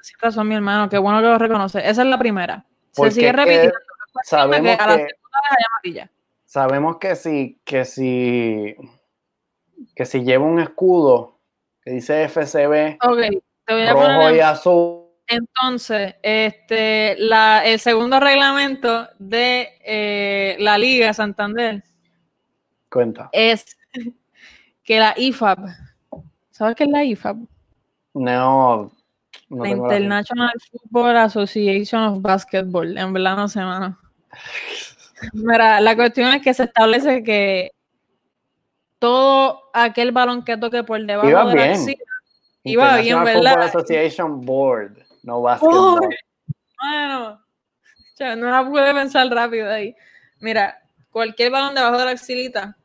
Sin 0.00 0.18
razón, 0.20 0.46
mi 0.46 0.54
hermano. 0.54 0.88
Qué 0.88 0.98
bueno 0.98 1.20
que 1.20 1.26
lo 1.26 1.38
reconoce. 1.38 1.78
Esa 1.78 2.02
es 2.02 2.08
la 2.08 2.18
primera. 2.18 2.64
Se 2.92 3.10
sigue 3.10 3.32
repitiendo. 3.32 3.74
Sabemos 4.24 4.76
que, 5.82 6.10
sabemos 6.44 6.96
que 6.98 7.16
si, 7.16 7.60
que 7.64 7.84
si, 7.84 8.76
que 9.94 10.04
si 10.04 10.24
lleva 10.24 10.44
un 10.44 10.60
escudo 10.60 11.38
que 11.82 11.92
dice 11.92 12.28
FCB 12.28 12.98
rojo 12.98 14.30
y 14.34 14.40
azul. 14.40 15.04
Entonces, 15.26 16.16
este, 16.22 17.16
la, 17.18 17.64
el 17.64 17.78
segundo 17.78 18.18
reglamento 18.18 19.08
de 19.18 19.68
eh, 19.84 20.56
la 20.58 20.78
Liga 20.78 21.12
Santander 21.12 21.84
Cuenta. 22.90 23.28
es 23.32 23.76
que 24.88 24.98
la 24.98 25.12
IFAB, 25.18 25.58
¿sabes 26.50 26.74
qué 26.74 26.84
es 26.84 26.90
la 26.90 27.04
IFAB? 27.04 27.36
No. 28.14 28.90
la 29.50 29.68
International 29.68 30.50
Football 30.70 31.14
Association 31.18 32.04
of 32.04 32.22
Basketball, 32.22 32.96
en 32.96 33.12
verdad 33.12 33.36
no 33.36 33.48
sé, 33.48 33.60
mano. 33.60 33.98
Mira, 35.34 35.82
la 35.82 35.94
cuestión 35.94 36.32
es 36.32 36.40
que 36.40 36.54
se 36.54 36.64
establece 36.64 37.22
que 37.22 37.72
todo 38.98 39.64
aquel 39.74 40.10
balón 40.10 40.42
que 40.42 40.56
toque 40.56 40.82
por 40.82 41.04
debajo 41.04 41.28
iba 41.28 41.44
de 41.44 41.54
bien. 41.54 41.66
la 41.66 41.74
axila 41.74 42.04
iba 42.62 42.96
bien, 42.96 43.24
¿verdad? 43.24 43.52
Football 43.52 43.68
Association 43.68 44.40
Board, 44.40 45.04
no 45.22 45.42
basketball. 45.42 46.00
Bueno, 46.80 47.44
no 48.38 48.50
la 48.50 48.66
pude 48.66 48.94
pensar 48.94 49.28
rápido 49.28 49.70
ahí. 49.70 49.94
Mira, 50.40 50.80
cualquier 51.10 51.50
balón 51.50 51.74
debajo 51.74 51.98
de 51.98 52.04
la 52.06 52.12
axilita, 52.12 52.77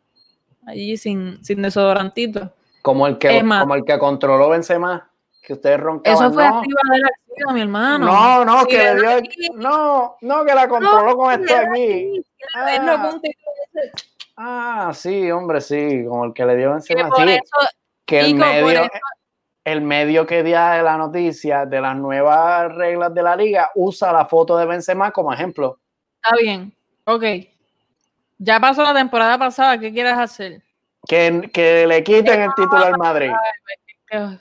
allí 0.66 0.98
sin, 0.98 1.44
sin 1.44 1.62
desodorantito. 1.62 2.54
Como 2.82 3.08
el 3.08 3.18
que, 3.18 3.40
como 3.40 3.76
el 3.76 3.86
que 3.86 3.98
controló 3.98 4.50
Benzema, 4.50 5.10
que 5.42 5.54
ustedes 5.54 5.80
roncaban. 5.80 6.26
Eso 6.26 6.34
fue 6.34 6.48
no. 6.48 6.60
arriba 6.60 6.82
de 6.92 7.00
la 7.00 7.54
mi 7.54 7.62
hermano. 7.62 8.06
No, 8.06 8.46
no, 8.46 8.62
Sí, 8.62 8.68
que 8.68 8.94
le 8.94 9.22
dio, 9.22 9.54
no, 9.56 10.18
no, 10.22 10.46
que 10.46 10.54
la 10.54 10.68
controló 10.68 11.16
con 11.18 11.32
esto 11.34 11.56
aquí. 11.56 12.24
Ah. 12.56 13.20
Ah, 14.36 14.92
sí, 14.94 15.30
hombre, 15.32 15.62
sí, 15.62 16.06
como 16.08 16.26
el 16.26 16.34
que 16.34 16.46
le 16.46 16.56
dio 16.56 16.72
Benzema. 16.72 17.10
por 17.10 17.18
Sí, 17.26 17.32
eso, 17.32 17.70
que 18.06 18.20
el 18.22 18.36
medio, 18.36 18.90
el 19.64 19.82
medio 19.82 20.26
que 20.26 20.44
de 20.44 20.52
la 20.52 20.98
noticia 20.98 21.66
de 21.66 21.80
las 21.82 21.96
nuevas 21.96 22.74
reglas 22.76 23.14
de 23.14 23.24
la 23.24 23.36
liga 23.36 23.72
usa 23.76 24.12
la 24.12 24.26
foto 24.26 24.58
de 24.58 24.66
Benzema 24.66 25.12
como 25.12 25.32
ejemplo. 25.32 25.80
está 26.22 26.36
bien. 26.36 26.74
Ok. 27.06 27.24
Ya 28.46 28.60
pasó 28.60 28.84
la 28.84 28.94
temporada 28.94 29.38
pasada, 29.38 29.78
¿qué 29.78 29.94
quieres 29.94 30.18
hacer? 30.18 30.62
Que, 31.08 31.50
que 31.54 31.88
le 31.88 32.04
quiten 32.04 32.42
el 32.42 32.50
título 32.56 32.84
al 32.84 32.98
Madrid. 32.98 33.32
Eh. 34.12 34.38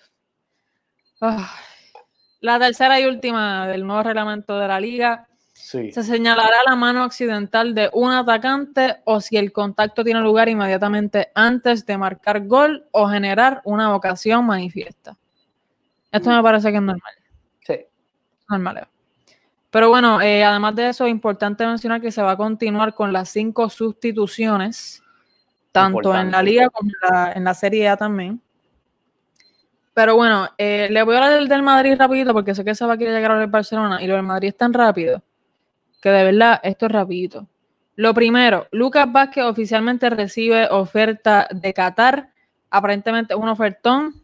La 2.41 2.59
tercera 2.59 2.99
y 2.99 3.07
última 3.07 3.69
del 3.69 3.87
nuevo 3.87 4.03
reglamento 4.03 4.59
de 4.59 4.67
la 4.67 4.81
liga. 4.81 5.29
Sí. 5.53 5.93
Se 5.93 6.03
señalará 6.03 6.57
la 6.67 6.75
mano 6.75 7.05
occidental 7.05 7.77
de 7.77 7.91
un 7.93 8.11
atacante 8.11 8.97
o 9.05 9.21
si 9.21 9.37
el 9.37 9.53
contacto 9.53 10.03
tiene 10.03 10.21
lugar 10.21 10.49
inmediatamente 10.49 11.31
antes 11.37 11.87
de 11.87 11.97
marcar 11.97 12.45
gol 12.49 12.89
o 12.91 13.09
generar 13.09 13.61
una 13.65 13.95
ocasión 13.95 14.45
manifiesta. 14.45 15.17
Esto 16.11 16.29
me 16.31 16.43
parece 16.43 16.73
que 16.73 16.79
es 16.79 16.83
normal. 16.83 17.15
Sí. 17.61 17.87
normal. 18.49 18.89
Pero 19.73 19.89
bueno, 19.89 20.21
eh, 20.21 20.45
además 20.45 20.77
de 20.77 20.91
eso, 20.91 21.07
es 21.07 21.11
importante 21.11 21.67
mencionar 21.67 22.03
que 22.03 22.13
se 22.13 22.21
va 22.21 22.33
a 22.33 22.37
continuar 22.37 22.95
con 22.95 23.11
las 23.11 23.31
cinco 23.31 23.71
sustituciones, 23.71 25.03
tanto 25.73 26.15
en 26.15 26.31
la 26.31 26.43
liga 26.43 26.69
como 26.69 26.91
en 26.91 27.11
la, 27.11 27.33
en 27.33 27.45
la 27.45 27.55
Serie 27.55 27.89
A 27.89 27.97
también. 27.97 28.39
Pero 29.95 30.15
bueno, 30.15 30.47
eh, 30.59 30.89
le 30.91 31.03
voy 31.03 31.15
a 31.15 31.19
hablar 31.25 31.39
del, 31.39 31.49
del 31.49 31.63
Madrid 31.63 31.97
rapidito 31.99 32.35
porque 32.35 32.55
sé 32.55 32.67
que 32.67 32.75
se 32.75 32.85
va 32.85 32.93
a 32.93 32.99
querer 32.99 33.15
llegar 33.15 33.31
al 33.31 33.47
Barcelona 33.47 34.03
y 34.03 34.07
lo 34.07 34.15
del 34.15 34.25
Madrid 34.25 34.49
es 34.49 34.57
tan 34.59 34.75
rápido 34.75 35.23
que 36.03 36.11
de 36.11 36.25
verdad 36.25 36.61
esto 36.63 36.85
es 36.85 36.93
rapidito. 36.93 37.49
Lo 37.97 38.13
primero, 38.13 38.67
Lucas 38.73 39.11
Vázquez 39.11 39.45
oficialmente 39.45 40.11
recibe 40.11 40.69
oferta 40.71 41.49
de 41.51 41.73
Qatar, 41.73 42.31
aparentemente 42.69 43.35
un 43.35 43.49
ofertón. 43.49 44.23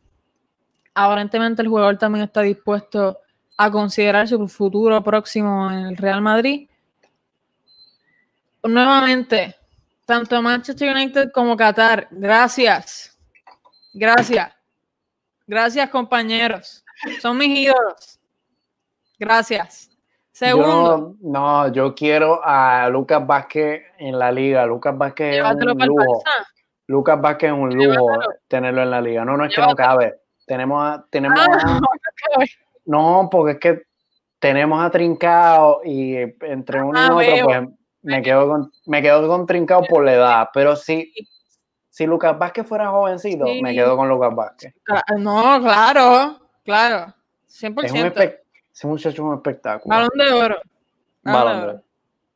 Aparentemente 0.92 1.62
el 1.62 1.68
jugador 1.68 1.96
también 1.96 2.26
está 2.26 2.42
dispuesto 2.42 3.20
a 3.59 3.71
considerar 3.71 4.27
su 4.29 4.47
futuro 4.49 5.03
próximo 5.03 5.71
en 5.71 5.81
el 5.81 5.97
Real 5.97 6.23
Madrid. 6.23 6.69
Nuevamente, 8.63 9.57
tanto 10.05 10.41
Manchester 10.43 10.95
United 10.95 11.31
como 11.33 11.57
Qatar, 11.57 12.09
gracias. 12.11 13.19
Gracias. 13.93 14.53
Gracias, 15.47 15.89
compañeros. 15.91 16.85
Son 17.21 17.37
mis 17.37 17.59
ídolos. 17.61 18.19
Gracias. 19.19 19.91
Segundo, 20.31 21.17
Yo 21.21 21.29
no, 21.31 21.73
yo 21.73 21.95
quiero 21.95 22.41
a 22.45 22.89
Lucas 22.91 23.27
Vázquez 23.27 23.83
en 23.99 24.19
la 24.19 24.31
liga. 24.31 24.65
Lucas 24.67 24.97
Vázquez 24.97 25.37
es 25.37 25.43
un 25.43 25.79
lujo. 25.87 26.23
Lucas 26.87 27.21
Vázquez 27.21 27.51
es 27.51 27.59
un 27.59 27.71
lujo 27.75 27.91
Llévatelo. 28.11 28.35
tenerlo 28.47 28.83
en 28.83 28.91
la 28.91 29.01
liga. 29.01 29.25
No, 29.25 29.37
no 29.37 29.47
es 29.47 29.55
que 29.55 29.61
no 29.61 29.75
cabe. 29.75 30.21
Tenemos 30.47 30.83
a, 30.85 31.05
tenemos 31.11 31.39
Ah, 31.41 31.59
a- 31.65 31.81
no, 31.81 31.87
porque 33.30 33.53
es 33.53 33.59
que 33.59 33.82
tenemos 34.39 34.82
a 34.84 34.91
Trincao 34.91 35.80
y 35.84 36.16
entre 36.43 36.82
uno 36.82 36.99
y 36.99 37.03
Ah, 37.03 37.07
otro, 37.07 37.16
veo. 37.18 37.45
pues 37.45 37.68
me 38.03 38.22
quedo 38.22 38.49
con, 38.49 38.72
me 38.86 39.03
quedo 39.03 39.28
con 39.28 39.47
Trincao 39.47 39.82
por 39.84 40.05
la 40.05 40.14
edad. 40.14 40.49
Pero 40.55 40.76
si, 40.76 41.12
si 41.89 42.07
Lucas 42.07 42.39
Vázquez 42.39 42.66
fuera 42.66 42.89
jovencito, 42.91 43.47
Sí. 43.47 43.62
me 43.62 43.74
quedo 43.74 43.97
con 43.97 44.09
Lucas 44.09 44.34
Vázquez. 44.34 44.74
Cla- 44.86 45.05
No, 45.18 45.61
claro, 45.61 46.39
claro. 46.64 47.14
Es 47.47 47.62
un 47.62 47.74
100%. 47.74 48.14
espe- 48.14 48.39
ese 48.72 48.86
muchacho 48.86 49.09
es 49.11 49.18
un 49.18 49.34
espectáculo. 49.34 49.95
Balón 49.95 50.11
de 50.16 50.32
oro. 50.32 50.57
Balón 51.22 51.61
de 51.61 51.66
oro. 51.68 51.82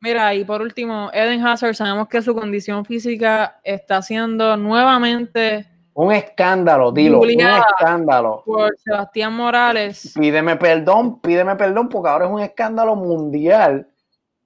Mira, 0.00 0.34
y 0.34 0.44
por 0.44 0.60
último, 0.62 1.10
Eden 1.12 1.46
Hazard, 1.46 1.76
sabemos 1.76 2.08
que 2.08 2.20
su 2.22 2.34
condición 2.34 2.84
física 2.84 3.60
está 3.62 4.02
siendo 4.02 4.56
nuevamente 4.56 5.68
Un 5.94 6.10
escándalo, 6.12 6.90
dilo, 6.90 7.20
un 7.20 7.28
escándalo. 7.30 8.42
por 8.46 8.74
Sebastián 8.78 9.34
Morales. 9.34 10.14
Pídeme 10.18 10.56
perdón, 10.56 11.20
pídeme 11.20 11.54
perdón, 11.56 11.88
porque 11.90 12.08
ahora 12.08 12.24
es 12.26 12.30
un 12.30 12.40
escándalo 12.40 12.96
mundial 12.96 13.86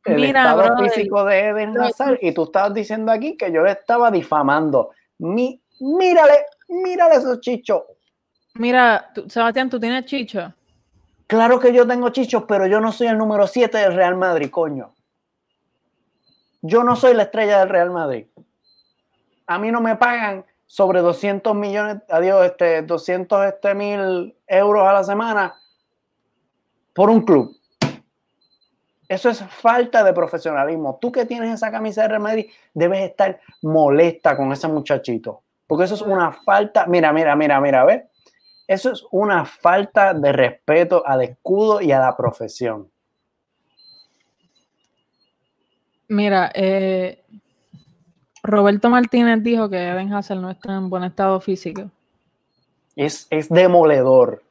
el 0.05 0.16
Mira, 0.16 0.42
estado 0.42 0.62
brother. 0.74 0.90
físico 0.90 1.24
de 1.24 1.38
Eden 1.40 1.80
Hazard 1.80 2.18
y 2.20 2.32
tú 2.32 2.44
estabas 2.44 2.74
diciendo 2.74 3.11
aquí 3.12 3.36
que 3.36 3.51
yo 3.53 3.62
le 3.62 3.72
estaba 3.72 4.11
difamando. 4.11 4.90
Mi, 5.18 5.61
mírale, 5.80 6.47
mírale 6.68 7.16
esos 7.16 7.40
chichos. 7.40 7.82
Mira, 8.55 9.11
tú- 9.14 9.28
Sebastián, 9.28 9.68
tú 9.70 9.78
tienes 9.80 10.05
chicho. 10.05 10.53
Claro 11.26 11.59
que 11.61 11.72
yo 11.72 11.86
tengo 11.86 12.09
chichos, 12.11 12.44
pero 12.47 12.66
yo 12.66 12.80
no 12.80 12.90
soy 12.92 13.09
el 13.09 13.18
número 13.18 13.47
7 13.49 13.78
del 13.78 13.94
Real 13.94 14.16
Madrid, 14.16 14.49
coño. 14.51 14.94
Yo 16.62 16.82
no 16.84 16.97
soy 16.97 17.14
la 17.14 17.24
estrella 17.24 17.61
del 17.61 17.68
Real 17.68 17.90
Madrid. 17.90 18.26
A 19.47 19.59
mí 19.59 19.70
no 19.70 19.80
me 19.80 19.97
pagan 19.97 20.44
sobre 20.66 21.00
200 21.00 21.54
millones, 21.54 22.02
adiós, 22.08 22.44
este, 22.44 22.82
200 22.82 23.46
este, 23.46 23.74
mil 23.74 24.36
euros 24.46 24.86
a 24.86 24.92
la 24.92 25.04
semana 25.04 25.54
por 26.92 27.10
un 27.10 27.22
club. 27.22 27.56
Eso 29.08 29.30
es 29.30 29.40
falta 29.40 30.02
de 30.02 30.12
profesionalismo. 30.12 30.98
Tú 31.00 31.12
que 31.12 31.24
tienes 31.26 31.54
esa 31.54 31.70
camisa 31.70 32.02
de 32.02 32.08
Real 32.08 32.46
debes 32.74 33.00
estar 33.08 33.40
molesta 33.62 34.36
con 34.36 34.52
ese 34.52 34.66
muchachito. 34.66 35.42
Porque 35.66 35.84
eso 35.84 35.94
es 35.94 36.02
una 36.02 36.32
falta. 36.32 36.86
Mira, 36.86 37.12
mira, 37.12 37.36
mira, 37.36 37.60
mira, 37.60 37.84
¿ves? 37.84 38.02
Eso 38.66 38.90
es 38.90 39.04
una 39.12 39.44
falta 39.44 40.12
de 40.12 40.32
respeto 40.32 41.06
al 41.06 41.22
escudo 41.22 41.80
y 41.80 41.92
a 41.92 42.00
la 42.00 42.16
profesión. 42.16 42.90
Mira, 46.08 46.50
eh, 46.54 47.24
Roberto 48.47 48.88
Martínez 48.90 49.42
dijo 49.42 49.68
que 49.68 49.76
Eden 49.88 50.12
Hazard 50.12 50.38
no 50.40 50.51
está 50.51 50.74
en 50.76 50.88
buen 50.90 51.05
estado 51.05 51.40
físico. 51.40 51.90
Es, 52.94 53.26
es 53.30 53.49
demoledor 53.51 54.42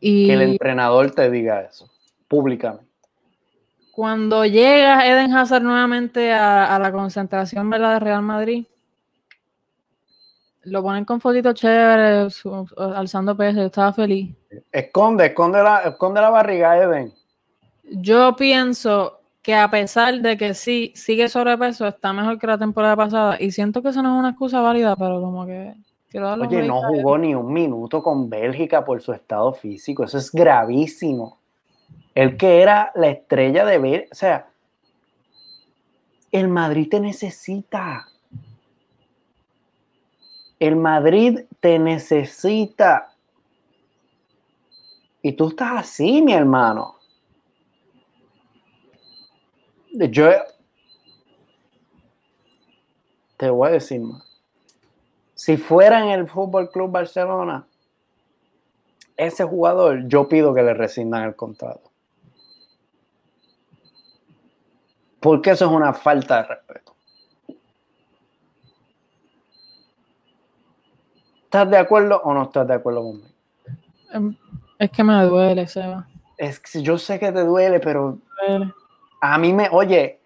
Y 0.00 0.26
que 0.26 0.32
el 0.34 0.42
entrenador 0.42 1.10
te 1.12 1.30
diga 1.30 1.62
eso 1.62 1.88
públicamente. 2.28 2.84
cuando 3.92 4.44
llega 4.44 5.06
Eden 5.06 5.32
Hazard 5.34 5.62
nuevamente 5.62 6.32
a, 6.32 6.74
a 6.74 6.78
la 6.78 6.92
concentración 6.92 7.70
¿verdad? 7.70 7.94
de 7.94 8.00
Real 8.00 8.22
Madrid, 8.22 8.66
lo 10.64 10.82
ponen 10.82 11.04
con 11.04 11.20
fotitos 11.20 11.54
chéveres, 11.54 12.42
alzando 12.76 13.36
peso, 13.36 13.60
yo 13.60 13.66
estaba 13.66 13.92
feliz. 13.92 14.34
Esconde, 14.72 15.26
esconde 15.26 15.62
la, 15.62 15.78
esconde 15.82 16.20
la 16.20 16.30
barriga, 16.30 16.76
Eden. 16.76 17.14
Yo 17.84 18.34
pienso 18.36 19.15
que 19.46 19.54
a 19.54 19.70
pesar 19.70 20.22
de 20.22 20.36
que 20.36 20.54
sí 20.54 20.92
sigue 20.96 21.28
sobrepeso, 21.28 21.86
está 21.86 22.12
mejor 22.12 22.36
que 22.36 22.48
la 22.48 22.58
temporada 22.58 22.96
pasada. 22.96 23.36
Y 23.38 23.52
siento 23.52 23.80
que 23.80 23.90
eso 23.90 24.02
no 24.02 24.16
es 24.16 24.18
una 24.18 24.30
excusa 24.30 24.60
válida, 24.60 24.96
pero 24.96 25.20
como 25.20 25.46
que 25.46 25.72
Oye, 26.12 26.64
no 26.64 26.82
jugó 26.82 27.16
ni 27.16 27.32
un 27.32 27.52
minuto 27.52 28.02
con 28.02 28.28
Bélgica 28.28 28.84
por 28.84 29.00
su 29.00 29.12
estado 29.12 29.52
físico. 29.52 30.02
Eso 30.02 30.18
es 30.18 30.32
gravísimo. 30.32 31.38
El 32.12 32.36
que 32.36 32.60
era 32.60 32.90
la 32.96 33.06
estrella 33.06 33.64
de 33.64 33.78
ver, 33.78 34.08
o 34.10 34.16
sea, 34.16 34.48
el 36.32 36.48
Madrid 36.48 36.88
te 36.90 36.98
necesita. 36.98 38.08
El 40.58 40.74
Madrid 40.74 41.42
te 41.60 41.78
necesita. 41.78 43.12
Y 45.22 45.34
tú 45.34 45.50
estás 45.50 45.70
así, 45.76 46.20
mi 46.20 46.32
hermano. 46.32 46.95
Yo 49.98 50.28
te 53.36 53.48
voy 53.50 53.68
a 53.68 53.72
decir 53.72 54.00
más. 54.00 54.22
Si 55.34 55.56
fuera 55.56 56.00
en 56.00 56.10
el 56.10 56.28
Fútbol 56.28 56.70
Club 56.70 56.90
Barcelona, 56.90 57.66
ese 59.16 59.44
jugador, 59.44 60.06
yo 60.06 60.28
pido 60.28 60.52
que 60.54 60.62
le 60.62 60.74
rescindan 60.74 61.24
el 61.24 61.34
contrato. 61.36 61.90
Porque 65.20 65.50
eso 65.50 65.66
es 65.66 65.72
una 65.72 65.92
falta 65.94 66.42
de 66.42 66.48
respeto. 66.48 66.94
¿Estás 71.44 71.70
de 71.70 71.78
acuerdo 71.78 72.20
o 72.22 72.34
no 72.34 72.42
estás 72.44 72.68
de 72.68 72.74
acuerdo 72.74 73.02
conmigo? 73.02 73.28
Em, 74.12 74.36
Es 74.78 74.90
que 74.90 75.02
me 75.02 75.24
duele, 75.24 75.66
Seba. 75.66 76.06
Es 76.36 76.60
que 76.60 76.82
yo 76.82 76.98
sé 76.98 77.18
que 77.18 77.32
te 77.32 77.44
duele, 77.44 77.80
pero 77.80 78.18
Me 78.42 78.58
duele. 78.58 78.74
A 79.20 79.38
mí 79.38 79.52
me, 79.52 79.68
oye, 79.70 80.20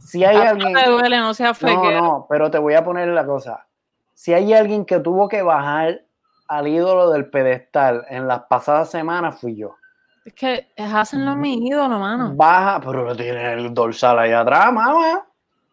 si 0.00 0.24
hay 0.24 0.36
alguien, 0.36 0.74
te 0.74 0.88
duele, 0.88 1.18
no 1.18 1.34
seas 1.34 1.60
no, 1.62 1.90
no, 1.90 2.26
pero 2.28 2.50
te 2.50 2.58
voy 2.58 2.74
a 2.74 2.84
poner 2.84 3.08
la 3.08 3.26
cosa. 3.26 3.66
Si 4.14 4.32
hay 4.32 4.52
alguien 4.52 4.84
que 4.84 4.98
tuvo 5.00 5.28
que 5.28 5.42
bajar 5.42 6.02
al 6.48 6.66
ídolo 6.66 7.10
del 7.10 7.30
pedestal 7.30 8.04
en 8.08 8.26
las 8.26 8.42
pasadas 8.44 8.90
semanas, 8.90 9.38
fui 9.40 9.56
yo. 9.56 9.76
Es 10.24 10.34
que 10.34 10.68
hacen 10.76 11.24
lo 11.24 11.36
mi 11.36 11.66
ídolo, 11.66 11.98
mano. 11.98 12.32
Baja, 12.34 12.80
pero 12.80 13.04
lo 13.04 13.16
tiene 13.16 13.52
el 13.54 13.72
dorsal 13.72 14.18
ahí 14.18 14.32
atrás, 14.32 14.72
mamá. 14.72 15.26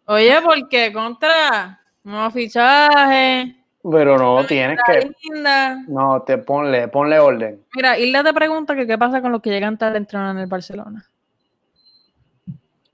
Oye, 0.05 0.41
¿por 0.41 0.69
qué? 0.69 0.93
Contra. 0.93 1.79
Nuevo 2.03 2.29
fichaje. 2.29 3.55
Pero 3.83 4.17
no, 4.17 4.45
tienes 4.45 4.79
que, 4.85 5.11
linda. 5.23 5.83
no, 5.87 6.21
te 6.21 6.37
ponle, 6.37 6.87
ponle 6.87 7.19
orden. 7.19 7.63
Mira, 7.75 7.97
Isla 7.97 8.23
te 8.23 8.33
pregunta 8.33 8.75
que 8.75 8.87
qué 8.87 8.97
pasa 8.97 9.21
con 9.21 9.31
los 9.31 9.41
que 9.41 9.49
llegan 9.49 9.77
tarde 9.77 9.95
a 9.95 9.97
entrenar 9.97 10.31
en 10.31 10.41
el 10.41 10.47
Barcelona. 10.47 11.05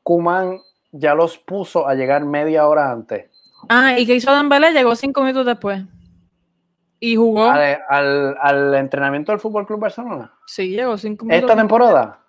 Kuman 0.04 0.60
ya 0.92 1.14
los 1.16 1.38
puso 1.38 1.88
a 1.88 1.96
llegar 1.96 2.26
media 2.26 2.68
hora 2.68 2.92
antes. 2.92 3.30
Ah, 3.70 3.98
¿y 3.98 4.06
qué 4.06 4.16
hizo 4.16 4.34
Dembélé? 4.36 4.72
Llegó 4.74 4.96
cinco 4.96 5.22
minutos 5.22 5.46
después. 5.46 5.82
Y 7.00 7.16
jugó. 7.16 7.46
Al, 7.50 7.80
al- 7.90 8.38
al 8.40 8.74
entrenamiento 8.76 9.32
del 9.32 9.40
Fútbol 9.40 9.66
Club 9.66 9.80
Barcelona. 9.80 10.32
Sí, 10.46 10.70
llegó 10.70 10.98
cinco 10.98 11.26
minutos. 11.26 11.50
Esta 11.50 11.60
temporada 11.60 12.20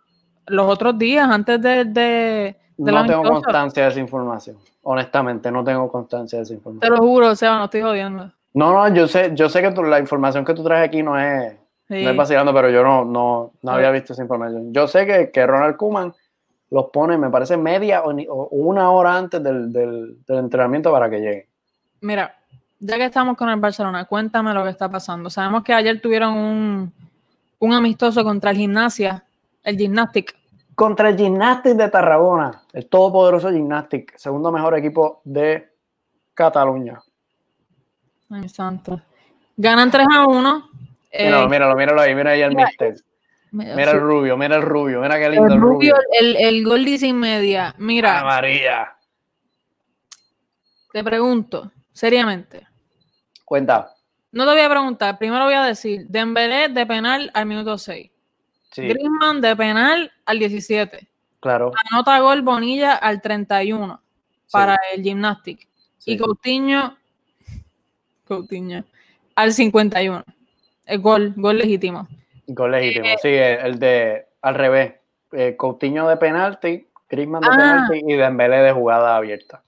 Los 0.46 0.66
otros 0.70 0.98
días, 0.98 1.28
antes 1.28 1.60
de, 1.60 1.84
de, 1.84 2.56
de 2.76 2.92
la 2.92 3.02
no 3.02 3.06
tengo 3.06 3.22
constancia 3.24 3.82
de 3.84 3.88
esa 3.90 4.00
información. 4.00 4.56
Honestamente, 4.82 5.50
no 5.50 5.62
tengo 5.64 5.90
constancia 5.90 6.38
de 6.38 6.42
esa 6.44 6.50
Te 6.50 6.54
información. 6.56 6.92
lo 6.94 6.98
juro, 7.00 7.34
Seba, 7.36 7.58
no 7.58 7.64
estoy 7.64 7.82
jodiendo. 7.82 8.32
No, 8.54 8.72
no, 8.72 8.94
yo 8.94 9.06
sé, 9.08 9.32
yo 9.34 9.48
sé 9.48 9.62
que 9.62 9.70
tú- 9.72 9.82
la 9.82 9.98
información 9.98 10.44
que 10.44 10.54
tú 10.54 10.62
traes 10.62 10.86
aquí 10.88 11.02
no 11.02 11.18
es, 11.18 11.54
Sí. 11.88 12.04
no 12.04 12.10
es 12.10 12.16
vacilando, 12.16 12.54
pero 12.54 12.70
yo 12.70 12.82
no, 12.82 13.04
no, 13.04 13.52
no 13.62 13.70
había 13.72 13.90
visto 13.90 14.12
esa 14.14 14.22
información. 14.22 14.72
Yo 14.72 14.86
sé 14.86 15.04
que, 15.06 15.30
que 15.30 15.46
Ronald 15.46 15.76
Kuman 15.76 16.14
los 16.72 16.86
pone, 16.90 17.18
me 17.18 17.28
parece, 17.30 17.56
media 17.56 18.02
o, 18.02 18.48
una 18.50 18.90
hora 18.90 19.16
antes 19.16 19.42
del, 19.42 19.70
del- 19.72 20.24
del 20.26 20.38
entrenamiento 20.38 20.90
para 20.90 21.08
que 21.10 21.18
llegue. 21.20 21.48
Mira, 22.00 22.34
ya 22.80 22.96
que 22.96 23.04
estamos 23.04 23.36
con 23.36 23.48
el 23.50 23.60
Barcelona, 23.60 24.06
cuéntame 24.06 24.54
lo 24.54 24.64
que 24.64 24.70
está 24.70 24.88
pasando. 24.90 25.28
Sabemos 25.30 25.62
que 25.62 25.72
ayer 25.74 26.00
tuvieron 26.00 26.34
un, 26.36 26.92
un 27.58 27.72
amistoso 27.72 28.24
contra 28.24 28.50
el 28.50 28.56
Gimnasia, 28.56 29.22
el 29.62 29.76
Gymnastic. 29.76 30.34
Contra 30.74 31.10
el 31.10 31.16
Gymnastic 31.16 31.74
de 31.74 31.88
Tarragona, 31.90 32.62
el 32.72 32.88
todopoderoso 32.88 33.50
Gymnastic, 33.50 34.16
segundo 34.16 34.50
mejor 34.50 34.76
equipo 34.78 35.20
de 35.24 35.68
Cataluña. 36.34 36.98
Ay, 38.30 38.48
santo. 38.48 39.00
Ganan 39.58 39.90
3 39.90 40.06
a 40.10 40.26
1. 40.26 40.68
Eh, 41.10 41.26
Míralo, 41.26 41.48
míralo, 41.50 41.76
míralo 41.76 42.00
ahí, 42.00 42.14
mira 42.14 42.30
ahí 42.30 42.40
el 42.40 42.48
mira, 42.54 42.66
mister. 42.66 42.94
Mira, 43.52 43.90
el 43.92 44.00
rubio, 44.00 44.36
mira 44.36 44.56
el 44.56 44.62
rubio, 44.62 45.00
mira 45.00 45.18
qué 45.18 45.28
lindo 45.30 45.54
el 45.54 45.60
rubio, 45.60 45.94
rubio. 45.94 45.96
el, 46.20 46.36
el 46.36 46.64
gol 46.64 46.84
dice 46.84 47.06
y 47.06 47.12
media. 47.12 47.74
Mira, 47.78 48.20
Ah, 48.20 48.24
María. 48.24 48.96
te 50.92 51.02
pregunto, 51.04 51.70
seriamente. 51.92 52.66
Cuenta. 53.44 53.94
No 54.32 54.44
te 54.46 54.52
voy 54.52 54.60
a 54.62 54.70
preguntar, 54.70 55.18
primero 55.18 55.44
voy 55.44 55.54
a 55.54 55.62
decir, 55.64 56.06
Dembélé 56.08 56.68
de 56.70 56.86
penal 56.86 57.30
al 57.34 57.46
minuto 57.46 57.76
6. 57.76 58.10
Sí, 58.70 58.82
Griezmann 58.82 59.40
de 59.42 59.54
penal 59.54 60.10
al 60.24 60.38
17. 60.38 61.06
claro. 61.40 61.72
Anota 61.90 62.18
gol 62.20 62.40
Bonilla 62.40 62.94
al 62.94 63.20
31 63.20 64.00
sí, 64.46 64.48
para 64.50 64.78
el 64.94 65.02
Gymnastic. 65.02 65.68
sí. 65.98 66.12
Y 66.12 66.16
Coutinho, 66.18 66.96
Coutinho 68.26 68.84
al 69.34 69.52
51. 69.52 70.24
El 70.86 70.98
gol, 71.00 71.34
gol 71.36 71.58
legítimo. 71.58 72.08
Gol 72.46 72.72
legítimo. 72.72 73.06
Eh, 73.06 73.16
Sí, 73.20 73.28
el, 73.28 73.58
el 73.66 73.78
de 73.78 74.26
al 74.42 74.54
revés. 74.54 74.94
Eh, 75.32 75.56
Coutinho 75.56 76.06
de 76.08 76.16
penalti, 76.18 76.86
Griezmann 77.08 77.40
de 77.42 77.48
Ah. 77.50 77.56
penalti 77.56 78.02
y 78.06 78.16
Dembélé 78.16 78.58
de 78.58 78.72
jugada 78.72 79.16
abierta. 79.16 79.62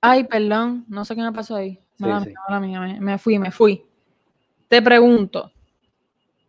Ay, 0.00 0.24
perdón, 0.24 0.84
no 0.88 1.04
sé 1.04 1.14
qué 1.14 1.22
me 1.22 1.32
pasó 1.32 1.56
ahí. 1.56 1.74
Sí, 1.96 2.04
Mala 2.04 2.20
sí. 2.20 2.28
mía, 2.28 2.38
mala 2.48 2.60
mía, 2.60 2.80
me, 2.80 3.00
me 3.00 3.18
fui, 3.18 3.38
me 3.38 3.50
fui. 3.50 3.84
Te 4.68 4.80
pregunto, 4.82 5.44
un 5.44 5.52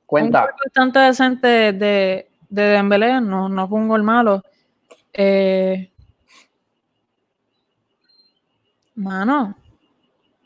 Cuenta. 0.05 0.41
gol 0.41 0.51
bastante 0.65 0.99
decente 0.99 1.47
de, 1.73 2.29
de 2.49 2.61
Dembélé, 2.61 3.21
no, 3.21 3.47
no 3.49 3.67
fue 3.67 3.79
un 3.79 3.87
gol 3.87 4.03
malo. 4.03 4.41
Eh, 5.13 5.91
mano, 8.95 9.55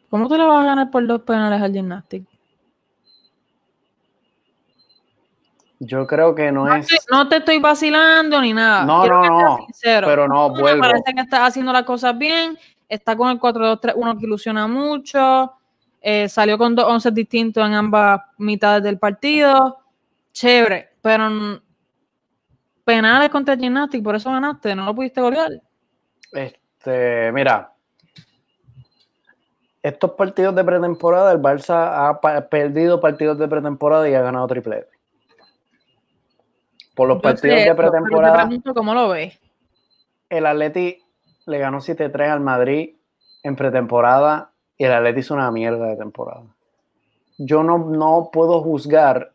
¿cómo 0.10 0.28
tú 0.28 0.36
le 0.38 0.44
vas 0.46 0.62
a 0.64 0.66
ganar 0.68 0.92
por 0.92 1.06
dos 1.08 1.22
penales 1.22 1.62
al 1.62 1.72
Gymnastic? 1.74 2.28
Yo 5.80 6.06
creo 6.06 6.36
que 6.36 6.52
no 6.52 6.66
No 6.66 6.76
es. 6.76 6.88
te, 6.88 6.96
no 7.10 7.28
te 7.30 7.38
estoy 7.38 7.60
vacilando 7.60 8.42
ni 8.42 8.54
nada. 8.54 8.84
No, 8.84 9.02
Quiero 9.02 9.24
no, 9.24 9.30
no, 9.30 9.68
pero 9.84 10.28
no, 10.28 10.50
Me 10.50 10.62
vuelvo. 10.62 10.82
parece 10.82 11.14
que 11.14 11.22
estás 11.22 11.40
haciendo 11.42 11.72
las 11.72 11.84
cosas 11.84 12.18
bien. 12.18 12.58
Está 12.90 13.16
con 13.16 13.30
el 13.30 13.40
4-2-3-1 13.40 14.18
que 14.20 14.26
ilusiona 14.26 14.68
mucho. 14.68 15.54
eh, 16.02 16.28
salió 16.30 16.58
con 16.58 16.76
dos 16.76 16.86
once 16.86 17.12
distintos 17.12 17.66
en 17.66 17.74
ambas 17.74 18.22
mitades 18.38 18.84
del 18.84 18.98
partido. 19.00 19.80
Chévere, 20.34 20.90
pero 21.02 21.30
penales 22.86 23.30
contra 23.30 23.54
el 23.54 23.60
Gymnastic, 23.60 24.04
por 24.04 24.16
eso 24.16 24.32
ganaste, 24.32 24.74
no 24.76 24.86
lo 24.86 24.96
pudiste 24.96 25.22
golear. 25.22 25.50
Este, 26.32 27.32
mira. 27.32 27.74
Estos 29.82 30.12
partidos 30.12 30.54
de 30.56 30.64
pretemporada, 30.64 31.32
el 31.32 31.40
Barça 31.40 32.10
ha 32.20 32.50
perdido 32.50 33.00
partidos 33.00 33.38
de 33.40 33.48
pretemporada 33.48 34.10
y 34.10 34.14
ha 34.14 34.22
ganado 34.22 34.46
triplete. 34.48 34.90
Por 37.00 37.08
los 37.08 37.20
Yo 37.20 37.22
partidos 37.22 37.64
de 37.64 37.76
pretemporada, 37.76 38.46
pregunto 38.46 38.74
cómo 38.74 38.94
lo 38.94 39.08
ves. 39.08 39.40
el 40.28 40.46
Atleti 40.46 41.02
le 41.46 41.58
ganó 41.58 41.78
7-3 41.78 42.30
al 42.30 42.42
Madrid 42.42 42.98
en 43.42 43.56
pretemporada 43.56 44.52
y 44.78 44.84
el 44.84 44.92
Atleti 44.92 45.22
hizo 45.22 45.34
una 45.34 45.50
mierda 45.50 45.86
de 45.86 45.96
temporada. 45.96 46.44
Yo 47.38 47.64
no, 47.64 47.78
no 47.78 48.32
puedo 48.34 48.62
juzgar 48.62 49.32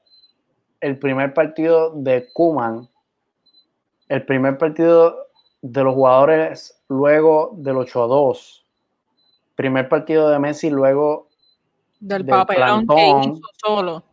el 0.83 0.99
primer 0.99 1.33
partido 1.33 1.91
de 1.95 2.29
Kuman, 2.35 2.87
el 4.11 4.27
primer 4.27 4.59
partido 4.59 5.29
de 5.63 5.85
los 5.85 5.95
jugadores 5.95 6.85
luego 6.89 7.55
del 7.57 7.77
8-2, 7.77 8.63
primer 9.57 9.89
partido 9.89 10.29
de 10.29 10.39
Messi 10.39 10.69
luego 10.69 11.29
Del, 11.99 12.27
Del 12.27 12.37
papelón 12.37 12.87
que 12.87 13.09
hizo 13.09 13.41
solo. 13.57 14.05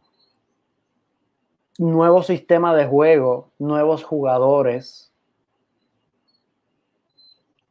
Nuevo 1.90 2.22
sistema 2.22 2.76
de 2.76 2.86
juego, 2.86 3.50
nuevos 3.58 4.04
jugadores. 4.04 5.12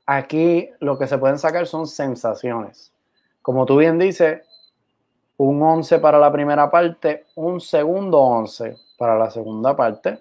Aquí 0.04 0.68
lo 0.80 0.98
que 0.98 1.06
se 1.06 1.16
pueden 1.16 1.38
sacar 1.38 1.66
son 1.66 1.86
sensaciones. 1.86 2.92
Como 3.40 3.66
tú 3.66 3.76
bien 3.76 3.98
dices, 3.98 4.42
un 5.36 5.62
11 5.62 6.00
para 6.00 6.18
la 6.18 6.32
primera 6.32 6.68
parte, 6.70 7.26
un 7.36 7.60
segundo 7.60 8.18
11 8.18 8.76
para 8.98 9.16
la 9.16 9.30
segunda 9.30 9.76
parte. 9.76 10.20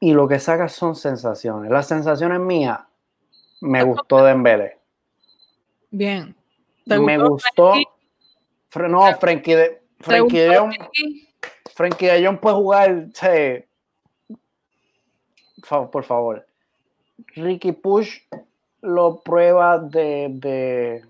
Y 0.00 0.12
lo 0.12 0.28
que 0.28 0.38
sacas 0.38 0.72
son 0.74 0.94
sensaciones. 0.94 1.70
Las 1.70 1.88
sensaciones 1.88 2.40
mías, 2.40 2.80
me 3.62 3.82
gustó 3.82 4.22
Dembélé. 4.22 4.78
Bien. 5.90 6.36
¿Te 6.86 6.98
Me 6.98 7.16
gustó 7.16 7.72
No, 8.90 9.16
Frenkie 9.16 9.54
de, 9.54 9.83
¿Te 10.04 10.10
Frenkie 10.10 10.38
de 10.38 10.58
Jong-? 10.58 10.76
Frankie 11.74 12.06
de 12.06 12.26
Jong 12.26 12.38
puede 12.38 12.56
jugar, 12.56 13.08
por 15.90 16.04
favor. 16.04 16.46
Ricky 17.34 17.72
Push 17.72 18.18
lo 18.82 19.22
prueba 19.22 19.78
de, 19.78 20.28
de, 20.30 21.04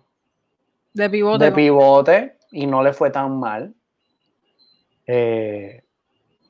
de 0.92 1.10
pivote. 1.10 1.44
De 1.44 1.52
pivote 1.52 2.38
y 2.52 2.66
no 2.66 2.82
le 2.82 2.92
fue 2.92 3.10
tan 3.10 3.38
mal. 3.38 3.74
Eh, 5.06 5.82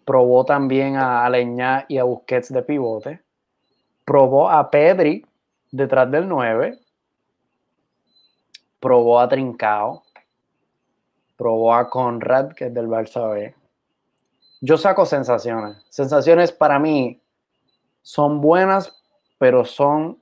probó 0.05 0.45
también 0.45 0.97
a 0.97 1.29
Leña 1.31 1.87
y 1.89 1.99
a 1.99 2.05
Busquets 2.05 2.53
de 2.53 2.63
pivote. 2.63 3.23
Probó 4.05 4.51
a 4.51 4.71
Pedri 4.71 5.25
detrás 5.73 6.11
del 6.11 6.29
9. 6.29 6.79
Probó 8.79 9.19
a 9.19 9.29
Trincao. 9.29 10.04
Probó 11.37 11.75
a 11.75 11.89
Conrad, 11.89 12.53
que 12.53 12.67
es 12.67 12.75
del 12.75 12.89
Barça 12.89 13.33
B. 13.33 13.55
Yo 14.61 14.79
saco 14.79 15.05
sensaciones. 15.05 15.85
Sensaciones 15.91 16.53
para 16.53 16.79
mí 16.79 17.21
son 18.03 18.41
buenas, 18.41 19.03
pero 19.39 19.65
son. 19.65 20.19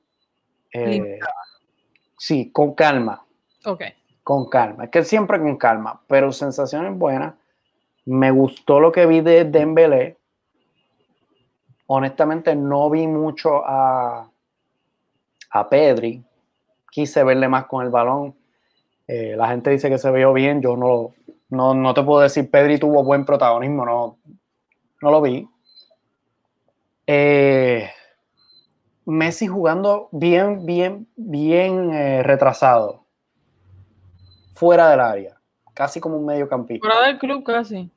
Eh, 0.72 1.18
sí, 2.18 2.50
con 2.50 2.74
calma. 2.74 3.24
Ok. 3.64 3.84
Con 4.24 4.48
calma. 4.48 4.84
Es 4.84 4.90
que 4.90 5.04
siempre 5.04 5.38
con 5.38 5.56
calma, 5.56 6.00
pero 6.06 6.32
sensaciones 6.32 6.96
buenas. 6.98 7.34
Me 8.04 8.30
gustó 8.30 8.80
lo 8.80 8.90
que 8.90 9.06
vi 9.06 9.20
de 9.20 9.44
Dembélé. 9.44 10.16
Honestamente, 11.86 12.56
no 12.56 12.88
vi 12.90 13.06
mucho 13.06 13.62
a, 13.64 14.28
a 15.50 15.68
Pedri. 15.68 16.24
Quise 16.90 17.22
verle 17.22 17.48
más 17.48 17.66
con 17.66 17.84
el 17.84 17.90
balón. 17.90 18.34
Eh, 19.14 19.36
la 19.36 19.48
gente 19.48 19.68
dice 19.68 19.90
que 19.90 19.98
se 19.98 20.10
vio 20.10 20.32
bien. 20.32 20.62
Yo 20.62 20.74
no, 20.74 21.12
no, 21.50 21.74
no 21.74 21.92
te 21.92 22.02
puedo 22.02 22.22
decir 22.22 22.50
Pedri 22.50 22.78
tuvo 22.78 23.04
buen 23.04 23.26
protagonismo. 23.26 23.84
No, 23.84 24.16
no 25.02 25.10
lo 25.10 25.20
vi. 25.20 25.46
Eh, 27.06 27.90
Messi 29.04 29.48
jugando 29.48 30.08
bien, 30.12 30.64
bien, 30.64 31.06
bien 31.14 31.92
eh, 31.92 32.22
retrasado. 32.22 33.04
Fuera 34.54 34.88
del 34.88 35.00
área. 35.00 35.36
Casi 35.74 36.00
como 36.00 36.16
un 36.16 36.24
mediocampista. 36.24 36.88
Fuera 36.88 37.06
del 37.06 37.18
club, 37.18 37.44
casi. 37.44 37.90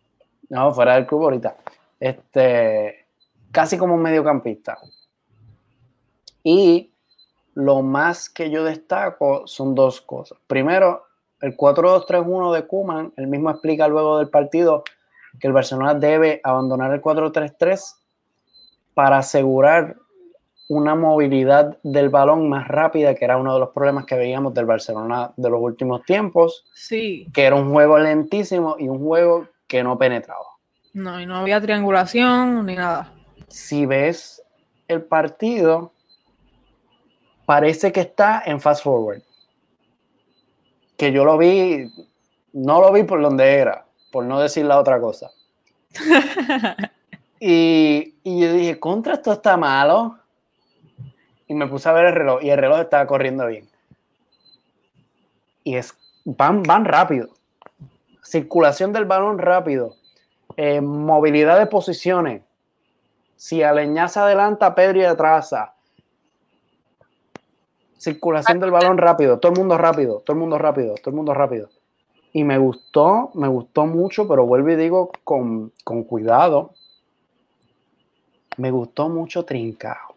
No, 0.50 0.74
fuera 0.74 0.96
del 0.96 1.08
club 1.08 1.24
ahorita. 1.24 1.56
Este, 1.98 3.06
casi 3.54 3.78
como 3.78 3.96
un 3.96 4.02
mediocampista. 4.02 4.78
Y 6.44 6.92
lo 7.56 7.82
más 7.82 8.30
que 8.30 8.50
yo 8.52 8.64
destaco 8.64 9.48
son 9.48 9.74
dos 9.76 10.02
cosas. 10.02 10.38
Primero, 10.46 11.08
el 11.42 11.58
4-2-3-1 11.58 12.54
de 12.54 12.68
Kuman, 12.68 13.14
él 13.18 13.28
mismo 13.28 13.50
explica 13.50 13.88
luego 13.88 14.18
del 14.20 14.30
partido 14.30 14.84
que 15.40 15.48
el 15.48 15.54
Barcelona 15.54 15.94
debe 15.94 16.42
abandonar 16.44 16.94
el 16.94 17.02
4-3-3 17.02 17.96
para 18.94 19.18
asegurar 19.18 19.96
una 20.68 20.96
movilidad 20.96 21.78
del 21.84 22.10
balón 22.10 22.50
más 22.50 22.68
rápida, 22.68 23.14
que 23.16 23.26
era 23.26 23.38
uno 23.38 23.54
de 23.54 23.60
los 23.60 23.70
problemas 23.70 24.06
que 24.06 24.16
veíamos 24.16 24.54
del 24.54 24.66
Barcelona 24.66 25.32
de 25.38 25.50
los 25.50 25.62
últimos 25.62 26.04
tiempos. 26.04 26.66
Sí. 26.74 27.28
Que 27.34 27.44
era 27.44 27.56
un 27.56 27.72
juego 27.72 28.00
lentísimo 28.00 28.76
y 28.80 28.88
un 28.88 29.00
juego 29.00 29.48
que 29.68 29.84
no 29.84 29.98
penetraba. 29.98 30.46
No, 30.94 31.20
y 31.20 31.26
no 31.26 31.36
había 31.36 31.62
triangulación 31.62 32.66
ni 32.66 32.76
nada. 32.76 33.12
Si 33.48 33.86
ves 33.86 34.42
el 34.88 35.04
partido, 35.04 35.92
parece 37.46 37.92
que 37.92 38.02
está 38.02 38.44
en 38.46 38.60
fast 38.60 38.84
forward. 38.84 39.22
Que 40.98 41.12
yo 41.12 41.26
lo 41.26 41.38
vi, 41.38 41.92
no 42.54 42.80
lo 42.80 42.92
vi 42.92 43.04
por 43.04 43.22
donde 43.22 43.56
era, 43.56 43.86
por 44.12 44.26
no 44.26 44.40
decir 44.40 44.66
la 44.66 44.80
otra 44.80 45.00
cosa. 45.00 45.32
y, 47.40 48.16
y 48.24 48.40
yo 48.40 48.54
dije, 48.54 48.80
contra 48.80 49.14
esto 49.16 49.34
está 49.34 49.58
malo 49.58 50.18
y 51.48 51.54
me 51.54 51.68
puse 51.68 51.88
a 51.90 51.94
ver 51.94 52.06
el 52.06 52.14
reloj 52.14 52.44
y 52.44 52.50
el 52.50 52.58
reloj 52.58 52.80
estaba 52.80 53.06
corriendo 53.06 53.46
bien. 53.48 53.70
Y 55.64 55.76
es, 55.76 55.96
van, 56.24 56.64
van 56.64 56.86
rápido. 56.86 57.30
Circulación 58.24 58.94
del 58.94 59.06
balón 59.06 59.38
rápido. 59.38 59.96
Eh, 60.58 60.82
movilidad 60.82 61.60
de 61.60 61.68
posiciones. 61.68 62.42
Si 63.36 63.62
Aleñá 63.62 64.08
se 64.08 64.20
adelanta, 64.20 64.74
Pedri 64.74 65.04
atrasa. 65.04 65.75
Circulación 67.98 68.60
del 68.60 68.72
balón 68.72 68.98
rápido. 68.98 69.40
Todo 69.40 69.52
el 69.52 69.58
mundo 69.58 69.78
rápido. 69.78 70.20
Todo 70.20 70.34
el 70.34 70.40
mundo 70.40 70.58
rápido. 70.58 70.96
Todo 70.96 71.10
el 71.10 71.16
mundo 71.16 71.34
rápido. 71.34 71.70
Y 72.34 72.44
me 72.44 72.58
gustó, 72.58 73.32
me 73.34 73.48
gustó 73.48 73.86
mucho, 73.86 74.28
pero 74.28 74.46
vuelvo 74.46 74.70
y 74.72 74.76
digo 74.76 75.12
con, 75.24 75.72
con 75.84 76.04
cuidado. 76.04 76.72
Me 78.58 78.72
gustó 78.72 79.10
mucho 79.10 79.46
Trincao. 79.46 80.16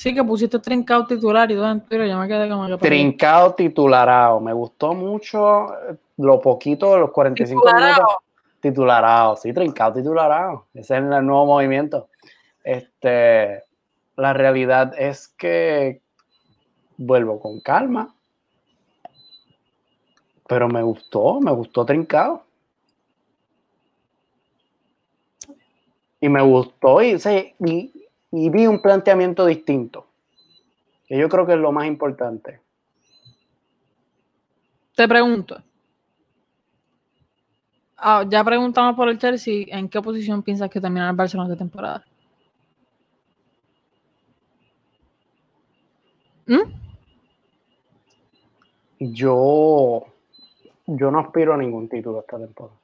Sí, 0.00 0.14
que 0.14 0.24
pusiste 0.24 0.58
trincado 0.58 1.06
titular 1.06 1.50
y 1.50 1.54
todo 1.54 1.70
en 1.70 1.82
Twitter, 1.82 2.08
ya 2.08 2.16
me 2.16 2.26
quedé 2.26 2.48
como 2.48 2.66
que... 2.66 2.78
Trincado 2.78 3.52
titularado, 3.52 4.40
me 4.40 4.54
gustó 4.54 4.94
mucho 4.94 5.74
eh, 5.74 5.96
lo 6.16 6.40
poquito 6.40 6.94
de 6.94 7.00
los 7.00 7.10
45 7.10 7.62
minutos. 7.62 8.16
Titularado, 8.60 9.36
sí, 9.36 9.52
trincado 9.52 9.92
titularado. 9.92 10.64
Ese 10.72 10.96
es 10.96 11.02
el 11.02 11.26
nuevo 11.26 11.44
movimiento. 11.44 12.08
Este, 12.64 13.62
la 14.16 14.32
realidad 14.32 14.94
es 14.98 15.28
que 15.28 16.00
vuelvo 17.00 17.40
con 17.40 17.60
calma. 17.60 18.14
Pero 20.46 20.68
me 20.68 20.82
gustó, 20.82 21.40
me 21.40 21.50
gustó 21.52 21.84
trincado. 21.84 22.44
Y 26.20 26.28
me 26.28 26.42
gustó 26.42 27.02
y, 27.02 27.16
y, 27.60 28.50
vi 28.50 28.66
un 28.66 28.82
planteamiento 28.82 29.46
distinto, 29.46 30.06
que 31.06 31.16
yo 31.16 31.30
creo 31.30 31.46
que 31.46 31.54
es 31.54 31.58
lo 31.58 31.72
más 31.72 31.86
importante. 31.86 32.60
Te 34.94 35.08
pregunto. 35.08 35.62
Ah, 37.96 38.26
ya 38.28 38.44
preguntamos 38.44 38.96
por 38.96 39.08
el 39.08 39.18
Chelsea, 39.18 39.64
¿en 39.68 39.88
qué 39.88 40.02
posición 40.02 40.42
piensas 40.42 40.68
que 40.68 40.80
terminará 40.80 41.10
el 41.10 41.16
Barcelona 41.16 41.48
de 41.48 41.56
temporada? 41.56 42.04
¿Mm? 46.46 46.89
Yo, 49.00 50.06
yo 50.86 51.10
no 51.10 51.18
aspiro 51.18 51.54
a 51.54 51.56
ningún 51.56 51.88
título 51.88 52.20
esta 52.20 52.38
temporada. 52.38 52.78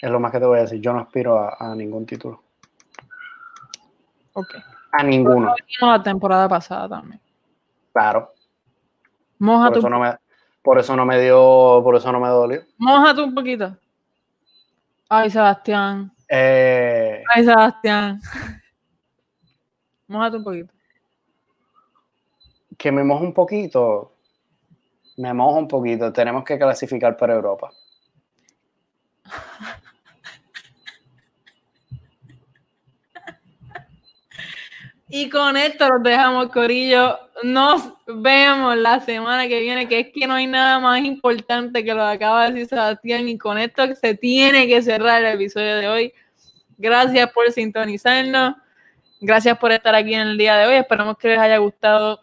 Es 0.00 0.10
lo 0.10 0.18
más 0.18 0.32
que 0.32 0.40
te 0.40 0.46
voy 0.46 0.58
a 0.58 0.62
decir. 0.62 0.80
Yo 0.80 0.92
no 0.92 0.98
aspiro 0.98 1.38
a 1.38 1.74
ningún 1.76 2.04
título. 2.04 2.42
Ok. 4.34 4.54
A 4.92 5.02
ninguno. 5.02 5.54
la 5.80 6.02
temporada 6.02 6.48
pasada 6.48 6.88
también. 6.88 7.20
Claro. 7.92 8.32
Moja 9.38 9.68
por, 9.68 9.78
eso 9.78 9.90
no 9.90 10.00
me, 10.00 10.16
por 10.62 10.78
eso 10.78 10.96
no 10.96 11.04
me 11.04 11.20
dio, 11.20 11.80
por 11.82 11.96
eso 11.96 12.12
no 12.12 12.20
me 12.20 12.28
dolió. 12.28 12.62
tú 13.14 13.24
un 13.24 13.34
poquito. 13.34 13.76
Ay, 15.08 15.30
Sebastián. 15.30 16.12
Eh... 16.28 17.22
Ay, 17.34 17.44
Sebastián. 17.44 18.20
Mójate 20.08 20.36
un 20.36 20.44
poquito. 20.44 20.72
Que 22.82 22.90
me 22.90 23.04
mojo 23.04 23.22
un 23.22 23.32
poquito. 23.32 24.16
Me 25.16 25.32
mojo 25.32 25.56
un 25.56 25.68
poquito. 25.68 26.12
Tenemos 26.12 26.42
que 26.42 26.58
clasificar 26.58 27.16
para 27.16 27.34
Europa. 27.34 27.70
Y 35.08 35.28
con 35.28 35.56
esto 35.56 35.88
los 35.88 36.02
dejamos, 36.02 36.48
Corillo. 36.48 37.20
Nos 37.44 37.92
vemos 38.08 38.76
la 38.76 38.98
semana 38.98 39.46
que 39.46 39.60
viene, 39.60 39.86
que 39.86 40.00
es 40.00 40.08
que 40.12 40.26
no 40.26 40.34
hay 40.34 40.48
nada 40.48 40.80
más 40.80 41.04
importante 41.04 41.84
que 41.84 41.94
lo 41.94 42.00
que 42.00 42.10
acaba 42.14 42.46
de 42.46 42.54
decir 42.54 42.66
Sebastián. 42.70 43.28
Y 43.28 43.38
con 43.38 43.58
esto 43.58 43.94
se 43.94 44.16
tiene 44.16 44.66
que 44.66 44.82
cerrar 44.82 45.22
el 45.22 45.34
episodio 45.34 45.76
de 45.76 45.88
hoy. 45.88 46.12
Gracias 46.78 47.30
por 47.30 47.48
sintonizarnos. 47.52 48.56
Gracias 49.20 49.56
por 49.56 49.70
estar 49.70 49.94
aquí 49.94 50.14
en 50.14 50.22
el 50.22 50.36
día 50.36 50.56
de 50.56 50.66
hoy. 50.66 50.74
Esperamos 50.74 51.16
que 51.16 51.28
les 51.28 51.38
haya 51.38 51.58
gustado 51.58 52.22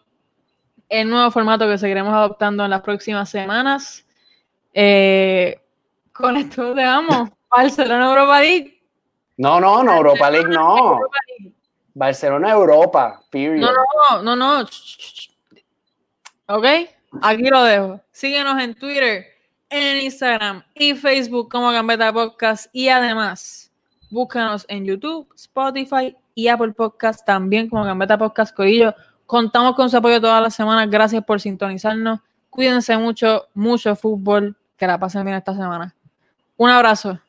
el 0.90 1.08
nuevo 1.08 1.30
formato 1.30 1.66
que 1.66 1.78
seguiremos 1.78 2.12
adoptando 2.12 2.64
en 2.64 2.70
las 2.70 2.82
próximas 2.82 3.30
semanas. 3.30 4.04
Eh, 4.74 5.58
con 6.12 6.36
esto 6.36 6.74
dejamos. 6.74 7.30
Barcelona 7.48 8.08
Europa 8.10 8.40
League. 8.40 8.82
No, 9.38 9.58
no, 9.60 9.82
no, 9.82 9.96
Europa 9.96 10.30
League 10.30 10.48
no. 10.48 11.00
Barcelona, 11.94 12.50
Europa, 12.50 13.22
period. 13.30 13.60
No, 13.60 13.72
no, 13.72 14.22
no, 14.22 14.36
no. 14.36 14.68
Ok, 16.46 16.66
aquí 17.22 17.42
lo 17.44 17.62
dejo. 17.64 18.00
Síguenos 18.12 18.60
en 18.60 18.74
Twitter, 18.74 19.26
en 19.70 20.02
Instagram 20.02 20.62
y 20.74 20.94
Facebook 20.94 21.50
como 21.50 21.70
Gambeta 21.70 22.12
Podcast 22.12 22.66
y 22.72 22.88
además 22.88 23.72
búscanos 24.10 24.66
en 24.68 24.84
YouTube, 24.84 25.28
Spotify 25.34 26.16
y 26.34 26.48
Apple 26.48 26.72
Podcast 26.72 27.24
también 27.24 27.68
como 27.68 27.84
Gambeta 27.84 28.18
Podcast 28.18 28.54
Corillo. 28.54 28.94
Contamos 29.30 29.76
con 29.76 29.88
su 29.88 29.96
apoyo 29.96 30.20
todas 30.20 30.42
las 30.42 30.56
semanas. 30.56 30.90
Gracias 30.90 31.24
por 31.24 31.40
sintonizarnos. 31.40 32.18
Cuídense 32.50 32.98
mucho, 32.98 33.46
mucho 33.54 33.94
fútbol. 33.94 34.56
Que 34.76 34.88
la 34.88 34.98
pasen 34.98 35.24
bien 35.24 35.36
esta 35.36 35.54
semana. 35.54 35.94
Un 36.56 36.68
abrazo. 36.68 37.20